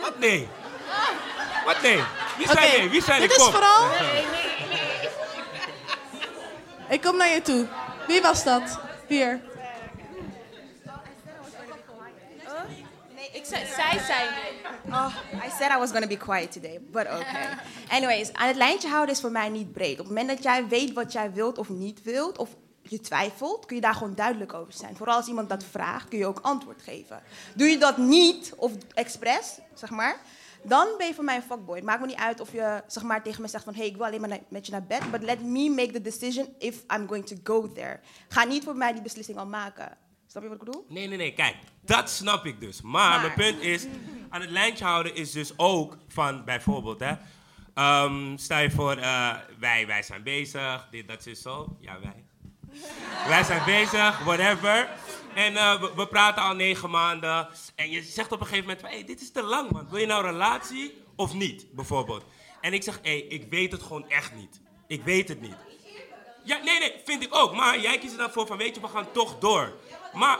Wat 0.02 0.18
nee? 0.18 0.48
Wat 1.64 1.82
nee? 1.82 2.02
Wie 2.36 2.46
zijn 2.48 2.58
Oké, 2.68 2.76
nee? 2.76 2.88
Wie 2.88 3.02
zijn 3.02 3.20
dit 3.20 3.30
ik? 3.30 3.36
is 3.36 3.42
Kom. 3.42 3.52
vooral- 3.52 3.90
Ik 6.88 7.00
kom 7.00 7.16
naar 7.16 7.28
je 7.28 7.42
toe. 7.42 7.66
Wie 8.06 8.22
was 8.22 8.44
dat? 8.44 8.80
Hier. 9.08 9.40
Nee, 13.14 13.30
ik 13.32 13.32
zei, 13.32 13.37
zij 13.48 13.98
zei. 13.98 14.28
Oh, 14.86 15.14
I 15.46 15.50
said 15.58 15.70
I 15.70 15.78
was 15.78 15.90
going 15.90 16.02
to 16.02 16.08
be 16.08 16.16
quiet 16.16 16.52
today, 16.52 16.80
but 16.90 17.06
okay. 17.06 17.46
Anyways, 17.96 18.32
aan 18.32 18.46
het 18.46 18.56
lijntje 18.56 18.88
houden 18.88 19.14
is 19.14 19.20
voor 19.20 19.30
mij 19.30 19.48
niet 19.48 19.72
breed. 19.72 19.92
Op 19.92 19.98
het 19.98 20.08
moment 20.08 20.28
dat 20.28 20.42
jij 20.42 20.68
weet 20.68 20.92
wat 20.92 21.12
jij 21.12 21.32
wilt 21.32 21.58
of 21.58 21.68
niet 21.68 22.02
wilt, 22.02 22.38
of 22.38 22.48
je 22.82 23.00
twijfelt, 23.00 23.66
kun 23.66 23.76
je 23.76 23.82
daar 23.82 23.94
gewoon 23.94 24.14
duidelijk 24.14 24.54
over 24.54 24.72
zijn. 24.72 24.96
Vooral 24.96 25.16
als 25.16 25.26
iemand 25.26 25.48
dat 25.48 25.64
vraagt, 25.64 26.08
kun 26.08 26.18
je 26.18 26.26
ook 26.26 26.40
antwoord 26.42 26.82
geven. 26.82 27.22
Doe 27.54 27.68
je 27.68 27.78
dat 27.78 27.96
niet, 27.96 28.52
of 28.56 28.72
expres, 28.94 29.58
zeg 29.74 29.90
maar, 29.90 30.20
dan 30.62 30.88
ben 30.98 31.06
je 31.06 31.14
voor 31.14 31.24
mij 31.24 31.36
een 31.36 31.42
fuckboy. 31.42 31.76
Het 31.76 31.84
maakt 31.84 32.00
me 32.00 32.06
niet 32.06 32.16
uit 32.16 32.40
of 32.40 32.52
je 32.52 32.82
zeg 32.86 33.02
maar, 33.02 33.22
tegen 33.22 33.42
me 33.42 33.48
zegt 33.48 33.64
van... 33.64 33.74
hey, 33.74 33.86
ik 33.86 33.96
wil 33.96 34.06
alleen 34.06 34.20
maar 34.20 34.38
met 34.48 34.66
je 34.66 34.72
naar 34.72 34.86
bed, 34.86 35.10
but 35.10 35.22
let 35.22 35.42
me 35.42 35.70
make 35.70 35.90
the 35.90 36.00
decision 36.00 36.54
if 36.58 36.82
I'm 36.96 37.08
going 37.08 37.26
to 37.26 37.36
go 37.44 37.72
there. 37.72 38.00
Ga 38.28 38.44
niet 38.44 38.64
voor 38.64 38.76
mij 38.76 38.92
die 38.92 39.02
beslissing 39.02 39.38
al 39.38 39.46
maken. 39.46 39.96
Snap 40.38 40.50
je 40.50 40.56
wat 40.58 40.66
ik 40.66 40.72
bedoel? 40.72 40.86
Nee, 40.88 41.08
nee, 41.08 41.18
nee, 41.18 41.32
kijk, 41.32 41.56
dat 41.84 42.10
snap 42.10 42.46
ik 42.46 42.60
dus. 42.60 42.80
Maar, 42.82 43.20
mijn 43.20 43.34
punt 43.34 43.62
is, 43.62 43.86
aan 44.28 44.40
het 44.40 44.50
lijntje 44.50 44.84
houden 44.84 45.14
is 45.14 45.32
dus 45.32 45.52
ook 45.56 45.96
van, 46.08 46.44
bijvoorbeeld, 46.44 47.00
hè. 47.00 47.12
ehm, 47.74 48.36
stel 48.36 48.58
je 48.58 48.70
voor, 48.70 48.96
eh, 48.96 49.34
wij, 49.58 49.86
wij 49.86 50.02
zijn 50.02 50.22
bezig, 50.22 50.88
dit, 50.90 51.08
dat, 51.08 51.26
is 51.26 51.42
zo. 51.42 51.76
Ja, 51.80 51.98
wij. 52.00 52.24
wij 53.28 53.44
zijn 53.44 53.64
bezig, 53.64 54.18
whatever. 54.18 54.88
En 55.34 55.56
eh, 55.56 55.80
we, 55.80 55.92
we 55.96 56.06
praten 56.06 56.42
al 56.42 56.54
negen 56.54 56.90
maanden. 56.90 57.48
En 57.74 57.90
je 57.90 58.02
zegt 58.02 58.32
op 58.32 58.40
een 58.40 58.46
gegeven 58.46 58.68
moment 58.68 58.86
hey, 58.86 59.04
dit 59.04 59.20
is 59.20 59.32
te 59.32 59.42
lang, 59.42 59.70
man. 59.70 59.88
Wil 59.90 59.98
je 59.98 60.06
nou 60.06 60.24
een 60.24 60.30
relatie 60.30 60.94
of 61.16 61.34
niet, 61.34 61.66
bijvoorbeeld? 61.72 62.24
En 62.60 62.72
ik 62.72 62.82
zeg, 62.82 62.98
hey, 63.02 63.18
ik 63.18 63.50
weet 63.50 63.72
het 63.72 63.82
gewoon 63.82 64.08
echt 64.08 64.34
niet. 64.34 64.60
Ik 64.86 65.04
weet 65.04 65.28
het 65.28 65.40
niet. 65.40 65.56
Ja, 66.44 66.58
nee, 66.64 66.78
nee, 66.78 66.92
vind 67.04 67.22
ik 67.22 67.34
ook. 67.34 67.54
Maar 67.54 67.80
jij 67.80 67.98
kiest 67.98 68.12
er 68.12 68.18
dan 68.18 68.30
voor 68.30 68.46
van, 68.46 68.56
weet 68.56 68.74
je, 68.74 68.80
we 68.80 68.88
gaan 68.88 69.12
toch 69.12 69.38
door. 69.38 69.72
Maar, 70.12 70.38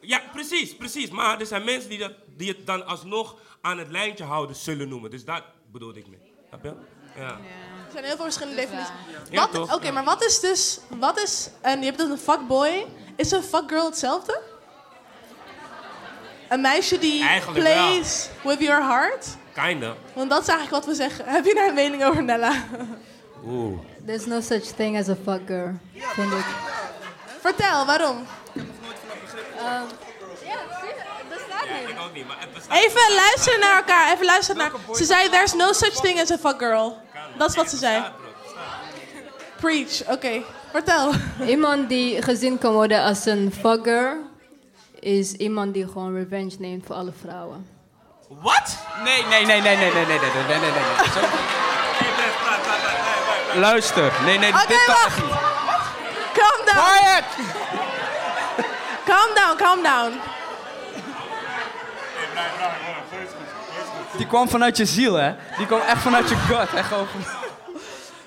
ja, 0.00 0.20
precies, 0.32 0.76
precies. 0.76 1.10
Maar 1.10 1.40
er 1.40 1.46
zijn 1.46 1.64
mensen 1.64 1.88
die, 1.90 1.98
dat, 1.98 2.12
die 2.36 2.48
het 2.48 2.66
dan 2.66 2.86
alsnog 2.86 3.36
aan 3.60 3.78
het 3.78 3.90
lijntje 3.90 4.24
houden 4.24 4.56
zullen 4.56 4.88
noemen. 4.88 5.10
Dus 5.10 5.24
dat 5.24 5.42
bedoelde 5.72 5.98
ik 5.98 6.06
mee. 6.06 6.20
Snap 6.48 6.62
je? 6.64 6.72
Ja. 7.20 7.28
Er 7.86 7.92
zijn 7.92 8.04
heel 8.04 8.14
veel 8.16 8.24
verschillende 8.24 8.60
definities. 8.60 8.92
Ja, 9.30 9.40
Wat- 9.40 9.52
toch? 9.52 9.74
Oké, 9.74 9.90
maar 9.90 10.04
wat 10.04 10.24
is 10.24 10.40
dus... 10.40 10.78
Wat 10.88 11.18
is... 11.22 11.50
En 11.60 11.78
je 11.78 11.84
hebt 11.84 11.98
dus 11.98 12.08
een 12.08 12.18
fuckboy. 12.18 12.86
Is 13.16 13.30
een 13.30 13.42
fuckgirl 13.42 13.84
hetzelfde? 13.84 14.40
Een 16.48 16.60
meisje 16.60 16.98
die 16.98 17.24
Eigenlijk 17.24 17.60
plays 17.64 18.28
with 18.42 18.60
your 18.60 18.82
heart? 18.82 19.26
Kinda. 19.54 19.94
Want 20.14 20.30
dat 20.30 20.42
is 20.42 20.48
eigenlijk 20.48 20.84
wat 20.84 20.94
we 20.96 21.02
zeggen. 21.02 21.24
Heb 21.34 21.44
je 21.44 21.54
daar 21.54 21.68
een 21.68 21.74
mening 21.74 22.04
over, 22.04 22.22
Nella? 22.22 22.64
Oeh. 23.44 23.78
There's 24.06 24.26
no 24.26 24.40
such 24.40 24.62
thing 24.62 24.98
as 24.98 25.08
a 25.08 25.16
fuck 25.24 25.46
girl, 25.46 25.78
vind 25.92 26.32
ik. 26.32 26.44
Vertel, 27.40 27.86
waarom? 27.86 28.26
Ehm, 29.66 29.82
ja, 30.48 32.06
niet, 32.12 32.26
maar 32.26 32.36
het 32.40 32.52
bestaat. 32.54 32.76
Even 32.78 33.14
luisteren 33.14 33.60
naar 33.60 33.76
elkaar. 33.76 34.12
Even 34.12 34.24
luisteren 34.26 34.56
naar... 34.56 34.70
Ze 34.96 35.04
zei, 35.04 35.28
there's 35.28 35.52
no 35.54 35.72
such 35.72 36.00
thing 36.00 36.20
as 36.20 36.30
a 36.30 36.38
fuck 36.38 36.58
girl. 36.58 36.98
Dat 37.38 37.48
is 37.50 37.56
wat 37.56 37.70
ze 37.70 37.76
zei. 37.76 38.04
Preach. 39.60 40.02
Oké, 40.08 40.42
vertel. 40.70 41.12
Iemand 41.46 41.88
die 41.88 42.22
gezien 42.22 42.58
kan 42.58 42.72
worden 42.72 43.02
als 43.02 43.26
een 43.26 43.52
fucker 43.60 44.16
is 45.00 45.32
iemand 45.32 45.74
die 45.74 45.86
gewoon 45.86 46.14
revenge 46.14 46.56
neemt 46.58 46.86
voor 46.86 46.94
alle 46.96 47.12
vrouwen. 47.20 47.68
Wat? 48.28 48.76
Nee, 49.04 49.24
nee, 49.24 49.46
nee, 49.46 49.60
nee, 49.60 49.76
nee, 49.76 49.90
nee, 49.92 50.06
nee, 50.06 50.18
nee, 50.18 50.18
nee, 50.48 50.58
nee, 50.58 50.70
nee. 50.70 51.10
Zo- 51.12 51.20
Luister. 53.60 54.12
Nee, 54.24 54.38
nee, 54.38 54.52
dit 54.52 54.84
kan 54.86 54.94
wacht. 54.94 55.16
niet. 55.22 55.34
Calm 56.32 56.64
down. 56.64 56.78
Quiet! 56.78 57.24
Calm 59.06 59.34
down, 59.34 59.56
calm 59.56 59.82
down. 59.82 60.12
Die 64.16 64.26
kwam 64.26 64.48
vanuit 64.48 64.76
je 64.76 64.84
ziel, 64.84 65.14
hè? 65.14 65.34
Die 65.56 65.66
kwam 65.66 65.80
echt 65.80 66.02
vanuit 66.02 66.28
je 66.28 66.34
gut. 66.36 66.74
Echt 66.74 66.88
gewoon 66.88 67.06
van- 67.06 67.24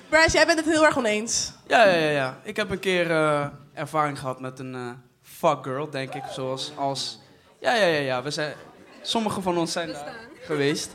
Bryce, 0.08 0.30
jij 0.36 0.46
bent 0.46 0.58
het 0.58 0.68
heel 0.68 0.84
erg 0.84 0.96
oneens. 0.96 1.52
Ja, 1.66 1.84
ja, 1.84 1.94
ja, 1.96 2.10
ja. 2.10 2.36
Ik 2.42 2.56
heb 2.56 2.70
een 2.70 2.78
keer 2.78 3.10
eh, 3.10 3.46
ervaring 3.74 4.18
gehad 4.18 4.40
met 4.40 4.58
een 4.58 4.74
eh 4.74 4.80
fuck 5.22 5.62
girl, 5.64 5.90
denk 5.90 6.14
ik. 6.14 6.22
Zoals 6.32 6.72
als... 6.76 7.18
Ja, 7.60 7.74
ja, 7.74 7.86
ja, 7.86 8.00
ja. 8.00 8.22
We 8.22 8.30
zijn... 8.30 8.54
Sommige 9.02 9.40
van 9.42 9.58
ons 9.58 9.72
zijn 9.72 9.92
daar 9.92 10.14
geweest. 10.40 10.90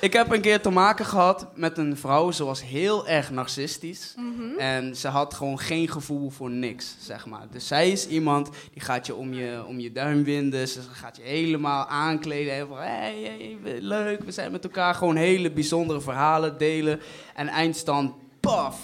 Ik 0.00 0.12
heb 0.12 0.32
een 0.32 0.40
keer 0.40 0.60
te 0.60 0.70
maken 0.70 1.04
gehad 1.04 1.46
met 1.54 1.78
een 1.78 1.96
vrouw, 1.96 2.30
ze 2.30 2.44
was 2.44 2.62
heel 2.62 3.08
erg 3.08 3.30
narcistisch. 3.30 4.14
Mhm. 4.16 4.58
En 4.58 4.96
ze 4.96 5.08
had 5.08 5.34
gewoon 5.34 5.58
geen 5.58 5.88
gevoel 5.88 6.30
voor 6.30 6.50
niks, 6.50 6.96
zeg 7.00 7.26
maar. 7.26 7.46
Dus 7.50 7.66
zij 7.66 7.90
is 7.90 8.06
iemand 8.06 8.50
die 8.72 8.82
gaat 8.82 9.06
je 9.06 9.14
om 9.14 9.34
je, 9.34 9.64
om 9.66 9.80
je 9.80 9.92
duim 9.92 10.24
winden. 10.24 10.68
Ze 10.68 10.80
gaat 10.92 11.16
je 11.16 11.22
helemaal 11.22 11.86
aankleden. 11.86 12.54
En 12.54 12.66
van, 12.68 12.78
hey, 12.78 13.58
hey, 13.62 13.80
leuk, 13.80 14.22
we 14.22 14.32
zijn 14.32 14.52
met 14.52 14.64
elkaar 14.64 14.94
gewoon 14.94 15.16
hele 15.16 15.50
bijzondere 15.50 16.00
verhalen 16.00 16.58
delen. 16.58 17.00
En 17.34 17.48
eindstand, 17.48 18.14
paf, 18.40 18.80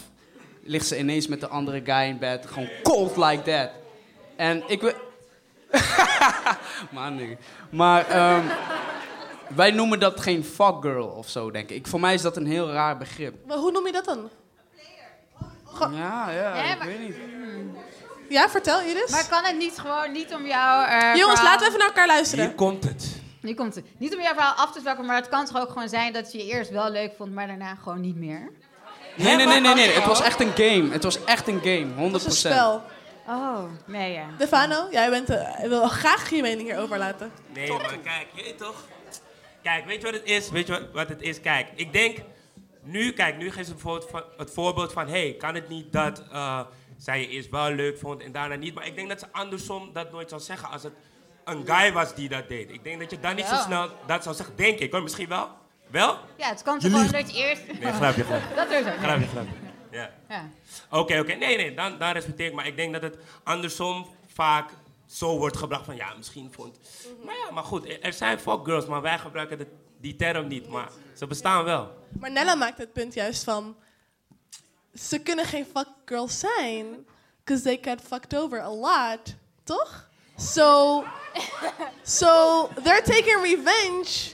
ligt 0.62 0.87
ze 0.87 0.99
ineens 0.99 1.26
met 1.26 1.41
de 1.41 1.49
andere 1.49 1.80
guy 1.85 2.09
in 2.09 2.18
bed. 2.18 2.47
Gewoon 2.47 2.68
cold 2.82 3.16
like 3.16 3.43
that. 3.43 3.70
En 4.37 4.62
ik 4.66 4.80
wil... 4.80 4.93
maar 6.95 7.12
nee. 7.12 7.37
Wij 9.57 9.70
noemen 9.70 10.00
dat 10.00 10.20
geen 10.20 10.44
fuck 10.44 10.74
girl 10.80 11.07
of 11.07 11.28
zo, 11.28 11.50
denk 11.50 11.70
ik. 11.70 11.86
Voor 11.86 12.00
mij 12.00 12.14
is 12.14 12.22
dat 12.22 12.36
een 12.36 12.46
heel 12.46 12.70
raar 12.72 12.96
begrip. 12.98 13.34
Maar 13.46 13.57
hoe 13.57 13.70
noem 13.72 13.86
je 13.86 13.92
dat 13.92 14.05
dan? 14.05 14.30
Ja, 15.80 16.30
ja, 16.30 16.57
Ja, 16.57 16.72
ik 16.72 16.78
maar- 16.78 16.86
weet 16.86 16.98
niet. 17.00 17.16
Ja, 18.28 18.48
vertel 18.48 18.80
Iris. 18.80 19.11
Maar 19.11 19.28
kan 19.28 19.44
het 19.44 19.57
niet 19.57 19.78
gewoon 19.78 20.12
niet 20.12 20.34
om 20.34 20.46
jou... 20.46 20.86
eh, 20.88 21.00
Jongens, 21.00 21.20
verhaal- 21.24 21.44
laten 21.44 21.61
we 21.61 21.66
even 21.66 21.78
naar 21.78 21.88
elkaar 21.88 22.07
luisteren. 22.07 22.44
Hier 22.44 22.55
komt 22.55 22.84
het. 22.84 23.16
Nu 23.40 23.55
komt 23.55 23.74
het. 23.74 23.84
Niet 23.98 24.14
om 24.14 24.20
jouw 24.22 24.32
verhaal 24.34 24.52
af 24.55 24.72
te 24.72 24.80
zwakken, 24.80 25.05
maar 25.07 25.16
het 25.16 25.28
kan 25.28 25.44
toch 25.46 25.61
ook 25.61 25.68
gewoon 25.68 25.88
zijn 25.88 26.12
dat 26.12 26.32
je 26.32 26.38
je 26.38 26.44
eerst 26.44 26.70
wel 26.70 26.90
leuk 26.90 27.12
vond, 27.16 27.32
maar 27.34 27.46
daarna 27.46 27.74
gewoon 27.74 28.00
niet 28.00 28.16
meer? 28.16 28.50
Nee, 29.16 29.36
nee, 29.36 29.46
nee, 29.46 29.61
nee, 29.61 29.74
nee. 29.74 29.88
Het 29.90 30.05
was 30.05 30.20
echt 30.22 30.40
een 30.40 30.52
game. 30.55 30.88
Het 30.90 31.02
was 31.02 31.24
echt 31.24 31.48
een 31.48 31.61
game, 31.62 31.86
100%. 31.96 32.12
Het 32.12 32.24
een 32.24 32.32
spel. 32.32 32.82
Oh, 33.28 33.62
nee 33.86 34.12
ja. 34.12 34.24
Stefano, 34.36 34.86
jij 34.90 35.11
bent, 35.11 35.30
eh, 35.30 35.68
wil 35.68 35.88
graag 35.88 36.30
je 36.30 36.42
mening 36.42 36.68
hierover 36.68 36.98
laten. 36.98 37.32
Nee, 37.52 37.70
maar 37.72 37.96
kijk, 38.02 38.26
je 38.46 38.55
toch? 38.55 38.84
Kijk, 39.65 39.85
weet 39.85 39.97
je 39.97 40.03
wat 40.03 40.15
het 40.15 40.25
is? 40.25 40.51
Weet 40.51 40.67
je 40.67 40.73
wat, 40.73 40.93
wat 40.93 41.09
het 41.09 41.23
is? 41.23 41.41
Kijk, 41.41 41.69
ik 41.75 41.93
denk 41.93 42.19
nu, 42.83 43.12
kijk, 43.12 43.37
nu 43.37 43.51
geeft 43.51 43.67
ze 43.67 43.73
bijvoorbeeld 43.73 44.11
van, 44.11 44.23
het 44.37 44.51
voorbeeld 44.51 44.93
van, 44.93 45.09
hey, 45.09 45.35
kan 45.39 45.55
het 45.55 45.69
niet 45.69 45.93
dat 45.93 46.23
eh, 46.33 46.61
zij 46.97 47.21
je 47.21 47.29
eerst 47.29 47.51
wel 47.51 47.71
leuk 47.71 47.99
vond 47.99 48.23
en 48.23 48.33
daarna 48.33 48.55
niet? 48.55 48.75
Maar 48.75 48.87
ik 48.87 48.97
denk 48.97 49.09
dat 49.09 49.21
ze 49.21 49.27
andersom 49.33 49.93
dat 49.93 50.12
nooit 50.12 50.29
zou 50.29 50.41
zeggen 50.41 50.71
als 50.71 50.83
het 50.83 50.93
een 51.45 51.67
guy 51.67 51.93
was 51.93 52.15
die 52.15 52.29
dat 52.29 52.49
deed. 52.49 52.71
Ik 52.71 52.85
denk 52.85 53.01
dat 53.01 53.11
je 53.11 53.21
dan 53.21 53.35
niet 53.35 53.47
zo 53.47 53.57
snel 53.57 53.91
dat 54.07 54.23
zou 54.23 54.35
zeggen, 54.35 54.57
denk 54.57 54.79
ik 54.79 54.93
hoor, 54.93 55.03
misschien 55.03 55.29
wel. 55.29 55.49
Wel? 55.91 56.19
Ja, 56.37 56.49
het 56.49 56.62
kan 56.62 56.75
Je 56.75 56.81
toch 56.81 56.91
gewoon 56.91 57.12
dat 57.12 57.37
je 57.37 57.43
eerst... 57.43 57.67
Nee, 57.67 57.93
grapje, 57.93 58.25
grapje. 58.25 58.55
Dat 58.61 58.71
is 58.71 58.87
ook. 58.87 58.99
Grapje, 58.99 59.27
grapje. 59.27 59.53
Ja. 59.91 60.11
Ja. 60.29 60.49
Oké, 60.91 61.19
oké. 61.19 61.35
Nee, 61.35 61.57
nee, 61.57 61.75
dan, 61.75 61.99
dan 61.99 62.12
respecteer 62.12 62.47
ik. 62.47 62.55
Maar 62.55 62.67
ik 62.67 62.77
denk 62.77 62.93
dat 62.93 63.03
het 63.03 63.19
andersom 63.43 64.07
vaak 64.35 64.71
zo 65.15 65.39
wordt 65.39 65.57
gebracht 65.57 65.85
van... 65.85 65.97
Ja, 65.97 66.15
misschien 66.17 66.53
vond... 66.53 66.79
Maar 67.25 67.35
ja, 67.35 67.51
maar 67.53 67.62
goed. 67.62 67.87
Er 68.03 68.12
zijn 68.12 68.39
fuckgirls, 68.39 68.87
maar 68.87 69.03
wij 69.03 69.19
gebruiken 69.19 69.59
de- 69.59 69.67
die 70.01 70.17
term 70.17 70.47
niet. 70.49 70.69
Maar 70.69 70.89
ze 71.17 71.27
bestaan 71.27 71.65
wel. 71.65 71.95
Maar 72.19 72.31
Nella 72.31 72.55
maakt 72.55 72.79
het 72.79 72.93
punt 72.93 73.15
juist 73.15 73.45
van... 73.45 73.77
Ze 74.95 75.19
kunnen 75.19 75.45
geen 75.45 75.67
fuck 75.75 75.89
girls 76.05 76.39
zijn. 76.39 76.87
Because 77.45 77.62
they 77.62 77.79
get 77.83 78.01
fucked 78.01 78.37
over 78.37 78.61
a 78.61 78.71
lot. 78.75 79.35
Toch? 79.65 80.09
So... 80.37 81.05
So, 82.03 82.69
they're 82.83 83.03
taking 83.03 83.41
revenge... 83.43 84.33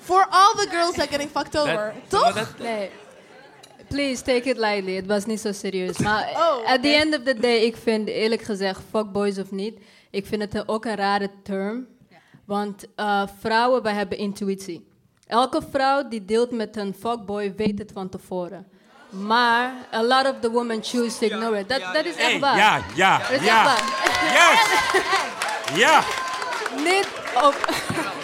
For 0.00 0.26
all 0.30 0.54
the 0.54 0.68
girls 0.70 0.94
that 0.94 1.08
getting 1.08 1.30
fucked 1.30 1.56
over. 1.58 1.94
Toch? 2.08 2.54
Nee. 2.58 2.90
Please 3.88 4.22
take 4.22 4.48
it 4.48 4.56
lightly. 4.56 4.94
Het 4.96 5.06
was 5.06 5.24
niet 5.24 5.40
zo 5.40 5.52
serieus. 5.52 5.98
Maar 6.08 6.30
Oh, 6.30 6.66
at 6.66 6.82
the 6.82 6.88
end 6.94 7.14
of 7.18 7.22
the 7.22 7.34
day, 7.34 7.56
ik 7.58 7.76
vind 7.76 8.08
eerlijk 8.08 8.42
gezegd, 8.42 8.80
fuckboys 8.90 9.38
of 9.38 9.50
niet, 9.50 9.78
ik 10.18 10.26
vind 10.26 10.52
het 10.52 10.68
ook 10.68 10.84
een 10.84 10.96
rare 10.96 11.30
term. 11.42 11.86
Want 12.44 12.84
eh, 12.96 13.22
vrouwen, 13.40 13.82
wij 13.82 13.92
hebben 13.92 14.18
intuïtie. 14.18 14.88
Elke 15.26 15.60
vrouw 15.70 16.08
die 16.08 16.24
deelt 16.24 16.50
met 16.50 16.76
een 16.76 16.94
fuckboy 16.98 17.54
weet 17.56 17.78
het 17.78 17.90
van 17.92 18.08
tevoren. 18.08 18.66
Maar 19.10 19.72
a 19.92 20.02
lot 20.02 20.26
of 20.26 20.34
the 20.40 20.50
women 20.50 20.82
choose 20.82 21.18
to 21.18 21.26
ignore 21.26 21.58
it. 21.58 21.68
Dat, 21.68 21.80
dat 21.92 22.04
is 22.04 22.16
echt 22.16 22.38
waar. 22.38 22.56
ja, 22.56 22.82
ja, 22.94 23.18
Dat 23.18 23.30
is 23.30 23.44
ja. 23.44 23.64
echt 23.64 23.64
waar. 23.64 23.84
Yes! 24.32 24.60
Ja! 25.82 26.02
Niet 26.76 27.08
op... 27.34 27.54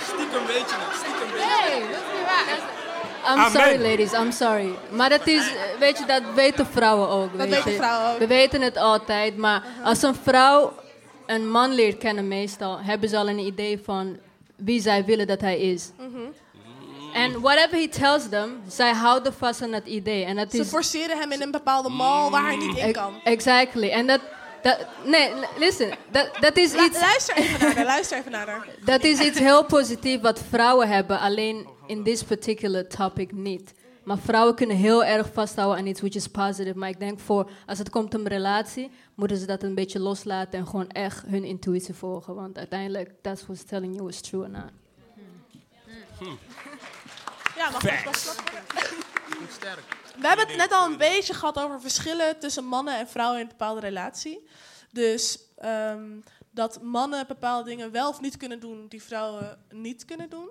Stiekem 0.03 0.47
weet 0.47 0.71
je 0.71 0.77
het, 0.79 0.97
stiekem 0.97 1.31
weet 1.33 1.71
Nee, 1.71 1.81
dat 1.81 1.91
is 1.91 2.19
niet 2.19 2.27
waar. 2.27 2.73
I'm 3.33 3.39
Amen. 3.39 3.51
sorry, 3.51 3.83
ladies, 3.83 4.13
I'm 4.13 4.33
sorry. 4.33 4.75
Maar 4.91 5.09
dat 5.09 5.27
is, 5.27 5.53
weet 5.79 5.99
je, 5.99 6.05
dat 6.05 6.23
weten 6.35 6.67
vrouwen 6.67 7.09
ook. 7.09 7.39
Dat 7.39 7.49
weet 7.49 7.51
weten 7.51 7.71
je. 7.71 7.77
vrouwen 7.77 8.13
ook. 8.13 8.19
We 8.19 8.27
weten 8.27 8.61
het 8.61 8.77
altijd, 8.77 9.37
maar 9.37 9.63
als 9.85 10.03
een 10.03 10.15
vrouw 10.23 10.73
een 11.27 11.51
man 11.51 11.73
leert 11.73 11.99
kennen 11.99 12.29
meestal, 12.29 12.81
hebben 12.81 13.09
ze 13.09 13.17
al 13.17 13.29
een 13.29 13.39
idee 13.39 13.81
van 13.85 14.17
wie 14.57 14.81
zij 14.81 15.05
willen 15.05 15.27
dat 15.27 15.41
hij 15.41 15.59
is. 15.59 15.91
Mhm. 15.99 16.21
En 17.15 17.41
whatever 17.41 17.79
he 17.79 17.89
tells 17.89 18.29
them, 18.29 18.61
zij 18.69 18.93
houden 18.93 19.35
vast 19.35 19.63
aan 19.63 19.71
dat 19.71 19.87
idee. 19.87 20.25
En 20.25 20.37
dat 20.37 20.51
Ze 20.51 20.59
is 20.59 20.69
forceren 20.69 21.19
hem 21.19 21.33
in 21.33 21.43
een 21.43 21.51
bepaalde 21.51 21.89
mall 21.89 22.31
waar 22.31 22.45
hij 22.45 22.57
niet 22.57 22.77
in 22.77 22.93
kan. 22.93 23.15
Exactly. 23.25 23.91
En 23.91 24.07
dat, 24.07 24.21
dat 24.63 24.87
nee, 25.05 25.31
listen, 25.59 25.91
dat, 26.11 26.31
dat 26.41 26.57
is 26.57 26.73
iets... 26.73 27.01
Luister 27.01 27.37
even 27.37 27.61
naar 27.61 27.75
haar, 27.75 27.85
luister 27.85 28.19
even 28.19 28.31
naar 28.31 28.47
haar. 28.47 28.67
Dat 28.85 29.05
is 29.05 29.21
iets 29.21 29.39
heel 29.39 29.65
positiefs 29.65 30.23
wat 30.23 30.43
vrouwen 30.49 30.89
hebben, 30.89 31.21
alleen 31.21 31.67
in 31.87 32.05
this 32.05 32.23
particular 32.23 32.87
topic 32.87 33.33
niet. 33.33 33.73
Maar 34.05 34.19
vrouwen 34.19 34.55
kunnen 34.55 34.77
heel 34.77 35.05
erg 35.05 35.29
vasthouden 35.33 35.79
aan 35.79 35.87
iets 35.87 36.01
which 36.01 36.15
is 36.15 36.29
positive. 36.29 36.79
Maar 36.79 36.89
ik 36.89 36.99
denk 36.99 37.19
voor, 37.19 37.51
als 37.67 37.79
het 37.79 37.91
komt 37.91 38.15
om 38.15 38.27
relatie, 38.27 38.91
moeten 39.15 39.37
ze 39.37 39.47
dat 39.47 39.63
een 39.63 39.75
beetje 39.75 39.99
loslaten 39.99 40.59
en 40.59 40.67
gewoon 40.67 40.89
echt 40.89 41.27
hun 41.27 41.45
intuïtie 41.45 41.95
volgen. 41.95 42.35
Want 42.35 42.59
uiteindelijk, 42.59 43.13
that's 43.23 43.47
what's 43.47 43.65
telling 43.65 43.97
you 43.97 44.09
is 44.09 44.21
true 44.21 44.43
or 44.43 44.51
not. 44.51 44.71
Ja, 47.57 47.71
mag 47.71 47.83
ik? 47.85 48.05
We 50.21 50.27
hebben 50.27 50.47
het 50.47 50.57
net 50.57 50.73
al 50.73 50.87
een 50.87 50.97
beetje 50.97 51.35
gehad 51.35 51.59
over 51.59 51.81
verschillen 51.81 52.39
tussen 52.39 52.65
mannen 52.65 52.99
en 52.99 53.09
vrouwen 53.09 53.39
in 53.39 53.45
een 53.45 53.51
bepaalde 53.51 53.81
relatie. 53.81 54.49
Dus 54.91 55.39
ehm, 55.57 56.11
dat 56.51 56.83
mannen 56.83 57.27
bepaalde 57.27 57.69
dingen 57.69 57.91
wel 57.91 58.09
of 58.09 58.21
niet 58.21 58.37
kunnen 58.37 58.61
doen 58.61 58.87
die 58.89 59.03
vrouwen 59.03 59.59
niet 59.71 60.05
kunnen 60.05 60.31
doen. 60.31 60.49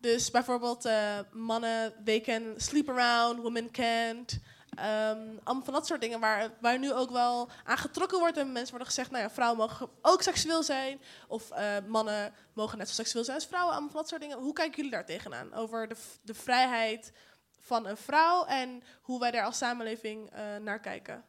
Dus 0.00 0.30
bijvoorbeeld 0.30 0.84
eh, 0.84 1.18
mannen, 1.32 1.92
they 2.04 2.20
can 2.20 2.42
sleep 2.56 2.88
around, 2.88 3.40
women 3.40 3.70
can't. 3.70 4.38
Ehm, 4.74 5.18
allemaal 5.44 5.64
van 5.64 5.72
dat 5.74 5.86
soort 5.86 6.00
dingen 6.00 6.20
waar, 6.20 6.50
waar 6.60 6.78
nu 6.78 6.92
ook 6.92 7.10
wel 7.10 7.48
aan 7.64 7.78
getrokken 7.78 8.18
wordt. 8.18 8.36
En 8.36 8.52
mensen 8.52 8.70
worden 8.70 8.86
gezegd, 8.88 9.10
nou 9.10 9.22
ja, 9.22 9.30
vrouwen 9.30 9.58
mogen 9.58 9.88
ook 10.02 10.22
seksueel 10.22 10.62
zijn. 10.62 11.00
Of 11.28 11.50
eh, 11.50 11.76
mannen 11.86 12.32
mogen 12.52 12.78
net 12.78 12.88
zo 12.88 12.94
seksueel 12.94 13.24
zijn 13.24 13.36
als 13.36 13.46
vrouwen. 13.46 13.72
Allemaal 13.72 13.90
van 13.90 14.00
dat 14.00 14.08
soort 14.08 14.20
dingen. 14.20 14.38
Hoe 14.38 14.52
kijken 14.52 14.76
jullie 14.76 14.90
daar 14.90 15.06
tegenaan? 15.06 15.54
Over 15.54 15.88
de, 15.88 15.96
de 16.22 16.34
vrijheid 16.34 17.12
van 17.60 17.86
een 17.86 17.96
vrouw 17.96 18.44
en 18.44 18.82
hoe 19.02 19.20
wij 19.20 19.30
daar 19.30 19.44
als 19.44 19.58
samenleving 19.58 20.30
eh, 20.30 20.42
naar 20.60 20.80
kijken. 20.80 21.24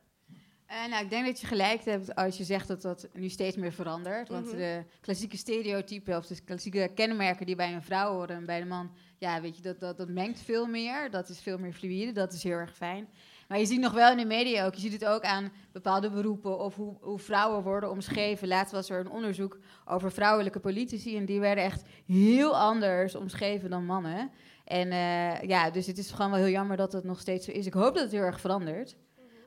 Eh, 0.65 0.85
nou, 0.89 1.03
ik 1.03 1.09
denk 1.09 1.25
dat 1.25 1.41
je 1.41 1.47
gelijk 1.47 1.83
hebt 1.85 2.15
als 2.15 2.37
je 2.37 2.43
zegt 2.43 2.67
dat 2.67 2.81
dat 2.81 3.07
nu 3.13 3.29
steeds 3.29 3.55
meer 3.55 3.73
verandert. 3.73 4.29
Want 4.29 4.45
Mhm. 4.45 4.55
de 4.57 4.83
klassieke 5.01 5.37
stereotypen 5.37 6.17
of 6.17 6.25
de 6.25 6.41
klassieke 6.43 6.91
kenmerken 6.95 7.45
die 7.45 7.55
bij 7.55 7.73
een 7.73 7.83
vrouw 7.83 8.11
horen 8.13 8.35
en 8.35 8.45
bij 8.45 8.59
de 8.59 8.65
man, 8.65 8.95
ja, 9.17 9.41
weet 9.41 9.55
je, 9.55 9.61
dat, 9.61 9.79
dat, 9.79 9.97
dat 9.97 10.09
mengt 10.09 10.41
veel 10.41 10.65
meer. 10.65 11.11
Dat 11.11 11.29
is 11.29 11.39
veel 11.39 11.57
meer 11.57 11.73
fluïde, 11.73 12.11
dat 12.11 12.33
is 12.33 12.43
heel 12.43 12.57
erg 12.57 12.75
fijn. 12.75 13.09
Maar 13.47 13.59
je 13.59 13.65
ziet 13.65 13.79
nog 13.79 13.93
wel 13.93 14.11
in 14.11 14.17
de 14.17 14.25
media 14.25 14.65
ook, 14.65 14.73
je 14.73 14.81
ziet 14.81 15.01
het 15.01 15.05
ook 15.05 15.23
aan 15.23 15.51
bepaalde 15.71 16.09
beroepen 16.09 16.59
of 16.59 16.75
hoe, 16.75 16.97
hoe 17.01 17.19
vrouwen 17.19 17.63
worden 17.63 17.89
omschreven. 17.89 18.47
Laatst 18.47 18.73
was 18.73 18.89
er 18.89 18.99
een 18.99 19.09
onderzoek 19.09 19.57
over 19.85 20.11
vrouwelijke 20.11 20.59
politici 20.59 21.17
en 21.17 21.25
die 21.25 21.39
werden 21.39 21.63
echt 21.63 21.83
heel 22.05 22.57
anders 22.57 23.15
omschreven 23.15 23.69
dan 23.69 23.85
mannen. 23.85 24.31
En 24.63 24.91
eh, 24.91 25.41
ja, 25.41 25.69
dus 25.69 25.87
het 25.87 25.97
is 25.97 26.11
gewoon 26.11 26.31
wel 26.31 26.39
heel 26.39 26.49
jammer 26.49 26.77
dat 26.77 26.93
het 26.93 27.03
nog 27.03 27.19
steeds 27.19 27.45
zo 27.45 27.51
is. 27.51 27.65
Ik 27.65 27.73
hoop 27.73 27.93
dat 27.93 28.03
het 28.03 28.11
heel 28.11 28.21
erg 28.21 28.39
verandert. 28.39 28.95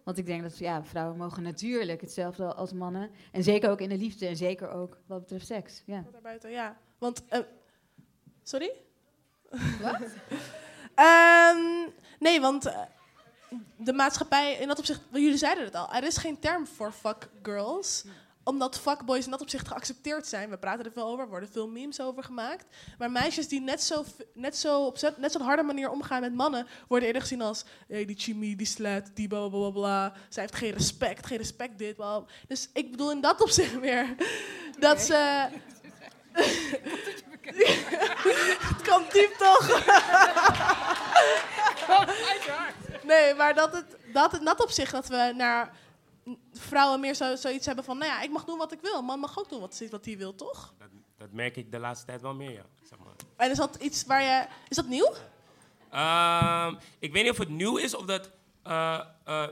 Want 0.04 0.18
ik 0.18 0.26
denk 0.26 0.42
dat 0.42 0.58
ja, 0.58 0.84
vrouwen 0.84 1.16
mogen 1.16 1.42
natuurlijk 1.42 2.00
hetzelfde 2.00 2.54
als 2.54 2.72
mannen. 2.72 3.10
En 3.32 3.42
zeker 3.42 3.70
ook 3.70 3.80
in 3.80 3.88
de 3.88 3.96
liefde 3.96 4.26
en 4.26 4.36
zeker 4.36 4.70
ook 4.70 4.98
wat 5.06 5.20
betreft 5.20 5.46
seks. 5.46 5.82
Ja. 5.86 6.04
Daarbuiten, 6.12 6.50
ja. 6.50 6.76
Want, 6.98 7.24
eh, 7.28 7.40
sorry? 8.42 8.72
Wat? 9.82 10.00
Ehm, 10.94 11.88
nee, 12.18 12.40
want 12.40 12.66
eh, 12.66 12.80
de 13.76 13.92
maatschappij, 13.92 14.54
in 14.54 14.68
dat 14.68 14.78
opzicht, 14.78 15.00
jullie 15.12 15.36
zeiden 15.36 15.64
het 15.64 15.74
al, 15.74 15.92
er 15.92 16.04
is 16.04 16.16
geen 16.16 16.38
term 16.38 16.66
voor 16.66 16.92
fuck 16.92 17.28
girls 17.42 18.04
omdat 18.46 18.78
fuckboys 18.78 19.24
in 19.24 19.30
dat 19.30 19.40
opzicht 19.40 19.68
geaccepteerd 19.68 20.26
zijn. 20.26 20.50
We 20.50 20.58
praten 20.58 20.84
er 20.84 20.92
veel 20.92 21.06
over, 21.06 21.24
er 21.24 21.30
worden 21.30 21.48
veel 21.52 21.68
memes 21.68 22.00
over 22.00 22.22
gemaakt. 22.22 22.64
Maar 22.98 23.10
meisjes 23.10 23.48
die 23.48 23.60
net 23.60 23.82
zo, 23.82 24.04
net 24.34 24.56
zo 24.56 24.84
op 24.84 24.98
net 25.16 25.32
zo'n 25.32 25.40
harde 25.40 25.62
manier 25.62 25.90
omgaan 25.90 26.20
met 26.20 26.34
mannen... 26.34 26.66
worden 26.88 27.06
eerder 27.06 27.22
gezien 27.22 27.42
als 27.42 27.64
hey, 27.88 28.04
die 28.04 28.16
chimie, 28.18 28.56
die 28.56 28.66
slet, 28.66 29.10
die 29.14 29.28
bla 29.28 29.48
bla 29.48 29.70
bla. 29.70 30.12
Zij 30.28 30.42
heeft 30.42 30.54
geen 30.54 30.72
respect, 30.72 31.26
geen 31.26 31.38
respect 31.38 31.78
dit. 31.78 31.96
bla, 31.96 32.18
bla. 32.18 32.28
Dus 32.48 32.68
ik 32.72 32.90
bedoel 32.90 33.10
in 33.10 33.20
dat 33.20 33.40
opzicht 33.40 33.80
meer 33.80 34.14
dat 34.78 35.00
ze... 35.00 35.48
het 38.76 38.88
komt 38.88 39.12
diep 39.12 39.34
toch? 39.38 39.84
nee, 43.06 43.34
maar 43.34 43.54
dat 43.54 43.72
het, 43.72 43.96
dat 44.12 44.30
het 44.30 44.40
in 44.40 44.46
dat 44.46 44.62
opzicht 44.62 44.92
dat 44.92 45.08
we 45.08 45.32
naar 45.36 45.76
vrouwen 46.52 47.00
meer 47.00 47.14
zo, 47.14 47.36
zoiets 47.36 47.66
hebben 47.66 47.84
van... 47.84 47.98
nou 47.98 48.10
ja, 48.10 48.22
ik 48.22 48.30
mag 48.30 48.44
doen 48.44 48.58
wat 48.58 48.72
ik 48.72 48.80
wil. 48.80 49.02
Man 49.02 49.20
mag 49.20 49.38
ook 49.38 49.48
doen 49.48 49.60
wat, 49.60 49.82
wat 49.90 50.04
hij 50.04 50.16
wil, 50.16 50.34
toch? 50.34 50.74
Dat, 50.78 50.88
dat 51.16 51.32
merk 51.32 51.56
ik 51.56 51.72
de 51.72 51.78
laatste 51.78 52.06
tijd 52.06 52.20
wel 52.20 52.34
meer, 52.34 52.52
ja. 52.52 52.64
Zeg 52.82 52.98
maar. 52.98 53.14
En 53.36 53.50
is 53.50 53.56
dat 53.56 53.76
iets 53.76 54.04
waar 54.04 54.22
je... 54.22 54.46
Is 54.68 54.76
dat 54.76 54.86
nieuw? 54.86 55.12
Ehm, 55.90 56.74
ik 56.98 57.12
weet 57.12 57.22
niet 57.22 57.32
of 57.32 57.38
het 57.38 57.48
nieuw 57.48 57.76
is 57.76 57.94
of 57.94 58.04
dat 58.04 58.30
eh, 58.62 59.00
eh, 59.24 59.48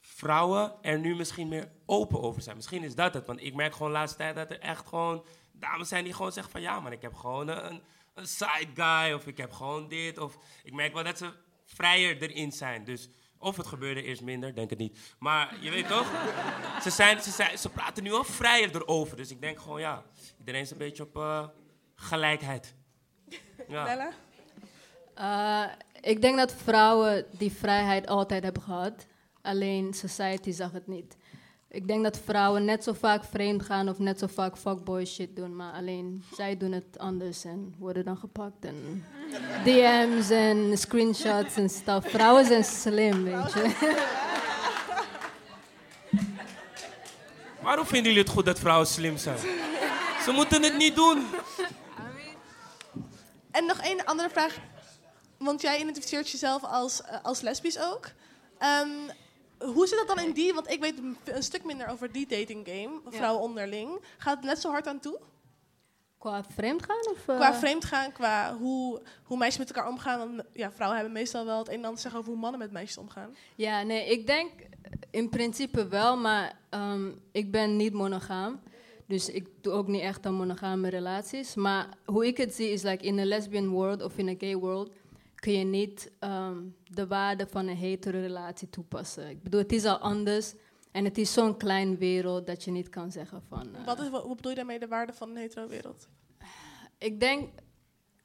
vrouwen 0.00 0.72
er 0.82 0.98
nu 0.98 1.16
misschien 1.16 1.48
meer 1.48 1.70
open 1.86 2.22
over 2.22 2.42
zijn. 2.42 2.56
Misschien 2.56 2.82
is 2.82 2.94
dat 2.94 3.14
het. 3.14 3.26
Want 3.26 3.42
ik 3.42 3.54
merk 3.54 3.72
gewoon 3.72 3.88
de 3.88 3.98
laatste 3.98 4.18
tijd 4.18 4.34
dat 4.34 4.50
er 4.50 4.60
echt 4.60 4.88
gewoon 4.88 5.24
dames 5.52 5.88
zijn 5.88 6.04
die 6.04 6.12
gewoon 6.12 6.32
zeggen 6.32 6.52
van... 6.52 6.60
ja, 6.60 6.80
maar 6.80 6.92
ik 6.92 7.02
heb 7.02 7.14
gewoon 7.14 7.48
een, 7.48 7.82
een 8.14 8.26
side 8.26 8.68
guy 8.74 9.12
of 9.12 9.26
ik 9.26 9.36
heb 9.36 9.52
gewoon 9.52 9.88
dit. 9.88 10.18
Of 10.18 10.38
ik 10.62 10.72
merk 10.72 10.92
wel 10.92 11.04
dat 11.04 11.18
ze 11.18 11.32
vrijer 11.66 12.22
erin 12.22 12.52
zijn. 12.52 12.84
Dus 12.84 13.08
of 13.38 13.56
het 13.56 13.66
gebeurde 13.66 14.02
eerst 14.02 14.22
minder, 14.22 14.54
denk 14.54 14.70
het 14.70 14.78
niet. 14.78 14.98
Maar 15.18 15.56
je 15.60 15.70
weet 15.70 15.88
toch? 15.88 16.06
ze, 16.82 16.90
zijn, 16.90 17.20
ze, 17.20 17.52
ze 17.58 17.68
praten 17.68 18.02
nu 18.02 18.12
al 18.12 18.24
vrijer 18.24 18.74
erover. 18.74 19.16
Dus 19.16 19.30
ik 19.30 19.40
denk 19.40 19.60
gewoon, 19.60 19.80
ja, 19.80 20.02
iedereen 20.38 20.60
is 20.60 20.70
een 20.70 20.78
beetje 20.78 21.02
op 21.02 21.16
eh, 21.16 21.48
gelijkheid. 21.94 22.74
Ja. 23.68 23.84
Bella? 23.84 24.12
Eh, 25.14 25.72
ik 26.00 26.22
denk 26.22 26.36
dat 26.36 26.54
vrouwen 26.54 27.26
die 27.30 27.52
vrijheid 27.52 28.06
altijd 28.06 28.42
hebben 28.42 28.62
gehad. 28.62 29.06
Alleen 29.42 29.94
society 29.94 30.50
zag 30.50 30.72
het 30.72 30.86
niet. 30.86 31.16
Ik 31.68 31.86
denk 31.86 32.02
dat 32.02 32.18
vrouwen 32.24 32.64
net 32.64 32.84
zo 32.84 32.92
vaak 32.92 33.24
vreemd 33.24 33.62
gaan 33.62 33.88
of 33.88 33.98
net 33.98 34.18
zo 34.18 34.26
vaak 34.26 34.56
fuckboy 34.56 35.04
shit 35.04 35.36
doen. 35.36 35.56
Maar 35.56 35.72
alleen 35.72 36.24
zij 36.34 36.56
doen 36.56 36.72
het 36.72 36.98
anders 36.98 37.44
en 37.44 37.74
worden 37.78 38.04
dan 38.04 38.16
gepakt. 38.16 38.64
En 38.64 39.04
DM's 39.64 40.30
en 40.30 40.78
screenshots 40.78 41.56
en 41.56 41.68
stuff. 41.70 42.10
Vrouwen 42.10 42.44
zijn 42.44 42.64
slim, 42.64 43.24
weet 43.24 43.52
je. 43.52 43.74
Waarom 47.62 47.86
vinden 47.86 48.06
jullie 48.12 48.26
het 48.26 48.32
goed 48.32 48.44
dat 48.44 48.58
vrouwen 48.58 48.86
slim 48.86 49.16
zijn? 49.16 49.38
Ze 50.24 50.30
moeten 50.32 50.62
het 50.62 50.76
niet 50.76 50.94
doen. 50.94 51.26
En 53.50 53.66
nog 53.66 53.78
één 53.78 54.04
andere 54.04 54.30
vraag. 54.30 54.56
Want 55.38 55.60
jij 55.60 55.80
identificeert 55.80 56.30
jezelf 56.30 56.64
als, 56.64 57.02
eh, 57.02 57.18
als 57.22 57.40
lesbisch 57.40 57.78
ook. 57.78 58.10
Ehm, 58.58 58.88
hoe 59.58 59.86
zit 59.86 59.98
dat 59.98 60.16
dan 60.16 60.24
in 60.26 60.32
die? 60.32 60.54
Want 60.54 60.70
ik 60.70 60.80
weet 60.80 60.98
een- 61.24 61.42
stuk 61.42 61.64
minder 61.64 61.88
over 61.88 62.12
die 62.12 62.26
dating 62.26 62.68
game. 62.68 63.00
Vrouwen 63.08 63.42
onderling. 63.42 64.00
Gaat 64.18 64.36
het 64.36 64.44
net 64.44 64.58
zo 64.60 64.70
hard 64.70 64.86
aan 64.86 65.00
toe? 65.00 65.18
Qua 66.18 66.44
vreemdgaan? 66.44 67.06
Of, 67.10 67.28
eh? 67.28 67.36
Qua 67.36 67.54
vreemdgaan, 67.54 68.12
qua 68.12 68.56
hoe, 68.56 69.02
hoe 69.22 69.36
meisjes 69.38 69.58
met 69.58 69.72
elkaar 69.72 69.90
omgaan. 69.90 70.18
Want 70.18 70.42
ja, 70.52 70.70
vrouwen 70.72 70.98
hebben 70.98 71.16
meestal 71.18 71.44
wel 71.44 71.58
het 71.58 71.68
een 71.68 71.74
en 71.74 71.80
ander 71.80 71.94
te 71.94 72.00
zeggen 72.00 72.20
over 72.20 72.32
hoe 72.32 72.40
mannen 72.40 72.58
met 72.60 72.72
meisjes 72.72 72.98
omgaan. 72.98 73.36
Ja, 73.54 73.82
nee, 73.82 74.06
ik 74.10 74.26
denk 74.26 74.50
in 75.10 75.28
principe 75.28 75.88
wel, 75.88 76.16
maar 76.16 76.58
ehm, 76.68 77.10
ik 77.32 77.50
ben 77.50 77.76
niet 77.76 77.92
monogaam. 77.92 78.60
Dus 79.06 79.28
ik 79.28 79.48
doe 79.60 79.72
ook 79.72 79.86
niet 79.86 80.02
echt 80.02 80.26
aan 80.26 80.34
monogame 80.34 80.88
relaties. 80.88 81.54
Maar 81.54 81.88
hoe 82.04 82.26
ik 82.26 82.36
het 82.36 82.54
zie 82.54 82.70
is, 82.70 82.82
like 82.82 83.04
in 83.04 83.18
een 83.18 83.26
lesbian 83.26 83.68
world 83.68 84.02
of 84.02 84.18
in 84.18 84.28
een 84.28 84.36
gay 84.38 84.56
world, 84.56 84.90
kun 85.46 85.58
je 85.58 85.64
niet 85.64 86.12
ehm, 86.18 86.62
de 86.90 87.06
waarde 87.06 87.46
van 87.46 87.66
een 87.66 87.76
hetero 87.76 88.18
relatie 88.20 88.68
toepassen. 88.70 89.28
Ik 89.30 89.42
bedoel, 89.42 89.60
het 89.60 89.72
is 89.72 89.84
al 89.84 89.98
anders. 89.98 90.54
En 90.90 91.04
het 91.04 91.18
is 91.18 91.32
zo'n 91.32 91.56
klein 91.56 91.98
wereld 91.98 92.46
dat 92.46 92.64
je 92.64 92.70
niet 92.70 92.88
kan 92.88 93.12
zeggen 93.12 93.42
van... 93.42 93.74
eh, 93.74 93.84
Wat, 93.84 94.00
is, 94.00 94.08
wat, 94.10 94.26
wat 94.26 94.36
bedoel 94.36 94.50
je 94.50 94.56
daarmee, 94.56 94.78
de 94.78 94.88
waarde 94.88 95.12
van 95.12 95.30
een 95.30 95.36
hetero-wereld? 95.36 96.08
ik 96.98 97.20
denk 97.20 97.48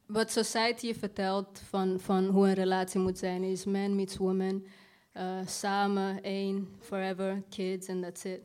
wat 0.06 0.32
society 0.32 0.88
je 0.88 0.96
vertelt 0.96 1.60
van, 1.60 2.00
van 2.00 2.26
hoe 2.26 2.48
een 2.48 2.54
relatie 2.54 3.00
moet 3.00 3.18
zijn 3.18 3.44
is 3.44 3.66
man 3.66 3.96
meets 3.96 4.18
woman. 4.18 4.66
eh, 5.12 5.40
samen, 5.46 6.22
één, 6.24 6.68
forever, 6.80 7.44
kids 7.50 7.88
en 7.88 8.02
that's 8.02 8.24
it. 8.24 8.42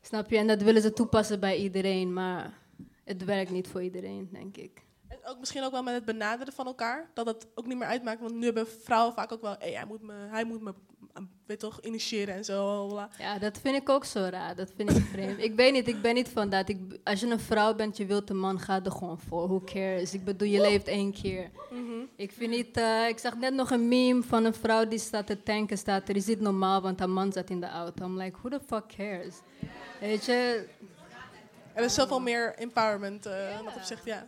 Snap 0.00 0.30
je? 0.30 0.36
En 0.38 0.46
dat 0.46 0.62
willen 0.62 0.82
ze 0.82 0.92
toepassen 0.92 1.40
bij 1.40 1.56
iedereen, 1.56 2.12
maar 2.12 2.58
het 3.04 3.24
werkt 3.24 3.50
niet 3.50 3.68
voor 3.68 3.82
iedereen, 3.82 4.28
denk 4.32 4.56
ik. 4.56 4.82
En 5.08 5.18
ook 5.24 5.38
misschien 5.38 5.62
ook 5.62 5.72
wel 5.72 5.82
met 5.82 5.94
het 5.94 6.04
benaderen 6.04 6.52
van 6.52 6.66
elkaar. 6.66 7.10
Dat 7.14 7.26
het 7.26 7.46
ook 7.54 7.66
niet 7.66 7.78
meer 7.78 7.86
uitmaakt. 7.86 8.20
Want 8.20 8.34
nu 8.34 8.44
hebben 8.44 8.66
vrouwen 8.68 9.14
vaak 9.14 9.32
ook 9.32 9.40
wel... 9.40 9.56
Hey, 9.58 9.72
hij 9.72 9.84
moet 9.84 10.02
me, 10.02 10.14
hij 10.30 10.44
moet 10.44 10.60
me 10.60 10.74
weet 11.46 11.58
toch, 11.58 11.80
initiëren 11.80 12.34
en 12.34 12.44
zo. 12.44 12.86
bla. 12.86 13.08
Ja, 13.18 13.38
dat 13.38 13.58
vind 13.58 13.76
ik 13.76 13.88
ook 13.88 14.04
zo 14.04 14.20
raar. 14.30 14.54
Dat 14.56 14.72
vind 14.76 14.90
ik 14.90 15.04
vreemd. 15.04 15.38
ik 15.42 15.54
weet 15.54 15.72
niet, 15.72 15.88
ik 15.88 16.02
ben 16.02 16.14
niet 16.14 16.28
van 16.28 16.48
dat. 16.48 16.68
Ik, 16.68 16.78
als 17.04 17.20
je 17.20 17.26
een 17.26 17.40
vrouw 17.40 17.74
bent, 17.74 17.96
je 17.96 18.06
wilt 18.06 18.30
een 18.30 18.38
man, 18.38 18.60
ga 18.60 18.80
er 18.84 18.90
gewoon 18.90 19.18
voor. 19.18 19.46
Who 19.48 19.60
cares? 19.64 20.14
Ik 20.14 20.24
bedoel, 20.24 20.48
je 20.48 20.60
leeft 20.60 20.88
één 20.88 21.12
keer. 21.12 21.50
Mhm. 21.70 21.80
Ik 22.16 22.32
vind 22.32 22.50
niet... 22.50 22.76
eh, 22.76 23.08
ik 23.08 23.18
zag 23.18 23.36
net 23.36 23.54
nog 23.54 23.70
een 23.70 23.88
meme 23.88 24.22
van 24.22 24.44
een 24.44 24.54
vrouw 24.54 24.88
die 24.88 24.98
staat 24.98 25.26
te 25.26 25.42
tanken. 25.42 25.78
Staat 25.78 26.08
er, 26.08 26.16
is 26.16 26.24
dit 26.24 26.40
normaal, 26.40 26.80
want 26.80 26.98
haar 26.98 27.10
man 27.10 27.32
zat 27.32 27.50
in 27.50 27.60
de 27.60 27.68
auto. 27.68 28.04
I'm 28.04 28.18
like, 28.18 28.38
who 28.38 28.48
the 28.48 28.60
fuck 28.66 28.86
cares? 28.96 29.34
Weet 30.00 30.24
je... 30.24 30.66
Er 31.72 31.84
is 31.84 31.94
zoveel 31.94 32.20
meer 32.20 32.54
empowerment 32.54 33.26
eh 33.26 33.58
in 33.58 33.64
dat 33.64 33.76
opzicht, 33.76 34.04
ja. 34.04 34.24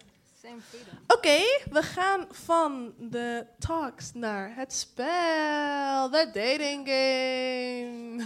Freedom. 0.68 0.98
Oké, 1.06 1.38
we 1.70 1.82
gaan 1.82 2.26
van 2.30 2.92
de 2.98 3.46
talks 3.58 4.10
naar 4.14 4.52
het 4.56 4.72
spel. 4.72 6.10
De 6.10 6.30
dating 6.32 6.86
game. 6.88 8.24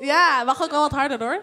ja, 0.12 0.42
mag 0.44 0.62
ook 0.62 0.70
wel 0.70 0.80
wat 0.80 0.90
harder 0.90 1.18
hoor. 1.18 1.42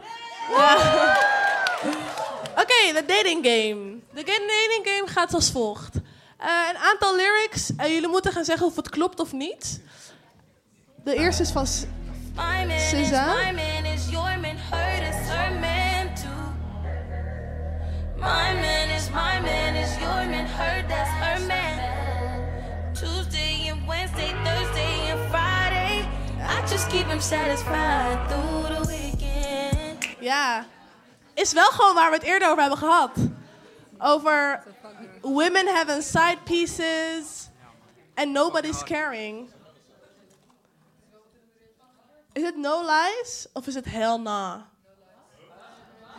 Ja. 0.50 0.76
Oké, 2.62 2.94
de 2.94 3.04
dating 3.08 3.46
game. 3.46 4.00
De 4.14 4.24
dating 4.24 4.82
game 4.84 5.08
gaat 5.08 5.34
als 5.34 5.52
volgt. 5.52 5.96
Eh, 6.38 6.50
een 6.70 6.78
aantal 6.78 7.16
lyrics 7.16 7.76
en 7.78 7.92
jullie 7.94 8.08
moeten 8.10 8.32
gaan 8.32 8.46
zeggen 8.46 8.66
of 8.68 8.76
het 8.76 8.90
klopt 8.90 9.20
of 9.20 9.32
niet. 9.32 9.82
De 11.04 11.16
eerste 11.16 11.42
is 11.42 11.50
van 11.52 11.68
S- 11.68 11.86
My 12.36 12.42
man 12.66 12.70
is 12.70 12.90
SZA. 13.08 13.36
my 18.16 18.54
man 18.54 18.85
My 19.16 19.40
man 19.40 19.42
is 19.42 19.42
my 19.42 19.42
man 19.42 19.76
is 19.76 19.98
your 20.02 20.26
man, 20.28 20.46
her 20.46 20.88
that's 20.88 21.10
her 21.10 21.48
man. 21.48 22.94
Tuesday 22.94 23.70
and 23.70 23.88
Wednesday, 23.88 24.34
Thursday 24.44 25.12
and 25.12 25.32
Friday. 25.32 26.06
I 26.42 26.66
just 26.68 26.90
keep 26.90 27.08
him 27.08 27.22
satisfied 27.22 28.28
through 28.28 28.76
the 28.76 28.84
weekend. 28.88 30.16
Ja, 30.20 30.66
is 31.34 31.54
wel 31.54 31.72
gewoon 31.72 31.96
waar 31.96 32.10
we 32.10 32.16
het 32.16 32.26
eerder 32.26 32.48
over 32.50 32.62
hebben 32.62 32.80
gehad. 32.80 33.12
Over 34.00 34.64
women 35.22 35.68
having 35.68 36.04
side 36.04 36.38
pieces 36.44 37.50
and 38.16 38.32
nobody's 38.32 38.84
caring. 38.84 39.50
Is 42.34 42.44
het 42.44 42.58
no 42.58 42.82
lies 42.82 43.48
of 43.54 43.68
is 43.68 43.76
het 43.76 43.86
hell 43.86 44.18
nah? 44.18 44.62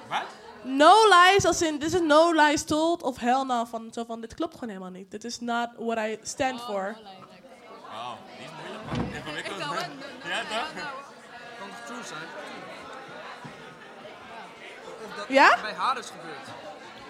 Wat? 0.09 0.46
No 0.67 0.93
lies 1.09 1.45
als 1.45 1.63
in, 1.63 1.79
this 1.79 1.95
is 1.95 2.01
no 2.01 2.33
lies 2.33 2.65
told 2.65 3.03
of 3.03 3.17
hell 3.17 3.45
nah 3.45 3.67
van, 3.67 3.89
zo 3.93 4.05
van, 4.05 4.21
dit 4.21 4.35
klopt 4.35 4.55
gewoon 4.55 4.69
helemaal 4.69 4.91
niet. 4.91 5.11
Dit 5.11 5.25
is 5.25 5.41
not 5.41 5.69
what 5.79 5.99
I 5.99 6.19
stand 6.23 6.61
for. 6.61 6.97
Oh, 7.91 8.13
die 8.39 8.47
is 8.47 8.51
moeilijk, 8.63 8.85
man. 8.87 9.15
Ingewikkeld. 9.15 9.59
Ja, 9.59 10.41
toch? 10.41 10.73
Kan 11.59 11.69
toch 11.69 11.87
true 11.87 12.05
zijn? 12.05 12.21
Of 15.09 15.17
dat 15.17 15.27
Ja? 15.29 15.59
bij 15.63 15.73
haar 15.75 15.99
is 15.99 16.07
gebeurd. 16.07 16.49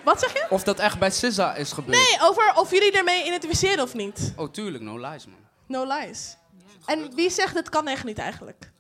Wat 0.05 0.21
zeg 0.21 0.33
je? 0.33 0.47
Of 0.51 0.63
dat 0.63 0.79
echt 0.79 0.99
bij 0.99 1.11
SZA 1.11 1.55
is 1.55 1.73
gebeurd. 1.73 1.97
Nee, 1.97 2.19
over 2.21 2.53
of 2.55 2.71
jullie 2.71 2.93
ermee 2.93 3.25
identificeren 3.27 3.83
of 3.85 3.95
niet. 3.95 4.33
Oh, 4.37 4.51
tuurlijk, 4.53 4.83
no 4.85 4.97
lies, 4.99 5.27
man. 5.27 5.39
No 5.67 5.85
lies. 5.85 6.37
En 6.85 7.15
wie 7.15 7.31
zegt 7.31 7.55
het 7.55 7.69
kan 7.69 7.89
echt 7.89 8.05
niet 8.05 8.19
eigenlijk? 8.19 8.71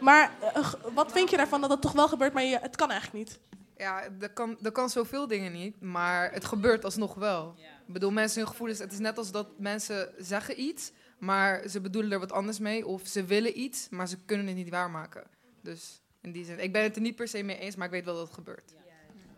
Maar 0.00 0.30
eh, 0.54 0.72
wat 0.94 1.12
vind 1.12 1.30
je 1.30 1.36
daarvan 1.36 1.60
dat 1.60 1.70
het 1.70 1.80
toch 1.80 1.92
wel 1.92 2.08
gebeurt, 2.08 2.32
maar 2.32 2.44
je, 2.44 2.58
het 2.58 2.76
kan 2.76 2.90
eigenlijk 2.90 3.28
niet? 3.28 3.38
Ja, 3.76 4.02
er 4.20 4.30
kan, 4.30 4.58
er 4.62 4.72
kan 4.72 4.90
zoveel 4.90 5.26
dingen 5.26 5.52
niet, 5.52 5.80
maar 5.80 6.32
het 6.32 6.44
gebeurt 6.44 6.84
alsnog 6.84 7.14
wel. 7.14 7.54
Ik 7.86 7.92
bedoel, 7.92 8.10
mensen 8.10 8.40
hun 8.40 8.48
gevoelens, 8.48 8.78
het 8.78 8.92
is 8.92 8.98
net 8.98 9.18
als 9.18 9.30
dat 9.30 9.58
mensen 9.58 10.08
zeggen 10.18 10.60
iets, 10.60 10.92
maar 11.18 11.68
ze 11.68 11.80
bedoelen 11.80 12.12
er 12.12 12.18
wat 12.18 12.32
anders 12.32 12.58
mee. 12.58 12.86
Of 12.86 13.06
ze 13.06 13.24
willen 13.24 13.60
iets, 13.60 13.88
maar 13.88 14.08
ze 14.08 14.16
kunnen 14.24 14.46
het 14.46 14.56
niet 14.56 14.70
waarmaken. 14.70 15.22
Dus 15.62 16.00
In 16.20 16.32
die 16.32 16.44
zin. 16.44 16.58
Ik 16.58 16.72
ben 16.72 16.82
het 16.82 16.96
er 16.96 17.02
niet 17.02 17.16
per 17.16 17.28
se 17.28 17.42
mee 17.42 17.58
eens, 17.58 17.76
maar 17.76 17.86
ik 17.86 17.92
weet 17.92 18.04
wel 18.04 18.14
dat 18.14 18.24
het 18.26 18.34
gebeurt. 18.34 18.72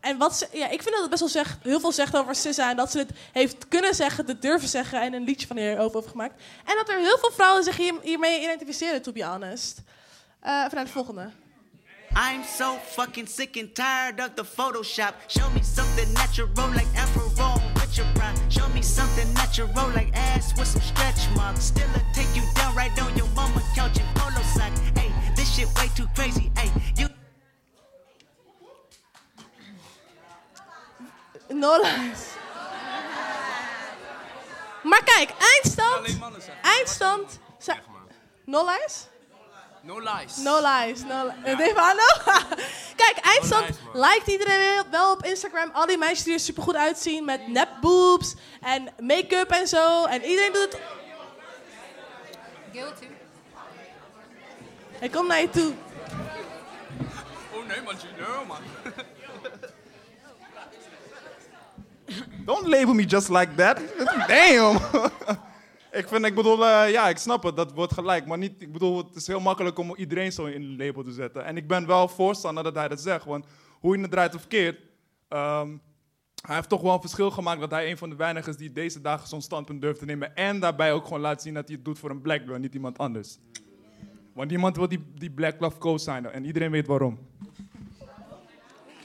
En 0.00 0.18
wat 0.18 0.36
ze, 0.36 0.48
ja, 0.52 0.68
ik 0.68 0.82
vind 0.82 0.94
dat 0.94 1.00
het 1.00 1.10
best 1.10 1.20
wel 1.20 1.28
zegt, 1.28 1.62
heel 1.62 1.80
veel 1.80 1.92
zegt 1.92 2.16
over 2.16 2.34
SZA. 2.34 2.70
En 2.70 2.76
dat 2.76 2.90
ze 2.90 2.98
het 2.98 3.10
heeft 3.32 3.68
kunnen 3.68 3.94
zeggen, 3.94 4.26
het 4.26 4.42
durven 4.42 4.68
zeggen. 4.68 5.00
En 5.00 5.12
een 5.12 5.24
liedje 5.24 5.46
van 5.46 5.56
hierover 5.56 5.96
over 5.96 6.10
gemaakt. 6.10 6.42
En 6.64 6.76
dat 6.76 6.88
er 6.88 6.98
heel 6.98 7.18
veel 7.18 7.30
vrouwen 7.30 7.64
zich 7.64 7.76
hier, 7.76 7.94
hiermee 8.02 8.42
identificeren, 8.42 9.02
to 9.02 9.12
be 9.12 9.24
honest. 9.24 9.82
Eh 10.42 10.62
even 10.64 10.74
naar 10.74 10.84
de 10.84 10.90
volgende. 10.90 11.30
I'm 12.14 12.42
so 12.58 12.76
fucking 12.78 13.28
sick 13.28 13.56
and 13.56 13.74
tired 13.74 14.20
of 14.20 14.34
the 14.34 14.44
Photoshop. 14.44 15.14
Show 15.28 15.50
me 15.52 15.62
something 15.62 16.12
natural 16.12 16.48
like 16.74 16.88
Afro 16.96 17.28
with 17.74 17.94
your 17.96 18.06
pride. 18.12 18.38
Show 18.48 18.68
me 18.68 18.82
something 18.82 19.32
natural 19.32 19.68
like 19.94 20.10
ass 20.14 20.52
with 20.56 20.66
some 20.68 20.82
stretch 20.84 21.28
marks. 21.36 21.64
Still 21.64 21.88
I 21.94 22.02
take 22.12 22.34
you 22.36 22.42
down 22.54 22.74
right 22.76 23.00
on 23.00 23.16
your 23.16 23.28
mama 23.34 23.62
couch 23.74 23.98
in 23.98 24.04
polo 24.14 24.42
sock. 24.54 24.72
Hey, 24.96 25.10
this 25.36 25.48
shit 25.54 25.68
way 25.78 25.88
too 25.94 26.06
crazy. 26.14 26.50
Hey, 26.54 26.70
you. 26.96 27.08
No 31.48 31.76
lies. 31.82 32.28
Maar 34.82 35.02
kijk, 35.04 35.30
eindstand. 35.38 36.18
Eindstand. 36.62 37.38
Ze- 37.58 37.80
No 38.44 38.64
lies? 38.64 39.06
No 39.84 39.98
lies. 39.98 40.36
No 40.36 40.60
lies. 40.60 41.04
No 41.04 41.30
li 41.44 41.72
aan. 41.76 41.96
Kijk, 43.02 43.18
eindstand 43.22 43.78
lijkt 43.92 44.26
iedereen 44.26 44.58
wel- 44.58 44.90
wel 44.90 45.12
op 45.12 45.24
Instagram. 45.24 45.70
Al 45.72 45.86
die 45.86 45.98
meisjes 45.98 46.22
die 46.22 46.32
er 46.34 46.40
supergoed 46.40 46.76
uitzien 46.76 47.24
met 47.24 47.48
nep 47.48 47.68
boobs 47.80 48.34
en 48.60 48.88
make-up 48.98 49.50
en 49.50 49.66
zo. 49.68 50.04
En 50.04 50.22
iedereen 50.24 50.52
doet 50.52 50.62
het. 50.72 50.80
Guilty. 52.72 53.06
Hij 54.98 55.08
komt 55.08 55.28
naar 55.28 55.40
je 55.40 55.50
toe. 55.50 55.72
Oh 57.52 57.66
nee, 57.66 57.82
man, 57.82 57.94
no, 58.18 58.44
man. 58.44 58.62
Don't 62.44 62.66
label 62.66 62.94
me 62.94 63.04
just 63.04 63.28
like 63.28 63.54
that. 63.54 63.78
Damn. 64.28 64.80
ik 65.92 66.08
vind, 66.08 66.24
ik 66.24 66.34
bedoel, 66.34 66.66
eh, 66.66 66.90
ja, 66.90 67.08
ik 67.08 67.16
snap 67.16 67.42
het, 67.42 67.56
dat 67.56 67.72
wordt 67.72 67.92
gelijk. 67.92 68.26
Maar 68.26 68.38
niet, 68.38 68.62
ik 68.62 68.72
bedoel, 68.72 68.96
het 68.96 69.14
is 69.14 69.26
heel 69.26 69.40
makkelijk 69.40 69.78
om 69.78 69.94
iedereen 69.96 70.32
zo 70.32 70.44
in 70.44 70.62
een 70.62 70.76
label 70.76 71.02
te 71.02 71.12
zetten. 71.12 71.44
En 71.44 71.56
ik 71.56 71.68
ben 71.68 71.86
wel 71.86 72.08
voorstander 72.08 72.64
dat 72.64 72.74
hij 72.74 72.88
dat 72.88 73.00
zegt. 73.00 73.24
Want 73.24 73.46
hoe 73.80 73.96
je 73.96 74.02
het 74.02 74.10
draait 74.10 74.34
of 74.34 74.46
keert, 74.46 74.80
ehm, 75.28 75.76
hij 76.46 76.56
heeft 76.56 76.68
toch 76.68 76.82
wel 76.82 76.94
een 76.94 77.00
verschil 77.00 77.30
gemaakt 77.30 77.60
dat 77.60 77.70
hij 77.70 77.90
een 77.90 77.98
van 77.98 78.10
de 78.10 78.16
weinigen 78.16 78.50
is 78.50 78.56
die 78.56 78.72
deze 78.72 79.00
dagen 79.00 79.28
zo'n 79.28 79.42
standpunt 79.42 79.80
durft 79.80 79.98
te 79.98 80.04
nemen. 80.04 80.36
En 80.36 80.60
daarbij 80.60 80.92
ook 80.92 81.04
gewoon 81.04 81.20
laat 81.20 81.42
zien 81.42 81.54
dat 81.54 81.66
hij 81.66 81.76
het 81.76 81.84
doet 81.84 81.98
voor 81.98 82.10
een 82.10 82.20
black 82.20 82.42
girl, 82.46 82.58
niet 82.58 82.74
iemand 82.74 82.98
anders. 82.98 83.38
Want 84.34 84.50
iemand 84.50 84.76
wil 84.76 84.88
die, 84.88 85.04
die 85.14 85.30
black 85.30 85.60
love 85.60 85.78
co-signer 85.78 86.30
en 86.30 86.44
iedereen 86.44 86.70
weet 86.70 86.86
waarom. 86.86 87.18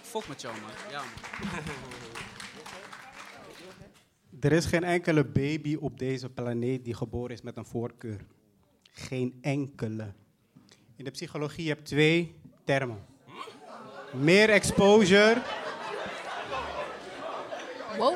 Fuck 0.01 0.27
met 0.27 0.41
jou, 0.41 0.55
man. 0.61 0.71
Ja, 0.91 1.01
man. 1.39 1.63
Er 4.39 4.51
is 4.51 4.65
geen 4.65 4.83
enkele 4.83 5.25
baby 5.25 5.75
op 5.79 5.99
deze 5.99 6.29
planeet 6.29 6.85
die 6.85 6.93
geboren 6.93 7.31
is 7.31 7.41
met 7.41 7.57
een 7.57 7.65
voorkeur. 7.65 8.25
Geen 8.91 9.37
enkele. 9.41 10.13
In 10.95 11.03
de 11.03 11.11
psychologie 11.11 11.67
heb 11.67 11.77
je 11.77 11.83
twee 11.83 12.35
termen. 12.63 13.05
Meer 14.13 14.49
exposure. 14.49 15.41
Wow. 17.97 18.15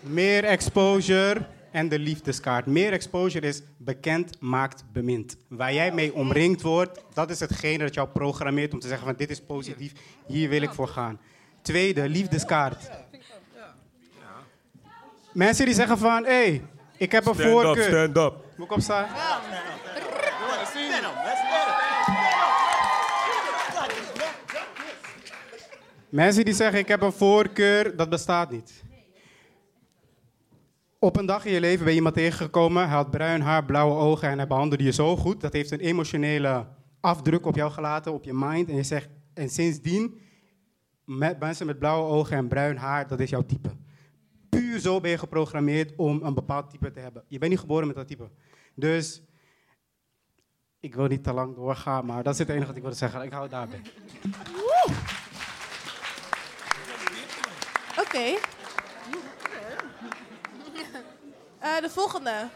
Meer 0.00 0.44
exposure 0.44 1.46
en 1.70 1.88
de 1.88 1.98
liefdeskaart. 1.98 2.66
Meer 2.66 2.92
exposure 2.92 3.46
is 3.46 3.62
bekend 3.76 4.40
maakt 4.40 4.84
bemind. 4.92 5.36
Waar 5.48 5.74
jij 5.74 5.92
mee 5.92 6.14
omringd 6.14 6.62
wordt, 6.62 7.04
dat 7.12 7.30
is 7.30 7.40
hetgene 7.40 7.78
dat 7.78 7.94
jou 7.94 8.08
programmeert 8.08 8.72
om 8.72 8.80
te 8.80 8.88
zeggen 8.88 9.06
van 9.06 9.16
dit 9.16 9.30
is 9.30 9.40
positief, 9.40 9.92
hier 10.26 10.48
wil 10.48 10.62
ik 10.62 10.72
voor 10.72 10.88
gaan. 10.88 11.20
Tweede, 11.62 12.08
liefdeskaart. 12.08 12.90
Mensen 15.32 15.64
die 15.64 15.74
zeggen 15.74 15.98
van, 15.98 16.24
hé, 16.24 16.30
hey, 16.30 16.62
ik 16.96 17.12
heb 17.12 17.26
een 17.26 17.34
Stand 17.34 17.50
voorkeur. 17.50 17.84
stand 17.84 18.16
up. 18.16 18.44
Moet 18.56 18.66
ik 18.66 18.72
opstaan? 18.72 19.06
Mensen 26.08 26.44
die 26.44 26.54
zeggen 26.54 26.78
ik 26.78 26.88
heb 26.88 27.02
een 27.02 27.12
voorkeur, 27.12 27.96
dat 27.96 28.08
bestaat 28.08 28.50
niet. 28.50 28.82
Op 30.98 31.16
een 31.16 31.26
dag 31.26 31.44
in 31.44 31.52
je 31.52 31.60
leven 31.60 31.78
ben 31.78 31.88
je 31.88 31.96
iemand 31.96 32.14
tegengekomen, 32.14 32.82
hij 32.82 32.96
had 32.96 33.10
bruin 33.10 33.40
haar, 33.40 33.64
blauwe 33.64 33.94
ogen 33.94 34.28
en 34.28 34.36
hij 34.38 34.46
behandelde 34.46 34.84
je 34.84 34.92
zo 34.92 35.16
goed. 35.16 35.40
Dat 35.40 35.52
heeft 35.52 35.70
een 35.70 35.80
emotionele 35.80 36.66
afdruk 37.00 37.46
op 37.46 37.56
jou 37.56 37.70
gelaten, 37.70 38.12
op 38.12 38.24
je 38.24 38.34
mind. 38.34 38.68
En 38.68 38.76
je 38.76 38.82
zegt, 38.82 39.08
en 39.34 39.48
sindsdien, 39.48 40.20
met 41.04 41.38
mensen 41.38 41.66
met 41.66 41.78
blauwe 41.78 42.08
ogen 42.08 42.36
en 42.36 42.48
bruin 42.48 42.76
haar, 42.76 43.08
dat 43.08 43.20
is 43.20 43.30
jouw 43.30 43.46
type. 43.46 43.70
Puur 44.56 44.80
zo 44.80 45.00
ben 45.00 45.10
je 45.10 45.18
geprogrammeerd 45.18 45.92
om 45.96 46.22
een 46.22 46.34
bepaald 46.34 46.70
type 46.70 46.90
te 46.90 47.00
hebben. 47.00 47.24
Je 47.28 47.38
bent 47.38 47.50
niet 47.50 47.60
geboren 47.60 47.86
met 47.86 47.96
dat 47.96 48.06
type. 48.06 48.30
Dus, 48.74 49.22
ik 50.80 50.94
wil 50.94 51.06
niet 51.06 51.24
te 51.24 51.32
lang 51.32 51.54
doorgaan, 51.54 52.06
maar 52.06 52.22
dat 52.22 52.32
is 52.32 52.38
het 52.38 52.48
enige 52.48 52.66
wat 52.66 52.76
ik 52.76 52.82
wilde 52.82 52.96
zeggen. 52.96 53.22
Ik 53.22 53.30
hou 53.30 53.42
het 53.42 53.52
daarbij. 53.52 53.82
Oké. 57.98 58.38
Eh, 61.58 61.80
de 61.80 61.90
volgende. 61.90 62.48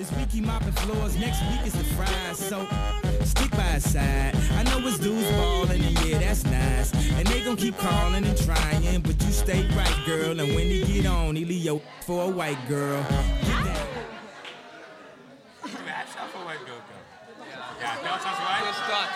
This 0.00 0.12
week 0.12 0.30
he 0.32 0.40
mopping 0.40 0.72
floors, 0.72 1.14
next 1.18 1.42
week 1.50 1.66
is 1.66 1.74
the 1.74 1.84
fries. 1.92 2.38
So 2.38 2.66
stick 3.22 3.50
by 3.50 3.76
his 3.76 3.92
side. 3.92 4.32
I 4.56 4.62
know 4.62 4.80
his 4.80 4.98
dudes 4.98 5.28
ballin', 5.32 5.82
and 5.84 5.92
yeah, 6.08 6.18
that's 6.20 6.42
nice. 6.46 6.90
And 7.18 7.26
they 7.26 7.44
gon' 7.44 7.56
keep 7.58 7.76
calling 7.76 8.24
and 8.24 8.34
trying, 8.38 9.02
but 9.02 9.22
you 9.22 9.30
stay 9.30 9.68
right, 9.76 9.98
girl. 10.06 10.40
And 10.40 10.54
when 10.54 10.68
he 10.72 10.80
get 10.90 11.04
on, 11.04 11.36
he 11.36 11.44
leave 11.44 11.64
your 11.64 11.82
for 12.06 12.24
a 12.24 12.28
white 12.30 12.56
girl. 12.66 13.02
Get 13.02 13.60
down. 13.60 13.88
Hij 15.68 16.04
is 16.06 16.12
zelf 16.16 16.32
white 16.48 16.64
girl. 16.64 16.80
Ja, 17.80 17.92
telt 18.02 18.24
als 18.24 18.40
white. 18.48 18.64
Dus 18.68 18.80
dat. 18.88 19.08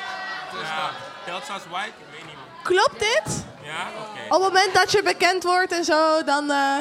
Dus 0.53 0.68
Ja, 0.68 0.91
dat. 1.32 1.47
telt 1.47 1.66
white? 1.70 1.89
Ik 1.89 2.09
weet 2.12 2.26
niet. 2.26 2.37
man. 2.37 2.62
Klopt 2.62 2.99
dit? 3.01 3.45
Ja, 3.64 3.89
oké. 3.89 4.35
Op 4.35 4.43
het 4.43 4.53
moment 4.53 4.74
dat 4.74 4.93
je 4.93 5.03
bekend 5.03 5.43
wordt 5.45 5.72
en 5.72 5.85
zo, 5.85 6.22
dan 6.24 6.51
uh, 6.51 6.78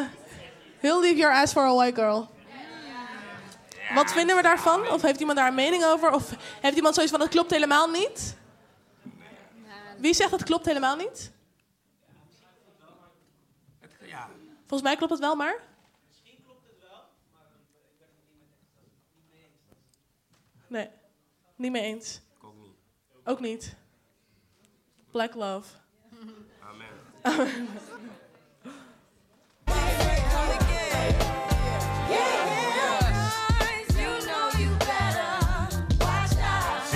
he'll 0.81 0.99
leave 0.99 1.15
your 1.15 1.33
ass 1.33 1.53
for 1.53 1.63
a 1.63 1.73
white 1.73 1.95
girl. 2.01 2.31
Wat 3.93 4.11
vinden 4.11 4.35
we 4.35 4.41
daarvan? 4.41 4.87
Of 4.87 5.01
heeft 5.01 5.19
iemand 5.19 5.37
daar 5.37 5.47
een 5.47 5.55
mening 5.55 5.83
over? 5.83 6.11
Of 6.11 6.35
heeft 6.61 6.75
iemand 6.75 6.95
zoiets 6.95 7.11
van, 7.13 7.21
het 7.21 7.29
klopt 7.31 7.51
helemaal 7.51 7.89
niet? 7.89 8.35
Wie 9.97 10.13
zegt 10.13 10.31
het 10.31 10.43
klopt 10.43 10.65
helemaal 10.65 10.95
niet? 10.95 11.31
Ja. 13.99 14.29
Volgens 14.59 14.81
mij 14.81 14.95
klopt 14.95 15.11
het 15.11 15.21
wel, 15.21 15.35
maar... 15.35 15.61
Nee, 20.67 20.89
niet 21.55 21.71
mee 21.71 21.83
eens. 21.83 22.21
ook 22.41 22.55
niet. 22.55 22.75
Ook 23.23 23.39
niet. 23.39 23.75
Black 25.11 25.33
love. 25.33 25.69
Amen. 26.59 26.87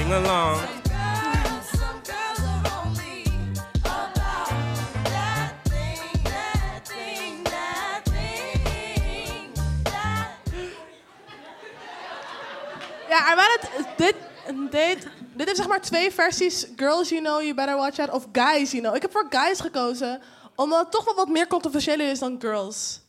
Sing 0.07 0.15
along. 0.15 0.59
Ja, 13.09 13.29
er 13.29 13.35
waren 13.35 13.59
dit, 13.97 14.15
dit, 14.71 15.07
dit 15.33 15.45
heeft 15.45 15.57
zeg 15.57 15.67
maar 15.67 15.81
twee 15.81 16.11
versies. 16.11 16.67
Girls 16.75 17.09
You 17.09 17.21
Know 17.21 17.41
You 17.41 17.53
Better 17.53 17.75
Watch 17.75 17.99
Out 17.99 18.09
of 18.09 18.27
Guys 18.31 18.71
You 18.71 18.83
Know. 18.83 18.95
Ik 18.95 19.01
heb 19.01 19.11
voor 19.11 19.25
Guys 19.29 19.59
gekozen, 19.59 20.21
omdat 20.55 20.79
het 20.79 20.91
toch 20.91 21.05
wel 21.05 21.15
wat 21.15 21.29
meer 21.29 21.47
controversiëler 21.47 22.09
is 22.09 22.19
dan 22.19 22.35
Girls. 22.39 23.01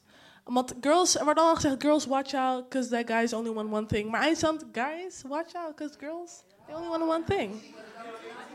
Omdat 0.45 0.75
girls, 0.81 1.17
er 1.17 1.25
wordt 1.25 1.39
allemaal 1.39 1.57
gezegd, 1.57 1.83
girls 1.83 2.07
watch 2.07 2.35
out, 2.35 2.69
because 2.69 2.89
that 2.89 3.11
guys 3.11 3.33
only 3.33 3.53
want 3.53 3.73
one 3.73 3.87
thing. 3.87 4.11
Maar 4.11 4.21
eindstand, 4.21 4.65
guys 4.73 5.23
watch 5.27 5.55
out, 5.55 5.77
because 5.77 5.99
girls 5.99 6.43
they 6.69 6.77
only 6.77 6.89
want 6.89 7.03
one 7.03 7.37
thing. 7.37 7.63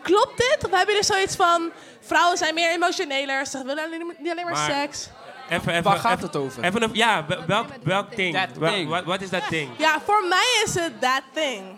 Klopt 0.02 0.38
dit? 0.38 0.58
Of 0.66 0.70
hebben 0.72 0.88
jullie 0.96 1.04
zoiets 1.04 1.36
van, 1.36 1.72
vrouwen 2.02 2.38
zijn 2.38 2.54
meer 2.54 2.72
emotioneler, 2.72 3.46
ze 3.46 3.64
willen 3.64 3.84
alleen- 3.84 4.14
niet 4.20 4.32
alleen 4.32 4.44
maar, 4.46 4.54
Maar- 4.54 4.72
seks? 4.72 5.10
Even, 5.50 5.72
even, 5.72 5.84
Waar 5.84 5.98
gaat 5.98 6.12
even- 6.12 6.26
het 6.26 6.36
over? 6.36 6.64
Even 6.64 6.90
ja, 6.94 7.26
wel- 7.28 7.46
welk, 7.46 7.68
welk 7.84 8.16
ding? 8.16 9.06
Wat 9.06 9.22
is 9.22 9.30
dat 9.30 9.44
ding? 9.50 9.70
Ja, 9.78 10.00
voor 10.06 10.26
mij 10.30 10.62
is 10.66 10.76
het 10.76 11.02
that 11.02 11.22
thing. 11.34 11.78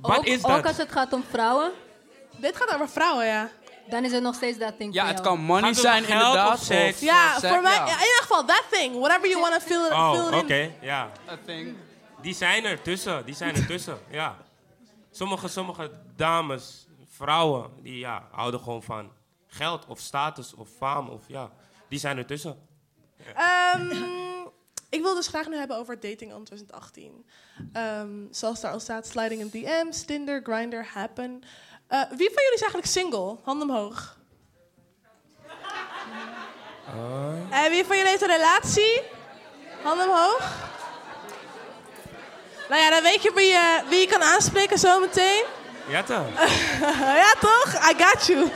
Wat 0.00 0.16
ook, 0.18 0.24
is 0.24 0.44
Ook 0.44 0.50
dat? 0.50 0.66
als 0.66 0.76
het 0.76 0.92
gaat 0.92 1.12
om 1.12 1.24
vrouwen. 1.30 1.70
Dit 2.36 2.56
gaat 2.56 2.74
over 2.74 2.88
vrouwen, 2.88 3.26
ja. 3.26 3.48
Dan 3.86 4.04
is 4.04 4.12
het 4.12 4.22
nog 4.22 4.34
steeds 4.34 4.58
dat 4.58 4.78
ding 4.78 4.94
Ja, 4.94 5.06
het 5.06 5.20
kan 5.20 5.40
money 5.40 5.74
zijn 5.74 6.04
geld 6.04 6.20
inderdaad. 6.22 6.58
of 6.58 6.64
seks? 6.64 7.00
Ja, 7.00 7.38
voor 7.40 7.62
mij, 7.62 7.72
ja. 7.74 7.86
ja, 7.86 7.92
in 7.92 7.98
ieder 7.98 8.18
geval, 8.20 8.44
that 8.44 8.62
thing. 8.70 8.98
Whatever 8.98 9.28
you 9.28 9.40
want 9.40 9.54
to 9.54 9.60
feel, 9.60 9.86
Oh, 9.88 10.12
feel 10.12 10.38
oké, 10.40 10.54
in. 10.54 10.74
ja. 10.80 11.08
A 11.30 11.36
thing. 11.46 11.76
Die 12.22 12.34
zijn 12.34 12.64
er 12.64 12.82
tussen, 12.82 13.24
die 13.24 13.34
zijn 13.34 13.54
er 13.54 13.66
tussen, 13.66 13.98
ja. 14.10 14.36
Sommige, 15.14 15.48
sommige 15.48 15.90
dames 16.16 16.86
vrouwen 17.06 17.70
die 17.82 17.98
ja, 17.98 18.28
houden 18.30 18.60
gewoon 18.60 18.82
van 18.82 19.12
geld 19.46 19.86
of 19.86 19.98
status 19.98 20.54
of 20.54 20.68
faam 20.68 21.08
of 21.08 21.28
ja, 21.28 21.50
die 21.88 21.98
zijn 21.98 22.18
ertussen. 22.18 22.68
Ehm, 23.34 23.90
ik 24.88 25.02
wil 25.02 25.14
dus 25.14 25.26
graag 25.26 25.48
nu 25.48 25.56
hebben 25.56 25.76
over 25.76 26.00
dating 26.00 26.32
on 26.32 26.44
2018. 26.44 27.26
Ehm, 27.72 28.26
zoals 28.30 28.60
daar 28.60 28.72
al 28.72 28.80
staat, 28.80 29.06
sliding 29.06 29.40
in 29.40 29.48
DM's, 29.48 30.04
Tinder, 30.04 30.40
Grindr, 30.42 30.84
Happen. 30.92 31.42
Eh, 31.86 32.00
wie 32.00 32.30
van 32.32 32.42
jullie 32.42 32.54
is 32.54 32.60
eigenlijk 32.60 32.86
single? 32.86 33.36
Hand 33.42 33.62
omhoog. 33.62 34.20
En 37.50 37.70
wie 37.70 37.84
van 37.84 37.96
jullie 37.96 38.10
heeft 38.10 38.22
een 38.22 38.28
relatie? 38.28 39.02
Hand 39.82 40.02
omhoog. 40.02 40.61
Nou 42.72 42.84
ja, 42.84 42.90
dan 42.90 43.02
weet 43.02 43.22
je 43.22 43.32
wie 43.34 43.46
je, 43.46 43.82
wie 43.88 44.00
je 44.00 44.06
kan 44.06 44.22
aanspreken 44.22 44.78
zometeen. 44.78 45.44
Ja 45.88 46.02
toch? 46.02 46.26
ja, 47.24 47.34
toch? 47.40 47.90
I 47.90 47.94
got 48.02 48.26
you. 48.26 48.48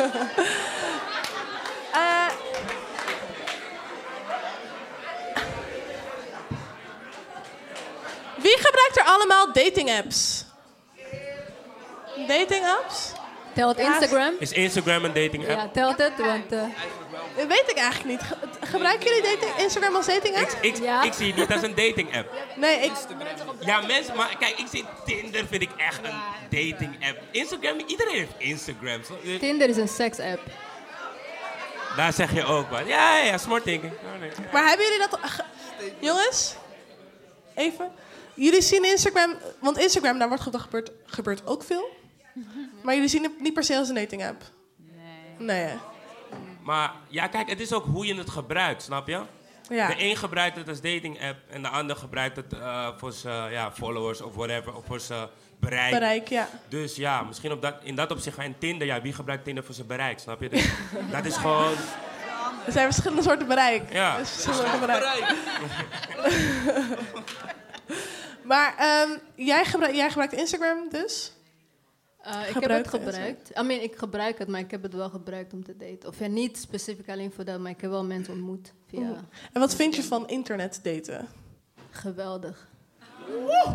Eh, 1.93 2.29
wie 8.37 8.57
gebruikt 8.57 8.97
er 8.97 9.05
allemaal 9.05 9.53
dating 9.53 9.91
apps? 9.91 10.45
Dating 12.27 12.67
apps? 12.67 13.13
Telt 13.55 13.79
Instagram? 13.79 14.35
Is 14.39 14.53
Instagram 14.53 15.05
een 15.05 15.13
dating 15.13 15.49
app? 15.49 15.59
Ja, 15.59 15.69
telt 15.73 15.99
het, 15.99 16.13
want... 16.17 16.53
eh, 16.53 16.63
Dat 17.37 17.47
weet 17.47 17.65
ik 17.67 17.77
eigenlijk 17.77 18.09
niet. 18.21 18.29
Ge- 18.29 18.67
gebruiken 18.67 19.07
jullie 19.09 19.23
dating, 19.23 19.57
Instagram 19.59 19.97
als 19.97 20.07
dating 20.07 20.37
app? 20.37 20.51
Ik, 20.61 20.77
ik 21.05 21.13
zie 21.13 21.27
het 21.27 21.37
niet 21.37 21.53
als 21.53 21.63
een 21.63 21.75
dating 21.75 22.17
app. 22.17 22.31
Nee, 22.57 22.79
ik... 22.81 22.93
Ja, 23.61 23.81
mensen, 23.81 24.17
maar 24.17 24.37
kijk, 24.39 24.59
ik 24.59 24.67
zie 24.71 24.85
Tinder 25.05 25.47
vind 25.47 25.63
ik 25.63 25.71
echt 25.77 25.99
een 26.05 26.21
dating 26.51 27.07
app. 27.09 27.19
Instagram, 27.31 27.79
iedereen 27.87 28.15
heeft 28.15 28.33
Instagram. 28.39 29.05
Zo, 29.05 29.19
eh, 29.25 29.39
Tinder 29.39 29.69
is 29.69 29.77
een 29.77 29.89
seks-app. 29.89 30.41
Daar 31.97 32.13
zeg 32.13 32.33
je 32.35 32.45
ook 32.45 32.71
wat. 32.71 32.87
Ja, 32.87 33.17
ja, 33.17 33.25
ja, 33.25 33.39
smart 33.39 33.65
thinking. 33.65 33.93
Oh, 33.93 34.21
nee. 34.21 34.31
Maar 34.53 34.69
hebben 34.69 34.87
jullie 34.87 35.09
dat... 35.11 35.19
ge- 35.23 35.45
Jongens, 36.01 36.55
even. 37.55 37.93
Jullie 38.35 38.63
zien 38.63 38.85
Instagram... 38.85 39.35
Want 39.61 39.79
Instagram, 39.79 40.19
daar 40.19 40.29
wordt 40.29 40.43
ge- 40.43 40.51
dat 40.51 40.61
gebeurt, 40.61 40.91
gebeurt 41.07 41.47
ook 41.47 41.65
veel. 41.65 41.89
Maar 42.83 42.95
jullie 42.95 43.09
zien 43.09 43.23
het 43.23 43.41
niet 43.41 43.55
per 43.55 43.65
se 43.65 43.77
als 43.77 43.89
een 43.89 43.95
dating 43.95 44.27
app. 44.27 44.43
Nee. 44.77 45.47
Nee. 45.47 45.63
hè? 45.65 45.77
Maar 46.67 46.93
ja, 47.09 47.27
kijk, 47.27 47.49
het 47.49 47.61
is 47.61 47.73
ook 47.73 47.85
hoe 47.85 48.07
je 48.07 48.15
het 48.15 48.31
gebruikt, 48.31 48.83
snap 48.83 49.09
je? 49.09 49.21
Ja. 49.69 49.89
De 49.89 49.95
een 49.99 50.17
gebruikt 50.17 50.57
het 50.57 50.69
als 50.69 50.81
dating 50.81 51.23
app 51.23 51.39
en 51.51 51.63
de 51.63 51.69
ander 51.69 51.97
gebruikt 51.97 52.37
het 52.37 52.53
eh, 52.53 52.89
voor 52.97 53.13
zijn 53.13 53.51
ja, 53.51 53.73
followers 53.73 54.21
of 54.21 54.35
whatever, 54.35 54.75
of 54.75 54.85
voor 54.87 55.01
zijn 55.01 55.29
bereik. 55.61 55.93
Bereik, 55.93 56.29
ja. 56.29 56.49
Dus 56.69 56.97
ja, 56.97 57.23
misschien 57.23 57.53
op 57.53 57.63
dat, 57.63 57.75
in 57.83 57.95
dat 57.95 58.11
opzicht. 58.11 58.39
En 58.39 58.59
Tinder, 58.59 58.87
ja, 58.87 59.03
wie 59.03 59.13
gebruikt 59.13 59.45
Tinder 59.45 59.65
voor 59.65 59.75
zijn 59.75 59.87
bereik, 59.87 60.19
snap 60.19 60.41
je? 60.41 60.49
Dus 60.49 60.69
dat 61.13 61.25
is 61.25 61.37
gewoon... 61.37 61.75
Er 62.67 62.73
zijn 62.73 62.85
verschillende 62.85 63.23
soorten 63.23 63.47
bereik. 63.47 63.93
Ja. 63.93 64.15
Er 64.15 64.21
is 64.21 64.31
verschillende 64.31 64.63
soorten 64.63 64.87
bereik. 64.87 65.35
maar 68.51 68.75
ehm, 68.79 69.19
jij, 69.35 69.65
gebruik, 69.65 69.95
jij 69.95 70.09
gebruikt 70.09 70.33
Instagram 70.33 70.89
dus? 70.91 71.33
Eh, 72.27 72.49
ik 72.49 72.55
heb 72.55 72.71
het 72.71 72.89
gebruikt. 72.89 73.51
I 73.59 73.63
mean, 73.63 73.83
ik 73.83 73.97
gebruik 73.97 74.39
het, 74.39 74.49
maar 74.49 74.61
ik 74.61 74.71
heb 74.71 74.83
het 74.83 74.95
wel 74.95 75.09
gebruikt 75.11 75.53
om 75.53 75.65
te 75.65 75.77
daten. 75.77 76.09
Of 76.09 76.19
ja, 76.19 76.27
niet 76.27 76.59
specifiek 76.59 77.09
alleen 77.09 77.33
voor 77.33 77.45
dat, 77.45 77.59
maar 77.61 77.71
ik 77.71 77.81
heb 77.81 77.91
wel 77.91 78.05
mensen 78.05 78.33
ontmoet 78.33 78.73
via... 78.87 79.25
En 79.53 79.61
wat 79.61 79.75
vind 79.75 79.97
je 79.97 80.03
van 80.03 80.29
internet 80.29 80.81
daten? 80.83 81.29
Geweldig. 81.91 82.69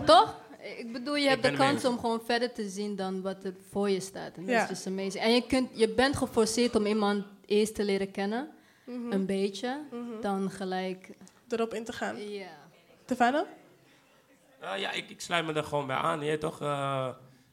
Toch? 0.05 0.39
Ik 0.77 0.91
bedoel, 0.93 1.15
je 1.15 1.27
hebt 1.29 1.43
de 1.43 1.53
kans 1.53 1.85
om 1.85 1.99
gewoon 1.99 2.21
verder 2.25 2.51
te 2.51 2.69
zien 2.69 2.95
dan 2.95 3.21
wat 3.21 3.43
er 3.43 3.53
voor 3.69 3.89
je 3.89 3.99
staat. 3.99 4.35
En 4.35 4.45
dat 4.45 4.55
Ja. 4.55 4.63
is 4.63 4.69
just 4.69 4.87
amazing. 4.87 5.23
En 5.23 5.33
je, 5.33 5.45
kunt, 5.45 5.69
je 5.73 5.89
bent 5.89 6.17
geforceerd 6.17 6.75
om 6.75 6.85
iemand 6.85 7.25
eerst 7.45 7.75
te 7.75 7.83
leren 7.83 8.11
kennen. 8.11 8.49
Mhm. 8.83 9.11
Een 9.11 9.25
beetje. 9.25 9.79
Mhm. 9.91 10.21
Dan 10.21 10.51
gelijk... 10.51 11.09
Erop 11.49 11.73
in 11.73 11.83
te 11.83 11.93
gaan. 11.93 12.29
Ja. 12.29 12.47
Stefano? 13.03 13.45
Uh, 14.63 14.77
ja, 14.77 14.91
ik, 14.91 15.09
ik 15.09 15.21
sluit 15.21 15.45
me 15.45 15.53
er 15.53 15.63
gewoon 15.63 15.87
bij 15.87 15.95
aan. 15.95 16.21
Je 16.21 16.37
toch, 16.37 16.61
eh, 16.61 17.07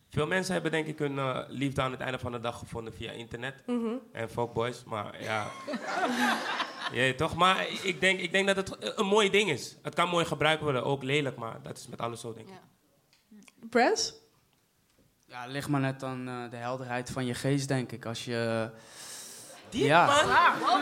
veel 0.09 0.27
mensen 0.27 0.53
hebben 0.53 0.71
denk 0.71 0.87
ik 0.87 0.99
hun 0.99 1.19
eh, 1.19 1.39
liefde 1.49 1.83
aan 1.83 1.91
het 1.91 2.01
einde 2.01 2.19
van 2.19 2.33
de 2.33 2.41
dag 2.41 2.59
gevonden 2.59 2.95
via 2.95 3.11
internet. 3.11 3.63
Mhm. 3.67 3.95
En 4.13 4.31
fuckboys, 4.31 4.85
maar 4.85 5.23
ja. 5.23 5.47
weet 6.93 7.19
toch, 7.19 7.35
maar 7.35 7.67
ik 7.83 8.01
denk, 8.01 8.21
ik 8.21 8.33
denk 8.33 8.47
dat 8.47 8.57
het 8.57 8.99
een 8.99 9.07
mooi 9.07 9.31
ding 9.31 9.51
is. 9.51 9.77
Het 9.83 9.95
kan 9.95 10.09
mooi 10.09 10.25
gebruikt 10.25 10.63
worden, 10.63 10.85
ook 10.85 11.03
lelijk, 11.03 11.37
maar 11.37 11.63
dat 11.63 11.79
is 11.79 11.87
met 11.87 12.01
alles 12.01 12.21
zo 12.21 12.35
denk 12.35 12.49
ik. 12.49 12.55
Press? 13.71 14.15
Ja, 15.27 15.43
het 15.43 15.51
ligt 15.51 15.69
maar 15.69 15.81
net 15.81 16.03
aan 16.03 16.29
eh, 16.29 16.51
de 16.51 16.57
helderheid 16.57 17.11
van 17.11 17.27
je 17.27 17.35
geest, 17.35 17.69
denk 17.69 17.93
ik. 17.93 18.07
Als 18.07 18.25
je... 18.25 18.71
Diep, 19.69 19.85
ja. 19.85 20.07
man. 20.61 20.81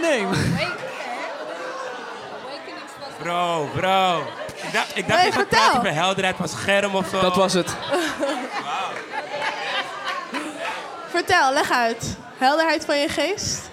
Nee, 0.00 0.22
maar... 0.22 0.90
Bro, 3.18 3.68
bro. 3.74 4.41
Ik 4.62 4.72
dacht, 4.72 4.96
ik 4.96 5.08
dacht 5.08 5.18
Nee, 5.20 5.26
je 5.26 5.32
gaat 5.32 5.40
vertel. 5.40 5.58
praten 5.58 5.78
over 5.78 5.94
helderheid 5.94 6.36
van 6.36 6.48
scherm 6.48 6.94
of 6.94 7.08
zo. 7.08 7.20
Dat 7.20 7.36
was 7.36 7.52
het. 7.52 7.76
Vertel, 11.08 11.52
leg 11.52 11.70
uit. 11.70 12.16
Helderheid 12.38 12.84
van 12.84 12.98
je 12.98 13.08
geest? 13.08 13.70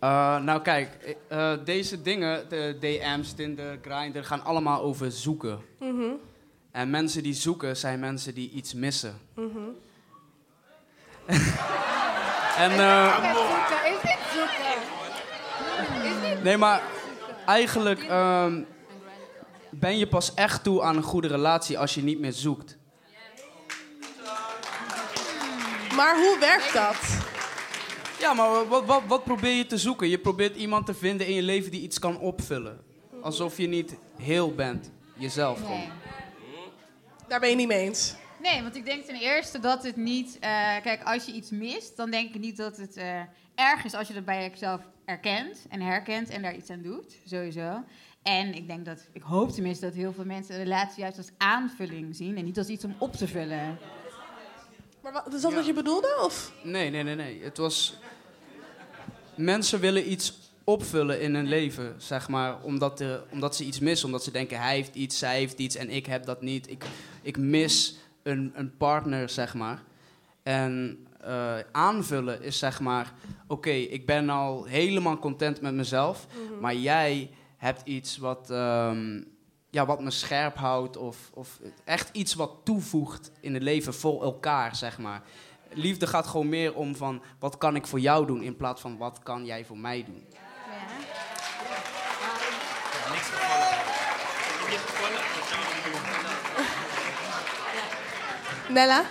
Eh, 0.00 0.36
nou 0.38 0.62
kijk, 0.62 1.16
eh, 1.28 1.52
deze 1.64 2.02
dingen, 2.02 2.48
de 2.48 2.76
DM's, 2.80 3.32
Tinder, 3.32 3.78
Grindr, 3.82 4.20
gaan 4.20 4.44
allemaal 4.44 4.82
over 4.82 5.10
zoeken. 5.10 5.60
Mhm. 5.78 6.10
En 6.72 6.90
mensen 6.90 7.22
die 7.22 7.34
zoeken 7.34 7.76
zijn 7.76 8.00
mensen 8.00 8.34
die 8.34 8.50
iets 8.50 8.74
missen. 8.74 9.20
Mhm. 9.34 9.58
En, 12.58 12.70
eh, 12.70 13.34
Is 13.84 14.00
dit 14.02 14.18
zoeken? 14.34 14.74
Is 16.10 16.20
dit 16.20 16.27
nee, 16.42 16.56
maar 16.56 16.82
eigenlijk 17.46 18.02
ehm, 18.02 18.62
ben 19.70 19.98
je 19.98 20.06
pas 20.08 20.34
echt 20.34 20.62
toe 20.62 20.82
aan 20.82 20.96
een 20.96 21.02
goede 21.02 21.28
relatie 21.28 21.78
als 21.78 21.94
je 21.94 22.02
niet 22.02 22.18
meer 22.18 22.32
zoekt. 22.32 22.78
Maar 25.96 26.16
hoe 26.16 26.36
werkt 26.40 26.72
dat? 26.72 26.96
Ja, 28.20 28.32
maar 28.32 28.68
wat, 28.68 28.84
wat, 28.84 29.02
wat 29.06 29.24
probeer 29.24 29.54
je 29.54 29.66
te 29.66 29.78
zoeken? 29.78 30.08
Je 30.08 30.18
probeert 30.18 30.56
iemand 30.56 30.86
te 30.86 30.94
vinden 30.94 31.26
in 31.26 31.34
je 31.34 31.42
leven 31.42 31.70
die 31.70 31.80
iets 31.80 31.98
kan 31.98 32.18
opvullen. 32.18 32.80
Alsof 33.22 33.56
je 33.56 33.68
niet 33.68 33.94
heel 34.16 34.54
bent. 34.54 34.90
Jezelf 35.14 35.58
gewoon. 35.58 35.76
Nee. 35.78 35.88
Daar 37.28 37.40
ben 37.40 37.48
je 37.48 37.56
niet 37.56 37.68
mee 37.68 37.78
eens. 37.80 38.14
Nee, 38.42 38.62
want 38.62 38.76
ik 38.76 38.84
denk 38.84 39.04
ten 39.04 39.20
eerste 39.20 39.58
dat 39.60 39.82
het 39.82 39.96
niet... 39.96 40.38
eh, 40.40 40.50
kijk, 40.82 41.02
als 41.04 41.24
je 41.24 41.32
iets 41.32 41.50
mist, 41.50 41.96
dan 41.96 42.10
denk 42.10 42.34
ik 42.34 42.40
niet 42.40 42.56
dat 42.56 42.76
het 42.76 42.96
eh, 42.96 43.20
erg 43.54 43.84
is 43.84 43.94
als 43.94 44.08
je 44.08 44.14
dat 44.14 44.24
bij 44.24 44.50
jezelf 44.50 44.80
erkent 45.08 45.66
en 45.68 45.80
herkent 45.80 46.28
en 46.28 46.42
daar 46.42 46.56
iets 46.56 46.70
aan 46.70 46.82
doet. 46.82 47.16
Sowieso. 47.24 47.84
En 48.22 48.54
ik 48.54 48.66
denk 48.66 48.84
dat, 48.84 49.08
ik 49.12 49.22
hoop 49.22 49.50
tenminste 49.50 49.84
dat 49.84 49.94
heel 49.94 50.12
veel 50.12 50.24
mensen 50.24 50.54
een 50.54 50.62
relatie 50.62 51.00
juist 51.00 51.16
als 51.16 51.30
aanvulling 51.36 52.16
zien 52.16 52.36
en 52.36 52.44
niet 52.44 52.58
als 52.58 52.68
iets 52.68 52.84
om 52.84 52.94
op 52.98 53.12
te 53.12 53.28
vullen. 53.28 53.78
Maar 55.02 55.12
wat, 55.12 55.34
is 55.34 55.40
dat 55.40 55.54
wat 55.54 55.66
je 55.66 55.72
bedoelde? 55.72 56.20
Of? 56.24 56.52
Nee, 56.62 56.90
nee, 56.90 57.02
nee, 57.02 57.14
nee. 57.14 57.42
Het 57.42 57.56
was. 57.56 57.98
Mensen 59.34 59.80
willen 59.80 60.10
iets 60.12 60.52
opvullen 60.64 61.20
in 61.20 61.34
hun 61.34 61.48
leven, 61.48 61.94
zeg 61.98 62.28
maar, 62.28 62.62
omdat, 62.62 63.00
er, 63.00 63.24
omdat 63.30 63.56
ze 63.56 63.64
iets 63.64 63.78
missen. 63.78 64.06
Omdat 64.06 64.24
ze 64.24 64.30
denken, 64.30 64.60
hij 64.60 64.74
heeft 64.74 64.94
iets, 64.94 65.18
zij 65.18 65.38
heeft 65.38 65.58
iets 65.58 65.76
en 65.76 65.90
ik 65.90 66.06
heb 66.06 66.24
dat 66.24 66.42
niet. 66.42 66.70
Ik, 66.70 66.84
ik 67.22 67.36
mis 67.36 67.98
een, 68.22 68.52
een 68.54 68.76
partner, 68.76 69.28
zeg 69.28 69.54
maar. 69.54 69.82
En 70.42 70.98
eh, 71.20 71.54
aanvullen 71.72 72.42
is 72.42 72.58
zeg 72.58 72.80
maar, 72.80 73.12
oké, 73.46 73.70
ik 73.70 74.06
ben 74.06 74.30
al 74.30 74.64
helemaal 74.64 75.18
content 75.18 75.60
met 75.60 75.74
mezelf, 75.74 76.26
Mhm. 76.50 76.60
maar 76.60 76.74
jij 76.74 77.30
hebt 77.56 77.82
iets 77.84 78.16
wat, 78.16 78.50
ehm, 78.50 79.22
ja, 79.70 79.86
wat 79.86 80.00
me 80.00 80.10
scherp 80.10 80.56
houdt 80.56 80.96
of, 80.96 81.16
of 81.34 81.58
echt 81.84 82.08
iets 82.12 82.34
wat 82.34 82.52
toevoegt 82.64 83.30
in 83.40 83.54
het 83.54 83.62
leven 83.62 83.94
voor 83.94 84.22
elkaar, 84.22 84.76
zeg 84.76 84.98
maar. 84.98 85.22
Liefde 85.72 86.06
gaat 86.06 86.26
gewoon 86.26 86.48
meer 86.48 86.74
om 86.74 86.96
van, 86.96 87.22
wat 87.38 87.58
kan 87.58 87.76
ik 87.76 87.86
voor 87.86 88.00
jou 88.00 88.26
doen, 88.26 88.42
in 88.42 88.56
plaats 88.56 88.80
van, 88.80 88.96
wat 88.96 89.18
kan 89.22 89.44
jij 89.44 89.64
voor 89.64 89.78
mij 89.78 90.04
doen. 90.04 90.26
Niks 93.10 93.28
gevallen. 93.28 93.76
Nella? 98.68 99.04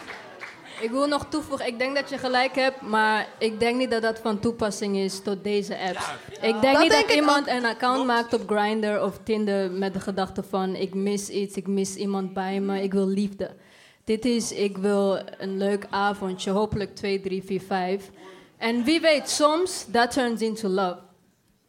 Ik 0.81 0.91
wil 0.91 1.07
nog 1.07 1.25
toevoegen, 1.29 1.67
ik 1.67 1.79
denk 1.79 1.95
dat 1.95 2.09
je 2.09 2.17
gelijk 2.17 2.55
hebt, 2.55 2.81
maar 2.81 3.27
ik 3.39 3.59
denk 3.59 3.77
niet 3.77 3.91
dat 3.91 4.01
dat 4.01 4.19
van 4.19 4.39
toepassing 4.39 4.97
is 4.97 5.21
tot 5.21 5.43
deze 5.43 5.77
apps. 5.77 6.05
Ik 6.31 6.41
denk 6.41 6.61
Dat 6.61 6.81
niet 6.81 6.91
denk 6.91 7.07
dat 7.07 7.17
iemand 7.17 7.49
ook. 7.49 7.55
een 7.55 7.65
account 7.65 8.05
maakt 8.05 8.33
op 8.33 8.49
Grindr 8.49 9.01
of 9.01 9.19
Tinder 9.23 9.71
met 9.71 9.93
de 9.93 9.99
gedachte 9.99 10.43
van 10.43 10.75
ik 10.75 10.93
mis 10.93 11.29
iets, 11.29 11.55
ik 11.55 11.67
mis 11.67 11.95
iemand 11.95 12.33
bij 12.33 12.59
me, 12.59 12.81
ik 12.81 12.93
wil 12.93 13.07
liefde. 13.07 13.55
Dit 14.03 14.25
is, 14.25 14.51
ik 14.51 14.77
wil 14.77 15.19
een 15.37 15.57
leuk 15.57 15.87
avondje, 15.89 16.51
hopelijk 16.51 16.95
2, 16.95 17.21
3, 17.21 17.43
4, 17.43 17.61
5. 17.61 18.09
En 18.57 18.83
wie 18.83 19.01
weet, 19.01 19.29
soms 19.29 19.85
dat 19.87 20.11
turns 20.11 20.41
into 20.41 20.67
love. 20.67 20.97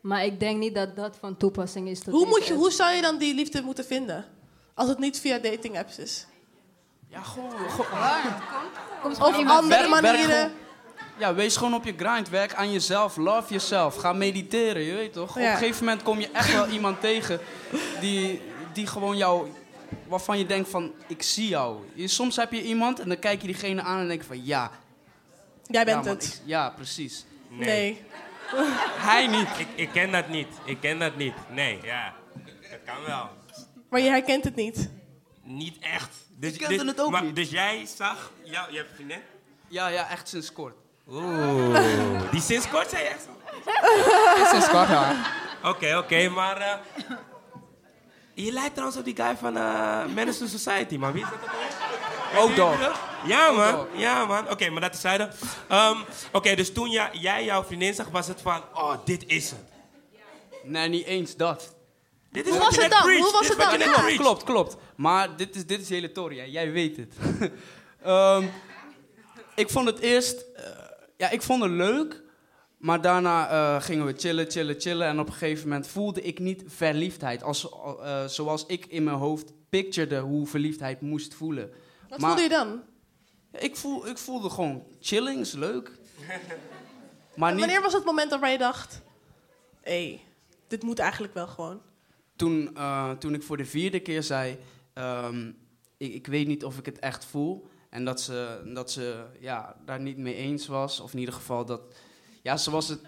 Maar 0.01 0.25
ik 0.25 0.41
denk 0.41 0.59
niet 0.59 0.75
dat 0.75 0.97
dat 0.97 1.17
van 1.21 1.37
toepassing 1.37 1.89
is 1.89 1.99
tot 1.99 2.13
Hoe, 2.13 2.25
deze 2.25 2.29
moet 2.29 2.47
je, 2.47 2.53
apps. 2.53 2.65
hoe 2.65 2.73
zou 2.73 2.95
je 2.95 3.03
dan 3.03 3.19
die 3.19 3.35
liefde 3.35 3.63
moeten 3.63 3.85
vinden? 3.85 4.25
Als 4.75 4.89
het 4.89 4.99
niet 4.99 5.21
via 5.21 5.39
dating 5.39 5.79
apps 5.79 5.99
is. 5.99 6.27
Ja, 7.09 7.23
gewoon... 7.23 7.51
Komt 9.03 9.19
Of 9.21 9.23
andere 9.49 9.89
manieren. 9.89 10.53
ja, 11.19 11.35
wees 11.35 11.57
gewoon 11.57 11.75
op 11.75 11.85
je 11.85 11.95
grind. 11.97 12.29
Werk 12.29 12.55
aan 12.55 12.73
jezelf. 12.73 13.17
Love 13.17 13.49
yourself. 13.49 13.97
Ga 13.97 14.13
mediteren, 14.13 14.83
je 14.83 14.95
weet 14.95 15.13
toch? 15.13 15.31
Op 15.31 15.37
een 15.37 15.57
gegeven 15.57 15.85
moment 15.85 16.03
kom 16.03 16.21
je 16.21 16.31
echt 16.31 16.53
wel 16.53 16.67
iemand 16.69 17.01
tegen 17.01 17.41
die, 18.01 18.43
die 18.73 18.87
gewoon 18.87 19.17
jou... 19.17 19.49
Waarvan 20.09 20.39
je 20.39 20.47
denkt 20.47 20.69
van, 20.71 20.93
ik 21.07 21.23
zie 21.23 21.49
jou. 21.49 21.79
Je- 21.95 22.09
Soms 22.09 22.37
heb 22.37 22.53
je 22.53 22.63
iemand 22.63 23.01
en 23.01 23.09
dan 23.09 23.19
kijk 23.19 23.41
je 23.41 23.47
diegene 23.47 23.83
aan 23.83 23.99
en 24.01 24.09
denk 24.09 24.21
je 24.21 24.27
van, 24.27 24.45
ja. 24.45 24.71
Jij 25.67 25.85
bent 25.85 26.05
ja, 26.05 26.11
man, 26.11 26.19
het. 26.21 26.25
ik- 26.25 26.41
ja, 26.45 26.71
precies. 26.71 27.25
Nee. 27.49 28.03
Hij 29.09 29.27
niet. 29.27 29.49
Ik, 29.59 29.67
ik 29.75 29.89
ken 29.93 30.11
dat 30.13 30.29
niet. 30.29 30.49
Ik 30.65 30.81
ken 30.81 30.99
dat 30.99 31.17
niet. 31.17 31.35
Nee, 31.51 31.79
ja. 31.83 32.13
Dat 32.71 32.79
kan 32.85 33.05
wel. 33.07 33.29
Maar 33.91 34.01
je 34.01 34.09
herkent 34.09 34.45
het 34.45 34.55
niet. 34.55 34.91
Niet 35.43 35.79
echt. 35.79 36.17
Dus, 36.41 36.53
Ik 36.53 36.59
kende 36.59 36.77
dus- 36.77 36.87
het 36.87 37.01
ook 37.01 37.11
maar- 37.11 37.23
niet. 37.23 37.37
Dus 37.37 37.51
jij 37.51 37.87
zag... 37.97 38.31
jou- 38.43 38.71
je 38.73 38.77
hebt 38.77 38.91
vriendin? 38.95 39.21
Ja, 39.69 39.89
ja, 39.89 40.09
echt 40.11 40.29
sinds 40.29 40.53
kort. 40.53 40.75
Oeh. 41.09 42.31
Die 42.31 42.41
sinds 42.41 42.69
kort 42.69 42.91
zei 42.91 43.03
je 43.03 43.09
echt? 43.09 43.27
Sinds 44.51 44.69
kort, 44.69 44.89
ja. 44.89 45.15
Oké, 45.65 45.97
oké, 45.97 46.29
maar... 46.29 46.57
eh, 46.61 46.73
je 48.35 48.53
lijkt 48.53 48.71
trouwens 48.73 48.99
op 48.99 49.05
die 49.05 49.17
guy 49.17 49.37
van 49.37 49.57
eh 49.57 50.05
Menace 50.15 50.39
to 50.39 50.47
Society, 50.47 50.97
man. 50.97 51.13
Wie 51.13 51.23
is 51.23 51.29
dat 51.31 52.43
ook 52.43 52.57
dog. 52.57 52.81
dat? 52.81 52.97
Ja, 53.27 53.51
man. 53.51 53.73
dog. 53.73 53.87
Ja, 53.95 54.25
man. 54.25 54.51
Oké, 54.51 54.71
maar 54.71 54.81
dat 54.81 54.95
is 54.95 55.01
zijde. 55.01 55.31
Ehm, 55.69 55.97
oké, 56.33 56.55
dus 56.55 56.73
toen 56.73 56.91
jij, 56.91 57.09
jij 57.13 57.45
jouw 57.45 57.65
vriendin 57.65 57.95
zag, 57.95 58.09
was 58.09 58.27
het 58.27 58.41
van... 58.41 58.63
Oh, 58.75 58.93
dit 59.05 59.25
is 59.27 59.51
het. 59.51 59.61
Nee, 60.63 60.89
niet 60.89 61.07
eens 61.07 61.37
dat. 61.37 61.75
Dit 62.31 62.47
is 62.47 62.51
Hoe 62.51 62.59
wat 62.59 62.67
was 62.67 62.75
je 62.75 62.83
het 62.83 62.91
net 62.91 63.01
dan? 63.03 63.11
Hoe 63.13 63.33
was 63.33 63.33
Dit 63.33 63.43
is 63.43 63.49
het 63.49 63.57
wat 63.57 63.73
je 63.73 63.79
dan? 63.79 63.89
net 63.89 64.17
Klopt, 64.17 64.17
klopt, 64.17 64.45
klopt. 64.45 64.77
Maar 64.97 65.37
dit 65.37 65.57
is, 65.57 65.67
dit 65.67 65.81
is 65.81 65.87
de 65.87 65.95
hele 65.95 66.13
tory, 66.13 66.51
jij 66.51 66.73
weet 66.73 66.97
het. 66.97 67.15
Ehm, 68.03 68.47
ik 69.55 69.71
vond 69.71 69.87
het 69.87 69.99
eerst... 69.99 70.45
eh, 70.55 70.65
ja, 71.17 71.31
ik 71.31 71.43
vond 71.43 71.63
het 71.63 71.71
leuk. 71.71 72.23
Maar 72.79 73.01
daarna 73.01 73.49
eh, 73.51 73.83
gingen 73.83 74.07
we 74.07 74.15
chillen, 74.17 74.51
chillen, 74.51 74.81
chillen. 74.81 75.07
En 75.07 75.21
op 75.21 75.27
een 75.27 75.33
gegeven 75.33 75.69
moment 75.69 75.87
voelde 75.87 76.23
ik 76.23 76.39
niet 76.39 76.63
verliefdheid. 76.67 77.43
Als, 77.43 77.69
eh, 77.69 78.25
zoals 78.27 78.67
ik 78.67 78.87
in 78.87 79.05
mijn 79.05 79.17
hoofd 79.17 79.53
picturede 79.69 80.19
hoe 80.19 80.47
verliefdheid 80.47 81.01
moest 81.01 81.35
voelen. 81.35 81.71
Wat 82.09 82.19
Maar 82.19 82.29
voelde 82.29 82.43
je 82.43 82.49
dan? 82.49 82.83
Ik, 83.53 83.77
voel, 83.77 84.07
ik 84.07 84.19
voelde 84.19 84.51
gewoon 84.51 84.85
chilling, 85.01 85.41
is 85.41 85.53
leuk. 85.53 85.91
Maar 87.35 87.51
niet 87.53 87.61
Wanneer 87.61 87.83
was 87.83 87.93
het 87.93 88.05
moment 88.05 88.31
dat 88.31 88.51
je 88.51 88.59
dacht... 88.59 89.01
Hé, 89.81 90.07
hey, 90.09 90.25
dit 90.69 90.83
moet 90.83 90.99
eigenlijk 90.99 91.35
wel 91.35 91.47
gewoon. 91.47 91.81
Toen, 92.39 92.77
eh, 92.77 93.11
toen 93.11 93.35
ik 93.35 93.43
voor 93.43 93.57
de 93.57 93.65
vierde 93.65 94.01
keer 94.01 94.23
zei... 94.23 94.59
ehm, 94.93 95.51
ik, 95.97 96.15
ik 96.15 96.27
weet 96.27 96.47
niet 96.47 96.65
of 96.65 96.79
ik 96.79 96.87
het 96.87 96.99
echt 96.99 97.25
voel. 97.25 97.69
En 97.91 98.05
dat 98.05 98.21
ze, 98.21 98.71
dat 98.75 98.91
ze 98.91 99.25
ja, 99.41 99.77
daar 99.85 100.01
niet 100.01 100.19
mee 100.19 100.35
eens 100.35 100.67
was. 100.67 101.01
Of 101.01 101.13
in 101.13 101.19
ieder 101.19 101.35
geval 101.35 101.65
dat... 101.65 101.81
Ja, 102.43 102.57
ze 102.57 102.71
was 102.71 102.89
het... 102.89 103.01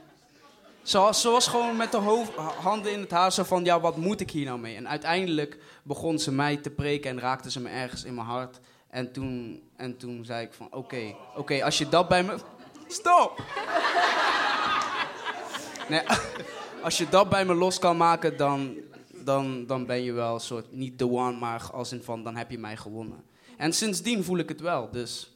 Ze 0.82 0.98
was, 0.98 1.20
ze 1.20 1.28
was 1.28 1.48
gewoon 1.48 1.76
met 1.76 1.92
de 1.92 2.26
handen 2.60 2.92
in 2.92 3.00
het 3.00 3.10
haar 3.10 3.32
zo 3.32 3.42
van... 3.42 3.64
Ja, 3.64 3.80
wat 3.80 3.96
moet 3.96 4.20
ik 4.20 4.30
hier 4.30 4.44
nou 4.44 4.58
mee? 4.58 4.76
En 4.76 4.88
uiteindelijk 4.88 5.58
begon 5.82 6.18
ze 6.18 6.32
mij 6.32 6.56
te 6.56 6.70
preken 6.70 7.10
en 7.10 7.20
raakte 7.20 7.50
ze 7.50 7.60
me 7.60 7.68
ergens 7.68 8.04
in 8.04 8.14
mijn 8.14 8.26
hart. 8.26 8.60
En 8.88 9.12
toen, 9.12 9.62
en 9.76 9.96
toen 9.96 10.24
zei 10.24 10.44
ik 10.46 10.52
van... 10.52 10.68
Oké, 10.70 11.14
oké, 11.36 11.64
als 11.64 11.78
je 11.78 11.88
dat 11.88 12.08
bij 12.08 12.24
me... 12.24 12.36
Stop! 12.86 13.42
Nee, 15.88 16.02
als 16.86 16.98
je 16.98 17.08
dat 17.08 17.28
bij 17.28 17.44
me 17.44 17.54
los 17.54 17.78
kan 17.78 17.96
maken, 17.96 18.36
dan, 18.36 18.76
dan, 19.24 19.66
dan 19.66 19.86
ben 19.86 20.02
je 20.02 20.12
wel 20.12 20.34
een 20.34 20.40
soort, 20.40 20.72
niet 20.72 20.98
the 20.98 21.10
one, 21.10 21.38
maar 21.38 21.68
als 21.72 21.92
in 21.92 22.02
van, 22.02 22.24
dan 22.24 22.36
heb 22.36 22.50
je 22.50 22.58
mij 22.58 22.76
gewonnen. 22.76 23.24
En 23.56 23.72
sindsdien 23.72 24.24
voel 24.24 24.38
ik 24.38 24.48
het 24.48 24.60
wel, 24.60 24.90
dus... 24.90 25.34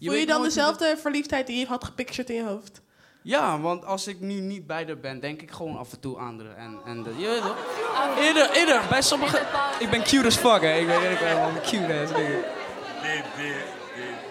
Voel 0.00 0.14
je 0.14 0.26
dan 0.26 0.42
dezelfde 0.42 0.96
verliefdheid 0.98 1.46
die 1.46 1.58
je 1.58 1.66
had 1.66 1.84
gepictured 1.84 2.30
in 2.30 2.36
je 2.36 2.44
hoofd? 2.44 2.82
Ja, 3.22 3.60
want 3.60 3.84
als 3.84 4.06
ik 4.06 4.20
nu 4.20 4.40
niet 4.40 4.66
bij 4.66 4.84
haar 4.84 4.98
ben, 4.98 5.20
denk 5.20 5.42
ik 5.42 5.50
gewoon 5.50 5.76
af 5.76 5.92
en 5.92 6.00
toe 6.00 6.18
aan 6.18 6.40
haar. 6.40 6.56
En, 6.56 6.78
en 6.84 7.02
de, 7.02 7.10
je 7.16 7.26
weet 7.26 7.42
toch? 7.42 7.56
Eerder, 8.18 8.50
eerder, 8.50 8.82
bij 8.90 9.02
sommige... 9.02 9.40
Ik 9.78 9.90
ben 9.90 10.02
cute 10.02 10.26
as 10.26 10.36
fuck, 10.36 10.60
hè. 10.60 10.78
Ik 10.78 10.86
ben, 10.86 11.10
ik 11.10 11.18
ben 11.18 11.30
gewoon 11.30 11.60
cute 11.62 12.00
ass 12.02 12.12
dingen. 12.14 12.44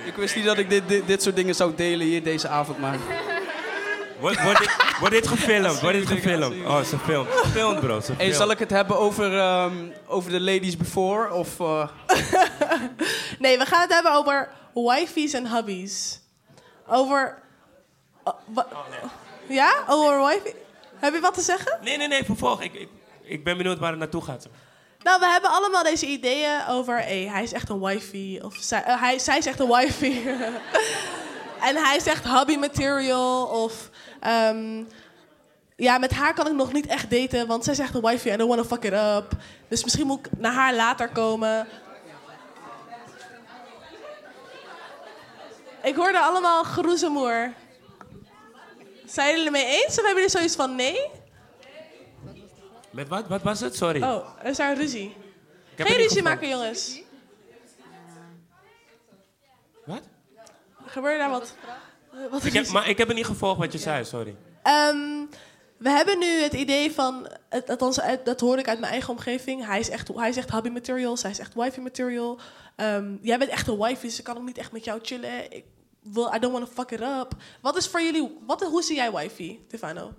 Ik 0.06 0.16
wist 0.16 0.36
niet 0.36 0.45
dat 0.45 0.58
ik 0.58 0.70
dit, 0.70 0.88
dit, 0.88 1.08
dit 1.08 1.22
soort 1.22 1.36
dingen 1.36 1.56
zou 1.56 1.76
delen 1.76 2.08
hier 2.08 2.24
deze 2.24 2.47
avond, 2.47 2.80
maar... 2.80 2.99
Wordt 4.22 4.44
wordt 4.44 4.60
dit, 4.60 4.76
wordt 5.00 5.14
dit 5.16 5.28
gefilmd? 5.28 5.80
Wordt 5.82 5.98
dit 5.98 6.08
gefilmd? 6.08 6.66
Oh, 6.66 6.82
ze 6.82 6.98
filmt. 7.00 7.30
Ze 7.44 7.48
filmt, 7.52 7.80
bro. 7.80 8.00
Ze 8.00 8.14
Hey, 8.18 8.32
zal 8.34 8.52
ik 8.52 8.60
het 8.60 8.70
hebben 8.70 8.98
over, 9.00 9.38
ehm, 9.38 9.74
over 10.08 10.32
de 10.32 10.42
ladies 10.42 10.78
before? 10.78 11.34
Of, 11.34 11.60
eh, 11.60 11.88
Nee, 13.40 13.58
we 13.58 13.66
gaan 13.66 13.82
het 13.82 13.94
hebben 13.94 14.14
over 14.14 14.50
wifeys 14.74 15.34
en 15.34 15.48
hubbies. 15.48 16.20
Over... 16.88 17.38
oh, 18.24 18.34
wa- 18.46 18.68
Ja? 19.48 19.74
Over 19.88 20.26
wifey? 20.26 20.56
Heb 20.96 21.14
je 21.14 21.20
wat 21.20 21.34
te 21.34 21.42
zeggen? 21.42 21.78
Nee, 21.84 21.98
nee, 21.98 22.08
nee, 22.08 22.24
vervolg. 22.24 22.62
Ik, 22.62 22.74
ik, 22.74 22.90
ik 23.24 23.44
ben 23.44 23.58
benieuwd 23.58 23.80
waar 23.80 23.90
het 23.90 24.00
naartoe 24.00 24.24
gaat. 24.24 24.48
Nou, 25.04 25.20
we 25.20 25.26
hebben 25.26 25.50
allemaal 25.50 25.84
deze 25.84 26.06
ideeën 26.06 26.60
over... 26.70 26.98
Hey, 26.98 27.28
hij 27.32 27.44
is 27.44 27.54
echt 27.54 27.70
een 27.70 27.80
wifey. 27.82 28.42
Of 28.46 28.56
zij, 28.60 28.84
eh, 28.84 29.02
hij, 29.02 29.20
zij 29.20 29.38
is 29.38 29.46
echt 29.46 29.60
een 29.60 29.68
wifey. 29.72 30.12
en 31.68 31.76
hij 31.76 32.00
zegt 32.00 32.24
hubby 32.24 32.56
material. 32.56 33.46
Of... 33.46 33.90
ehm, 34.22 34.84
ja, 35.76 35.98
met 35.98 36.12
haar 36.12 36.34
kan 36.34 36.48
ik 36.48 36.54
nog 36.54 36.74
niet 36.74 36.86
echt 36.86 37.10
daten, 37.10 37.48
want 37.48 37.64
zij 37.64 37.74
zegt 37.74 37.96
een 37.96 38.02
wifey, 38.02 38.34
I 38.34 38.38
don't 38.38 38.50
wanna 38.50 38.64
fuck 38.66 38.84
it 38.84 38.94
up. 38.94 39.32
Dus 39.68 39.84
misschien 39.84 40.08
moet 40.08 40.26
ik 40.26 40.38
naar 40.38 40.54
haar 40.54 40.76
later 40.76 41.10
komen. 41.10 41.68
Ik 45.84 45.96
hoorde 45.96 46.20
allemaal 46.20 46.64
geroezemoer. 46.64 47.54
Zijn 49.06 49.30
jullie 49.30 49.44
het 49.44 49.52
mee 49.52 49.66
eens 49.66 49.90
of 49.90 49.96
hebben 49.96 50.14
jullie 50.14 50.30
zoiets 50.30 50.56
van 50.56 50.76
nee? 50.76 51.10
Met 52.90 53.08
wat? 53.08 53.28
Wat 53.28 53.42
was 53.42 53.60
het? 53.60 53.76
Sorry. 53.76 54.04
Oh, 54.04 54.28
er 54.40 54.50
is 54.50 54.58
daar 54.58 54.76
ruzie. 54.76 55.16
Geen 55.76 55.98
ruzie 55.98 56.22
maken, 56.22 56.50
jongens. 56.50 57.02
Wat? 59.86 60.02
Gebeurde 60.86 61.18
daar 61.18 61.30
wat? 61.30 61.56
Wat 62.30 62.44
Ik 62.44 62.54
heb, 62.54 62.68
maar 62.68 62.90
ik 62.90 62.98
heb 62.98 63.08
het 63.08 63.18
niet 63.18 63.26
gevolgd 63.26 63.60
wat 63.60 63.72
je 63.72 63.78
zei, 63.78 64.06
sorry. 64.06 64.36
Ehm, 64.64 65.26
we 65.78 65.90
hebben 65.90 66.20
nu 66.20 66.42
het 66.42 66.54
idee 66.54 66.92
van, 66.92 67.28
althans, 67.68 68.00
dat 68.24 68.40
hoorde 68.40 68.62
ik 68.62 68.68
uit 68.68 68.80
mijn 68.80 68.92
eigen 68.92 69.10
omgeving. 69.10 69.66
Hij 69.66 69.80
is 69.80 69.90
echt, 69.90 70.08
hij 70.16 70.30
is 70.30 70.38
echt 70.38 70.52
hubby 70.52 70.70
material, 70.70 71.18
zij 71.18 71.30
is 71.30 71.40
echt 71.40 71.54
wifey 71.54 71.84
material. 71.84 72.40
Ehm, 72.76 73.16
jij 73.22 73.38
bent 73.38 73.52
echt 73.52 73.68
een 73.68 73.78
wifey, 73.78 74.10
dus 74.10 74.18
ik 74.18 74.24
kan 74.24 74.38
ook 74.38 74.46
niet 74.46 74.58
echt 74.58 74.72
met 74.72 74.84
jou 74.84 75.00
chillen. 75.02 75.52
Ik 75.52 75.66
wil, 76.02 76.34
I 76.34 76.40
don't 76.40 76.54
want 76.54 76.66
to 76.66 76.72
fuck 76.74 76.92
it 76.92 77.02
up. 77.02 77.34
Wat 77.62 77.78
is 77.78 77.88
voor 77.88 78.02
jullie, 78.02 78.38
wat, 78.46 78.64
hoe 78.64 78.84
zie 78.84 78.96
jij 78.96 79.12
wifey, 79.12 79.60
Stefano? 79.68 80.14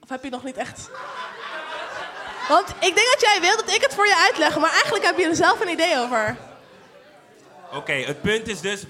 Of 0.00 0.08
heb 0.08 0.24
je 0.24 0.30
nog 0.30 0.44
niet 0.44 0.56
echt... 0.56 0.90
Want 2.48 2.68
ik 2.68 2.94
denk 2.94 3.10
dat 3.12 3.20
jij 3.20 3.38
wil 3.40 3.56
dat 3.56 3.74
ik 3.74 3.82
het 3.82 3.94
voor 3.94 4.06
je 4.06 4.16
uitleg, 4.16 4.58
maar 4.58 4.70
eigenlijk 4.70 5.04
heb 5.04 5.18
je 5.18 5.24
er 5.24 5.36
zelf 5.36 5.60
een 5.60 5.70
idee 5.70 5.98
over. 5.98 6.36
Oké, 7.72 7.92
het 7.92 8.22
punt 8.22 8.48
is 8.48 8.60
dus, 8.60 8.86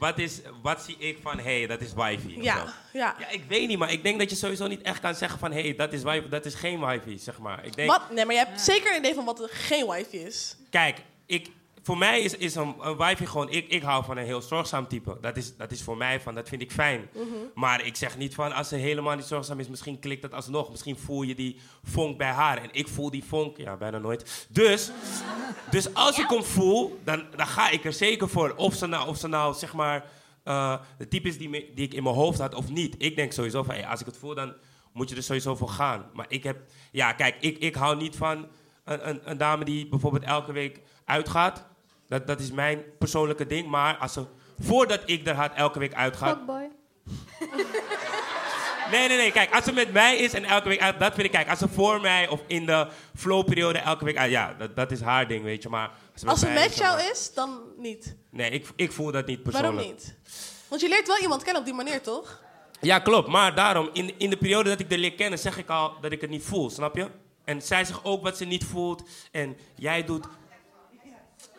wat, 0.00 0.18
is, 0.18 0.40
wat 0.62 0.82
zie 0.82 0.96
ik 0.98 1.18
van, 1.22 1.38
hé, 1.38 1.58
hey, 1.58 1.66
dat 1.66 1.80
is 1.80 1.92
wifi? 1.92 2.42
Ja, 2.42 2.74
ja. 2.92 3.16
ja. 3.18 3.28
Ik 3.28 3.44
weet 3.48 3.68
niet, 3.68 3.78
maar 3.78 3.92
ik 3.92 4.02
denk 4.02 4.18
dat 4.18 4.30
je 4.30 4.36
sowieso 4.36 4.66
niet 4.66 4.82
echt 4.82 5.00
kan 5.00 5.14
zeggen 5.14 5.38
van, 5.38 5.52
hé, 5.52 5.60
hey, 5.60 5.74
dat 5.74 5.92
is 5.92 6.02
wifi, 6.02 6.28
dat 6.28 6.44
is 6.44 6.54
geen 6.54 6.86
wifi, 6.86 7.18
zeg 7.18 7.38
maar. 7.38 7.64
Ik 7.64 7.76
denk, 7.76 7.90
Wat? 7.90 8.10
Nee, 8.10 8.24
maar 8.24 8.34
je 8.34 8.44
hebt 8.44 8.60
zeker 8.60 8.92
een 8.92 8.98
idee 8.98 9.14
van 9.14 9.24
wat 9.24 9.48
geen 9.50 9.86
wifi 9.86 10.18
is. 10.18 10.56
Kijk, 10.70 10.98
ik, 11.26 11.50
voor 11.82 11.98
mij 11.98 12.20
is, 12.20 12.36
is 12.36 12.54
een, 12.54 12.74
een 12.80 12.96
wifi 12.96 13.26
gewoon... 13.26 13.50
Ik, 13.50 13.68
ik 13.68 13.82
hou 13.82 14.04
van 14.04 14.16
een 14.16 14.24
heel 14.24 14.40
zorgzaam 14.42 14.88
type. 14.88 15.18
Dat 15.20 15.36
is, 15.36 15.56
dat 15.56 15.70
is 15.70 15.82
voor 15.82 15.96
mij 15.96 16.20
van, 16.20 16.34
dat 16.34 16.48
vind 16.48 16.62
ik 16.62 16.72
fijn. 16.72 17.08
Mhm. 17.14 17.24
Maar 17.54 17.84
ik 17.86 17.96
zeg 17.96 18.18
niet 18.18 18.34
van, 18.34 18.52
als 18.52 18.68
ze 18.68 18.76
helemaal 18.76 19.16
niet 19.16 19.24
zorgzaam 19.24 19.60
is... 19.60 19.68
misschien 19.68 19.98
klikt 19.98 20.22
dat 20.22 20.34
alsnog. 20.34 20.70
Misschien 20.70 20.98
voel 20.98 21.22
je 21.22 21.34
die 21.34 21.60
vonk 21.82 22.18
bij 22.18 22.30
haar. 22.30 22.58
En 22.62 22.68
ik 22.72 22.88
voel 22.88 23.10
die 23.10 23.24
vonk, 23.24 23.56
ja, 23.56 23.76
bijna 23.76 23.98
nooit. 23.98 24.46
Dus, 24.50 24.90
dus 25.70 25.94
als 25.94 26.18
ik 26.18 26.28
hem 26.28 26.44
voel, 26.44 27.00
dan, 27.04 27.24
dan 27.36 27.46
ga 27.46 27.70
ik 27.70 27.84
er 27.84 27.92
zeker 27.92 28.28
voor. 28.28 28.54
Of 28.56 28.74
ze 28.74 28.86
nou, 28.86 29.08
of 29.08 29.16
ze 29.18 29.28
nou 29.28 29.54
zeg 29.54 29.72
maar... 29.72 30.04
eh, 30.44 30.80
de 30.98 31.08
type 31.08 31.28
is 31.28 31.38
die, 31.38 31.48
me- 31.48 31.70
die 31.74 31.84
ik 31.84 31.94
in 31.94 32.02
mijn 32.02 32.14
hoofd 32.14 32.38
had 32.38 32.54
of 32.54 32.68
niet. 32.68 32.94
Ik 32.98 33.16
denk 33.16 33.32
sowieso 33.32 33.62
van, 33.62 33.74
hey, 33.74 33.86
als 33.86 34.00
ik 34.00 34.06
het 34.06 34.16
voel, 34.18 34.34
dan 34.34 34.54
moet 34.92 35.08
je 35.10 35.16
er 35.16 35.22
sowieso 35.22 35.54
voor 35.56 35.68
gaan. 35.68 36.10
Maar 36.14 36.26
ik 36.28 36.42
heb... 36.42 36.58
Ja, 36.92 37.12
kijk, 37.12 37.36
ik, 37.40 37.58
ik 37.58 37.74
hou 37.74 37.96
niet 37.96 38.16
van 38.16 38.46
een, 38.84 39.08
een, 39.08 39.20
een 39.30 39.38
dame 39.38 39.64
die 39.64 39.88
bijvoorbeeld 39.88 40.24
elke 40.24 40.52
week 40.52 40.80
uitgaat. 41.04 41.68
Dat, 42.10 42.26
dat 42.26 42.40
is 42.40 42.50
mijn 42.50 42.82
persoonlijke 42.98 43.46
ding. 43.46 43.68
Maar 43.68 43.96
als 43.96 44.12
ze, 44.12 44.24
voordat 44.58 45.00
ik 45.04 45.26
er 45.26 45.34
had 45.34 45.52
elke 45.54 45.78
week 45.78 45.94
uitgaat... 45.94 46.36
Fuckboy. 46.36 46.70
Nee, 48.90 49.08
nee, 49.08 49.16
nee. 49.16 49.32
Kijk, 49.32 49.54
als 49.54 49.64
ze 49.64 49.72
met 49.72 49.92
mij 49.92 50.16
is 50.16 50.32
en 50.32 50.44
elke 50.44 50.68
week 50.68 50.80
uit... 50.80 50.98
Dat 50.98 51.14
vind 51.14 51.26
ik, 51.26 51.32
kijk, 51.32 51.48
als 51.48 51.58
ze 51.58 51.68
voor 51.68 52.00
mij 52.00 52.28
of 52.28 52.40
in 52.46 52.66
de 52.66 52.88
flowperiode 53.16 53.78
elke 53.78 54.04
week 54.04 54.16
uit... 54.16 54.30
Ja, 54.30 54.54
dat, 54.58 54.76
dat 54.76 54.90
is 54.90 55.00
haar 55.00 55.28
ding, 55.28 55.44
weet 55.44 55.62
je. 55.62 55.68
Maar 55.68 55.88
als 55.88 56.20
ze 56.20 56.24
met, 56.24 56.34
Als 56.34 56.40
ze 56.40 56.46
mij 56.46 56.54
met 56.54 56.70
is, 56.70 56.76
jou 56.78 57.00
is, 57.00 57.34
dan 57.34 57.60
niet. 57.76 58.16
Nee, 58.30 58.50
ik, 58.50 58.66
ik 58.76 58.92
voel 58.92 59.12
dat 59.12 59.26
niet 59.26 59.42
persoonlijk. 59.42 59.74
Waarom 59.74 59.92
niet? 59.92 60.16
Want 60.68 60.80
je 60.80 60.88
leert 60.88 61.06
wel 61.06 61.18
iemand 61.18 61.42
kennen 61.42 61.60
op 61.60 61.68
die 61.68 61.76
manier, 61.76 62.00
toch? 62.00 62.42
Ja, 62.80 62.98
klopt. 62.98 63.28
Maar 63.28 63.54
daarom, 63.54 63.90
in, 63.92 64.18
in 64.18 64.30
de 64.30 64.36
periode 64.36 64.68
dat 64.68 64.80
ik 64.80 64.92
er 64.92 64.98
leer 64.98 65.14
kennen, 65.14 65.38
zeg 65.38 65.58
ik 65.58 65.68
al 65.68 65.94
dat 66.00 66.12
ik 66.12 66.20
het 66.20 66.30
niet 66.30 66.44
voel, 66.44 66.70
snap 66.70 66.96
je? 66.96 67.08
En 67.44 67.62
zij 67.62 67.84
zegt 67.84 68.04
ook 68.04 68.22
wat 68.22 68.36
ze 68.36 68.44
niet 68.44 68.64
voelt. 68.64 69.02
En 69.30 69.56
jij 69.74 70.04
doet... 70.04 70.26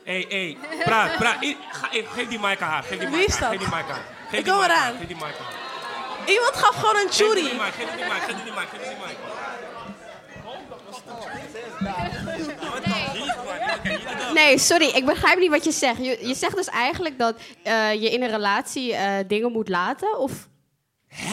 Hé, 0.04 0.26
hé, 0.30 0.58
praat, 0.84 1.18
praat. 1.18 1.44
I- 1.44 1.58
ga- 1.72 1.92
eh, 1.92 2.08
geef 2.12 2.28
die 2.28 2.40
mic 2.40 2.62
aan 2.62 2.70
haar. 2.70 2.84
Geef 2.84 3.00
die 3.00 3.08
Wie 3.08 3.18
mic 3.18 3.28
is 3.28 3.42
aan 3.42 3.42
dat? 3.42 3.50
Geef 3.50 3.60
die 3.60 3.78
mic 3.78 3.90
aan. 3.90 4.00
Geef 4.30 4.40
Ik 4.40 4.44
die 4.46 4.54
kom 4.54 4.62
mic 4.62 4.70
aan 4.70 4.76
eraan. 4.76 4.84
haar. 4.84 4.94
Geef 4.98 5.08
die 5.08 5.16
mic 5.16 5.24
aan 5.24 5.46
haar. 5.46 6.30
Iemand 6.30 6.56
gaf 6.56 6.76
gewoon 6.76 6.96
een 6.96 7.12
Geef 7.12 7.34
die 7.34 7.44
geef 7.44 7.50
die 7.50 7.60
mic, 7.60 7.74
geef 7.74 7.96
die 7.96 8.06
mic, 8.06 8.22
geef 8.22 8.44
die 8.44 8.52
mic, 8.52 8.68
geef 8.70 8.84
die 8.84 8.98
mic. 9.06 9.18
Nee, 14.34 14.58
sorry, 14.58 14.86
ik 14.86 15.06
begrijp 15.06 15.40
niet 15.40 15.50
wat 15.50 15.64
je 15.64 15.72
zegt. 15.72 15.98
Je, 15.98 16.28
je 16.28 16.34
zegt 16.34 16.56
dus 16.56 16.68
eigenlijk 16.68 17.18
dat 17.18 17.36
eh, 17.64 17.94
je 17.94 18.10
in 18.12 18.24
een 18.24 18.30
relatie 18.30 18.94
eh, 18.94 19.14
dingen 19.28 19.52
moet 19.52 19.70
laten? 19.70 20.18
Of 20.20 20.32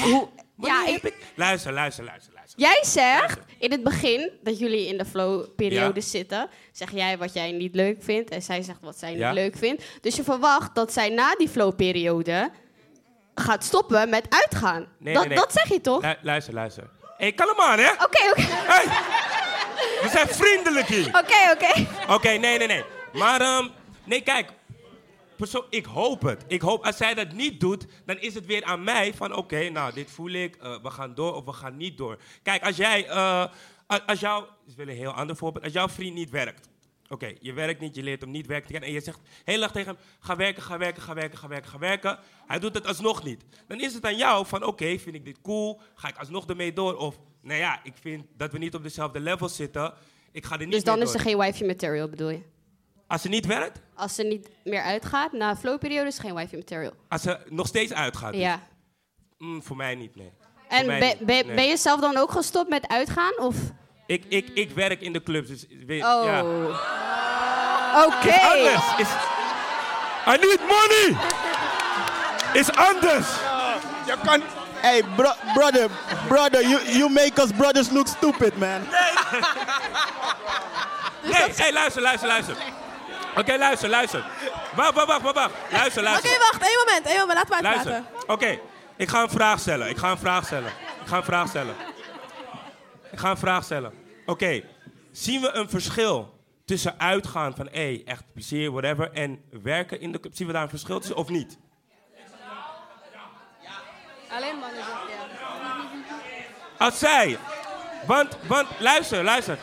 hoe? 0.02 0.28
Ja, 0.60 0.86
ik, 0.86 1.14
Luister, 1.34 1.72
luister, 1.72 2.04
luister, 2.04 2.04
luister. 2.04 2.37
Jij 2.58 2.78
zegt 2.82 3.38
in 3.58 3.70
het 3.70 3.82
begin 3.82 4.30
dat 4.42 4.58
jullie 4.58 4.86
in 4.86 4.98
de 4.98 5.04
flow-periode 5.04 6.00
Ja. 6.00 6.06
zitten. 6.06 6.48
Zeg 6.72 6.90
jij 6.92 7.18
wat 7.18 7.32
jij 7.32 7.52
niet 7.52 7.74
leuk 7.74 7.96
vindt 8.02 8.30
en 8.30 8.42
zij 8.42 8.62
zegt 8.62 8.78
wat 8.80 8.98
zij 8.98 9.16
Ja. 9.16 9.26
niet 9.26 9.38
leuk 9.38 9.56
vindt. 9.56 9.84
Dus 10.00 10.16
je 10.16 10.22
verwacht 10.22 10.74
dat 10.74 10.92
zij 10.92 11.08
na 11.08 11.34
die 11.34 11.48
flow-periode 11.48 12.50
gaat 13.34 13.64
stoppen 13.64 14.08
met 14.08 14.26
uitgaan. 14.28 14.86
Nee, 14.98 15.14
dat, 15.14 15.22
nee, 15.22 15.28
nee. 15.32 15.38
dat 15.38 15.52
zeg 15.52 15.68
je 15.68 15.80
toch? 15.80 16.02
Lu- 16.02 16.14
luister, 16.22 16.54
luister. 16.54 16.82
Hé, 17.16 17.24
hey, 17.24 17.32
kalm 17.32 17.60
aan, 17.60 17.78
hè? 17.78 17.90
Oké, 17.92 18.30
oké. 18.30 18.42
We 20.02 20.08
zijn 20.12 20.28
vriendelijk 20.28 20.86
hier. 20.86 21.06
Oké, 21.06 21.52
oké. 21.52 21.86
Oké, 22.12 22.28
nee, 22.28 22.58
nee, 22.58 22.66
nee. 22.66 22.84
Maar, 23.12 23.40
ehm, 23.40 23.68
nee, 24.04 24.20
kijk. 24.22 24.48
Ik 25.70 25.84
hoop 25.84 26.22
het. 26.22 26.44
Ik 26.46 26.60
hoop, 26.60 26.84
als 26.84 26.96
zij 26.96 27.14
dat 27.14 27.32
niet 27.32 27.60
doet, 27.60 27.86
dan 28.04 28.18
is 28.18 28.34
het 28.34 28.46
weer 28.46 28.64
aan 28.64 28.84
mij 28.84 29.14
van, 29.14 29.34
oké, 29.34 29.68
nou, 29.68 29.94
dit 29.94 30.10
voel 30.10 30.30
ik, 30.30 30.56
eh, 30.56 30.82
we 30.82 30.90
gaan 30.90 31.14
door 31.14 31.34
of 31.34 31.44
we 31.44 31.52
gaan 31.52 31.76
niet 31.76 31.98
door. 31.98 32.18
Kijk, 32.42 32.64
als 32.64 32.76
jij, 32.76 33.08
eh, 33.08 33.44
als 34.06 34.20
jouw, 34.20 34.48
ik 34.66 34.76
wil 34.76 34.88
een 34.88 34.96
heel 34.96 35.12
ander 35.12 35.36
voorbeeld, 35.36 35.64
als 35.64 35.72
jouw 35.72 35.88
vriend 35.88 36.14
niet 36.14 36.30
werkt. 36.30 36.68
Oké, 37.08 37.34
je 37.40 37.52
werkt 37.52 37.80
niet, 37.80 37.94
je 37.94 38.02
leert 38.02 38.20
hem 38.20 38.30
niet 38.30 38.46
werken 38.46 38.82
en 38.82 38.92
je 38.92 39.00
zegt 39.00 39.20
heel 39.44 39.62
erg 39.62 39.72
tegen 39.72 39.94
hem, 39.94 40.04
ga 40.20 40.36
werken, 40.36 40.62
ga 40.62 40.78
werken, 40.78 41.02
ga 41.02 41.14
werken, 41.14 41.38
ga 41.38 41.48
werken, 41.48 41.70
ga 41.70 41.78
werken. 41.78 42.18
Hij 42.46 42.58
doet 42.58 42.74
het 42.74 42.86
alsnog 42.86 43.24
niet. 43.24 43.44
Dan 43.66 43.80
is 43.80 43.94
het 43.94 44.04
aan 44.04 44.16
jou 44.16 44.46
van, 44.46 44.64
oké, 44.64 44.98
vind 44.98 45.14
ik 45.14 45.24
dit 45.24 45.40
cool, 45.40 45.80
ga 45.94 46.08
ik 46.08 46.16
alsnog 46.16 46.46
ermee 46.46 46.72
door? 46.72 46.96
Of, 46.96 47.18
nou 47.42 47.58
ja, 47.58 47.80
ik 47.82 47.94
vind 48.00 48.24
dat 48.36 48.52
we 48.52 48.58
niet 48.58 48.74
op 48.74 48.82
dezelfde 48.82 49.20
level 49.20 49.48
zitten, 49.48 49.92
ik 50.32 50.44
ga 50.44 50.54
er 50.54 50.60
niet 50.60 50.70
Dus 50.70 50.84
dan 50.84 51.02
is 51.02 51.14
er 51.14 51.20
geen 51.20 51.38
wifi 51.38 51.64
material, 51.64 52.08
bedoel 52.08 52.30
je? 52.30 52.40
Als 53.08 53.22
ze 53.22 53.28
niet 53.28 53.46
werkt? 53.46 53.80
Als 53.94 54.14
ze 54.14 54.22
niet 54.22 54.48
meer 54.64 54.82
uitgaat, 54.82 55.32
na 55.32 55.56
flow-periode 55.56 56.06
is 56.06 56.18
geen 56.18 56.34
wifi 56.34 56.56
material. 56.56 56.92
Als 57.08 57.22
ze 57.22 57.38
nog 57.48 57.66
steeds 57.66 57.92
uitgaat? 57.92 58.32
dus? 58.32 58.40
Ja. 58.40 58.60
Mm, 59.38 59.62
voor 59.62 59.76
mij 59.76 59.94
niet, 59.94 60.16
nee. 60.16 60.32
En 60.68 60.86
ben, 60.86 61.00
niet, 61.00 61.18
ben, 61.18 61.46
nee. 61.46 61.54
ben 61.54 61.64
je 61.64 61.76
zelf 61.76 62.00
dan 62.00 62.16
ook 62.16 62.30
gestopt 62.30 62.68
met 62.68 62.88
uitgaan? 62.88 63.38
Of? 63.38 63.56
Ik, 64.06 64.24
ik, 64.28 64.48
ik 64.54 64.70
werk 64.70 65.00
in 65.00 65.12
de 65.12 65.22
clubs, 65.22 65.48
dus 65.48 65.66
weet, 65.86 66.02
Oh. 66.04 66.24
ja. 66.24 66.42
Oké. 68.04 68.28
Is 68.28 68.40
anders. 68.40 68.98
Is, 68.98 69.08
I 70.26 70.36
need 70.40 70.60
money! 70.60 71.16
Is 72.52 72.72
anders! 72.72 73.26
Je 74.06 74.14
kan... 74.24 74.42
Hey, 74.80 75.02
bro 75.16 75.32
brother, 75.54 75.88
brother, 76.28 76.68
you, 76.68 76.82
you 76.98 77.10
make 77.10 77.42
us 77.42 77.50
brothers 77.52 77.90
look 77.90 78.06
stupid, 78.06 78.58
man. 78.58 78.80
Nee, 81.22 81.52
hey, 81.62 81.72
luister, 81.72 82.02
luister, 82.02 82.28
luister. 82.28 82.56
Oké, 83.38 83.58
luister, 83.58 83.88
luister. 83.88 84.24
Wacht, 84.74 84.94
wacht, 84.94 85.06
wacht, 85.06 85.22
wacht, 85.22 85.34
wacht. 85.34 85.54
Luister, 85.70 86.02
Oké, 86.02 86.10
luister. 86.10 86.38
wacht. 86.38 86.62
één 86.62 86.78
moment. 86.86 87.06
één 87.06 87.18
moment. 87.18 87.38
Laten 87.38 87.56
we 87.56 87.62
Luister. 87.62 87.92
uitpraten. 87.92 88.30
Oké, 88.32 88.58
ik 88.96 89.08
ga 89.08 89.22
een 89.22 89.30
vraag 89.30 89.60
stellen. 89.60 89.88
Ik 89.88 89.96
ga 89.96 90.10
een 90.10 90.18
vraag 90.18 90.44
stellen. 90.46 90.72
Ik 91.02 91.06
ga 91.08 91.16
een 91.16 91.24
vraag 91.24 91.48
stellen. 91.48 91.74
Ik 93.12 93.18
ga 93.18 93.30
een 93.30 93.36
vraag 93.38 93.64
stellen. 93.64 93.92
Oké, 94.26 94.62
zien 95.12 95.40
we 95.40 95.50
een 95.52 95.68
verschil 95.68 96.38
tussen 96.64 97.00
uitgaan 97.00 97.54
van, 97.56 97.66
hé, 97.66 97.80
hey, 97.94 98.02
echt 98.04 98.22
plezier, 98.32 98.70
whatever, 98.70 99.12
en 99.12 99.42
werken 99.62 100.00
in 100.00 100.12
de 100.12 100.20
club? 100.20 100.36
Zien 100.36 100.46
we 100.46 100.52
daar 100.52 100.62
een 100.62 100.68
verschil 100.68 100.98
tussen 100.98 101.16
of 101.16 101.28
niet? 101.28 101.58
Alleen 104.30 104.58
mannen 104.58 104.84
Als 106.78 106.98
zij. 106.98 107.38
Want, 108.06 108.36
want 108.46 108.68
luister, 108.78 109.24
luister. 109.24 109.58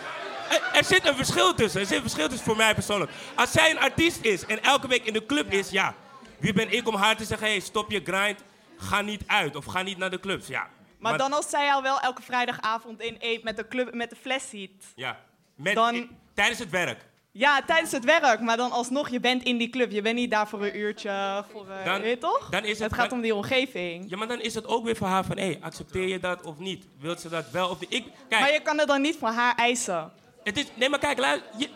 Er, 0.73 0.83
zit 0.83 1.07
een 1.07 1.15
verschil 1.15 1.53
tussen. 1.53 1.79
Er 1.81 1.85
zit 1.87 1.95
een 1.95 2.01
verschil 2.01 2.27
tussen 2.27 2.45
voor 2.45 2.55
mij 2.57 2.73
persoonlijk. 2.73 3.11
Als 3.35 3.51
zij 3.51 3.71
een 3.71 3.79
artiest 3.79 4.23
is 4.25 4.45
en 4.45 4.63
elke 4.63 4.87
week 4.87 5.05
in 5.05 5.13
de 5.13 5.25
club 5.25 5.51
is, 5.51 5.69
ja. 5.69 5.93
Wie 6.37 6.53
ben 6.53 6.71
ik 6.73 6.87
om 6.87 6.95
haar 6.95 7.15
te 7.17 7.23
zeggen: 7.25 7.47
hey, 7.47 7.59
stop 7.59 7.91
je 7.91 8.01
grind, 8.03 8.39
ga 8.77 9.01
niet 9.01 9.21
uit 9.27 9.55
of 9.55 9.65
ga 9.65 9.81
niet 9.81 9.97
naar 9.97 10.09
de 10.09 10.19
clubs? 10.19 10.47
Ja. 10.47 10.67
Maar, 10.99 11.17
dan 11.17 11.33
als 11.33 11.49
zij 11.49 11.73
al 11.73 11.81
wel 11.81 11.99
elke 11.99 12.21
vrijdagavond 12.21 13.01
in 13.01 13.15
eet 13.19 13.43
met 13.43 13.57
de, 13.57 13.67
club, 13.67 13.93
met 13.93 14.09
de 14.09 14.15
fles 14.15 14.49
ziet. 14.49 14.85
Ja. 14.95 15.19
Met, 15.55 15.75
Dan- 15.75 16.09
tijdens 16.33 16.59
het 16.59 16.69
werk. 16.69 17.05
Ja, 17.31 17.61
tijdens 17.65 17.91
het 17.91 18.03
werk. 18.03 18.39
Maar 18.39 18.57
dan 18.57 18.71
alsnog, 18.71 19.09
je 19.09 19.19
bent 19.19 19.43
in 19.43 19.57
die 19.57 19.69
club. 19.69 19.91
Je 19.91 20.01
bent 20.01 20.15
niet 20.15 20.31
daar 20.31 20.47
voor 20.47 20.63
een 20.65 20.77
uurtje. 20.77 21.43
Voor, 21.51 21.65
Dan- 21.85 22.01
weet 22.01 22.09
je 22.09 22.17
toch? 22.17 22.49
dan 22.49 22.63
is 22.63 22.79
het- 22.79 22.93
gaat 22.93 23.09
dan- 23.09 23.17
om 23.17 23.23
die 23.23 23.35
omgeving. 23.35 24.09
Ja, 24.09 24.17
maar 24.17 24.27
dan 24.27 24.41
is 24.41 24.53
het 24.53 24.67
ook 24.67 24.85
weer 24.85 24.95
voor 24.95 25.07
haar 25.07 25.25
van: 25.25 25.37
hé, 25.37 25.45
hey, 25.45 25.57
accepteer 25.61 26.07
je 26.07 26.19
dat 26.19 26.41
of 26.43 26.57
niet? 26.59 26.85
Wilt 26.99 27.19
ze 27.21 27.29
dat 27.29 27.49
wel 27.51 27.69
of 27.69 27.79
niet? 27.79 27.93
Ik, 27.93 28.03
kijk, 28.29 28.41
Maar 28.41 28.51
je 28.53 28.61
kan 28.61 28.77
het 28.77 28.87
dan 28.87 29.01
niet 29.01 29.17
van 29.17 29.33
haar 29.33 29.55
eisen. 29.55 30.11
Het 30.45 30.57
is, 30.57 30.65
nee, 30.75 30.89
maar 30.89 30.99
kijk, 30.99 31.17
luister. 31.17 31.49
Je, 31.57 31.69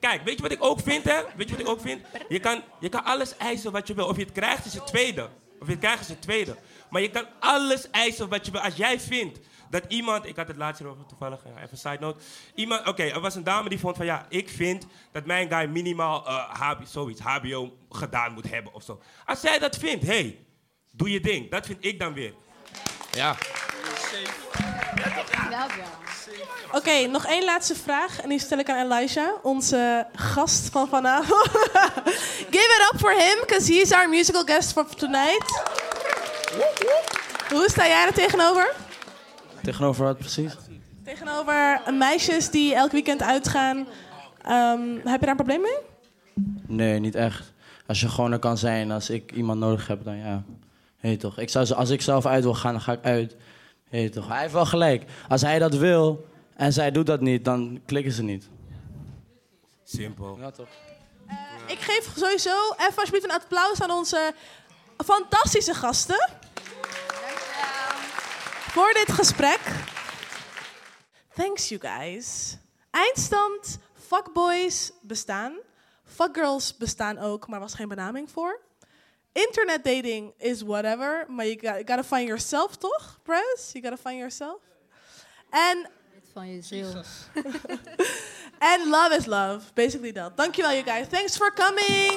kijk, 0.00 0.22
weet 0.24 0.36
je 0.36 0.42
wat 0.42 0.52
ik 0.52 0.64
ook 0.64 0.80
vind, 0.80 1.04
hè? 1.04 1.22
Weet 1.36 1.48
je 1.48 1.56
wat 1.56 1.64
ik 1.64 1.68
ook 1.68 1.80
vind? 1.80 2.02
Je 2.28 2.40
kan, 2.40 2.62
je 2.80 2.88
kan 2.88 3.04
alles 3.04 3.36
eisen 3.36 3.72
wat 3.72 3.86
je 3.86 3.94
wil. 3.94 4.06
Of 4.06 4.16
je 4.16 4.22
het 4.22 4.32
krijgt, 4.32 4.64
is 4.66 4.74
het 4.74 4.86
tweede. 4.86 5.28
Of 5.60 5.66
je 5.66 5.72
het 5.72 5.80
krijgt, 5.80 6.00
is 6.00 6.08
het 6.08 6.22
tweede. 6.22 6.56
Maar 6.90 7.02
je 7.02 7.10
kan 7.10 7.26
alles 7.40 7.90
eisen 7.90 8.28
wat 8.28 8.46
je 8.46 8.52
wil. 8.52 8.60
Als 8.60 8.76
jij 8.76 9.00
vindt 9.00 9.38
dat 9.70 9.84
iemand... 9.88 10.26
Ik 10.26 10.36
had 10.36 10.48
het 10.48 10.56
laatst 10.56 10.82
over 10.82 11.06
toevallig, 11.06 11.40
ja, 11.44 11.62
even 11.62 11.78
side 11.78 11.96
note. 12.00 12.20
Iemand, 12.54 12.86
oké, 12.88 13.02
er 13.02 13.20
was 13.20 13.34
een 13.34 13.44
dame 13.44 13.68
die 13.68 13.78
vond 13.78 13.96
van... 13.96 14.06
Ja, 14.06 14.26
ik 14.28 14.48
vind 14.48 14.86
dat 15.12 15.26
mijn 15.26 15.52
guy 15.52 15.66
minimaal 15.68 16.26
eh, 16.26 16.50
HBO, 16.50 16.84
zoiets, 16.84 17.20
HBO 17.20 17.76
gedaan 17.90 18.32
moet 18.32 18.50
hebben 18.50 18.74
of 18.74 18.82
zo. 18.82 19.02
Als 19.24 19.40
zij 19.40 19.58
dat 19.58 19.76
vindt, 19.76 20.06
hé, 20.06 20.12
hey, 20.12 20.38
doe 20.92 21.10
je 21.10 21.20
ding. 21.20 21.50
Dat 21.50 21.66
vind 21.66 21.84
ik 21.84 21.98
dan 21.98 22.12
weer. 22.12 22.34
Ja. 23.12 23.36
Oké, 26.72 27.06
nog 27.06 27.26
één 27.26 27.44
laatste 27.44 27.74
vraag. 27.74 28.20
En 28.20 28.28
die 28.28 28.38
stel 28.38 28.58
ik 28.58 28.70
aan 28.70 28.84
Elijah, 28.84 29.28
onze 29.42 30.06
gast 30.14 30.68
van 30.68 30.88
vanavond. 30.88 31.48
Give 32.54 32.76
it 32.76 32.90
up 32.92 33.00
for 33.00 33.10
him, 33.10 33.40
because 33.40 33.72
he's 33.72 33.92
our 33.92 34.08
musical 34.08 34.44
guest 34.44 34.72
for 34.72 34.86
tonight. 34.94 35.62
Hoe 37.50 37.66
sta 37.70 37.86
jij 37.86 38.06
er 38.06 38.12
tegenover? 38.12 38.74
Tegenover 39.62 40.04
wat 40.04 40.18
precies? 40.18 40.52
Tegenover 41.04 41.82
meisjes 41.92 42.50
die 42.50 42.74
elk 42.74 42.92
weekend 42.92 43.22
uitgaan. 43.22 43.86
Ehm, 44.42 44.94
heb 45.04 45.20
je 45.20 45.26
daar 45.26 45.28
een 45.28 45.36
probleem 45.36 45.60
mee? 45.60 45.78
Nee, 46.66 46.98
niet 46.98 47.14
echt. 47.14 47.52
Als 47.86 48.00
je 48.00 48.08
gewoon 48.08 48.32
er 48.32 48.38
kan 48.38 48.58
zijn, 48.58 48.90
als 48.90 49.10
ik 49.10 49.32
iemand 49.32 49.58
nodig 49.58 49.86
heb, 49.86 50.04
dan 50.04 50.16
ja. 50.16 50.42
Heet 50.98 51.20
toch. 51.20 51.38
Ik 51.38 51.48
zou, 51.48 51.72
als 51.72 51.90
ik 51.90 52.02
zelf 52.02 52.26
uit 52.26 52.42
wil 52.42 52.54
gaan, 52.54 52.72
dan 52.72 52.80
ga 52.80 52.92
ik 52.92 53.04
uit. 53.04 53.36
Heet 53.90 54.12
toch. 54.12 54.28
Hij 54.28 54.40
heeft 54.40 54.52
wel 54.52 54.66
gelijk. 54.66 55.04
Als 55.28 55.42
hij 55.42 55.58
dat 55.58 55.74
wil 55.74 56.26
en 56.54 56.72
zij 56.72 56.90
doet 56.90 57.06
dat 57.06 57.20
niet, 57.20 57.44
dan 57.44 57.80
klikken 57.86 58.12
ze 58.12 58.22
niet. 58.22 58.48
Simpel. 59.84 60.36
Ja, 60.38 60.50
toch. 60.50 60.68
Ik 61.66 61.78
geef 61.78 62.12
sowieso 62.16 62.72
even 62.76 62.96
alsjeblieft 62.96 63.24
een 63.24 63.40
applaus 63.40 63.82
aan 63.82 63.90
onze 63.90 64.32
fantastische 65.04 65.74
gasten. 65.74 66.28
Voor 68.70 68.92
dit 68.92 69.12
gesprek. 69.12 69.60
Thanks 71.34 71.68
you 71.68 71.80
guys. 71.80 72.56
Eindstand, 72.90 73.78
fuckboys 74.06 74.92
bestaan. 75.02 75.52
Fuckgirls 76.04 76.76
bestaan 76.76 77.18
ook, 77.18 77.48
maar 77.48 77.60
was 77.60 77.74
geen 77.74 77.88
benaming 77.88 78.30
voor. 78.30 78.60
Internet 79.32 79.84
dating 79.84 80.32
is 80.38 80.62
whatever, 80.62 81.24
maar 81.28 81.46
you 81.46 81.54
gotta, 81.54 81.78
you 81.78 81.84
gotta 81.84 82.02
find 82.02 82.26
yourself, 82.28 82.76
toch, 82.76 83.18
bros? 83.22 83.70
You 83.72 83.82
gotta 83.82 83.96
find 83.96 84.18
yourself. 84.18 84.58
En 85.50 85.88
Van 86.32 86.54
je 86.54 86.62
ziel. 86.62 87.02
And 88.58 88.86
love 88.96 89.14
is 89.16 89.26
love. 89.26 89.72
Basically 89.74 90.12
dat. 90.12 90.36
Dankjewel, 90.36 90.72
you 90.72 90.84
guys. 90.84 91.06
Thanks 91.08 91.36
for 91.36 91.52
coming. 91.54 92.12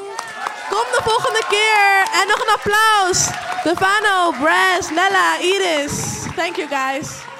Kom 0.70 0.88
de 0.92 1.00
volgende 1.04 1.44
keer. 1.50 2.08
En 2.22 2.28
nog 2.28 2.40
een 2.42 2.54
applaus. 2.54 3.30
Stefano, 3.60 4.32
Braz, 4.32 4.90
Nella, 4.90 5.40
Iris. 5.40 6.24
Thank 6.36 6.56
you, 6.56 6.68
guys. 6.68 7.33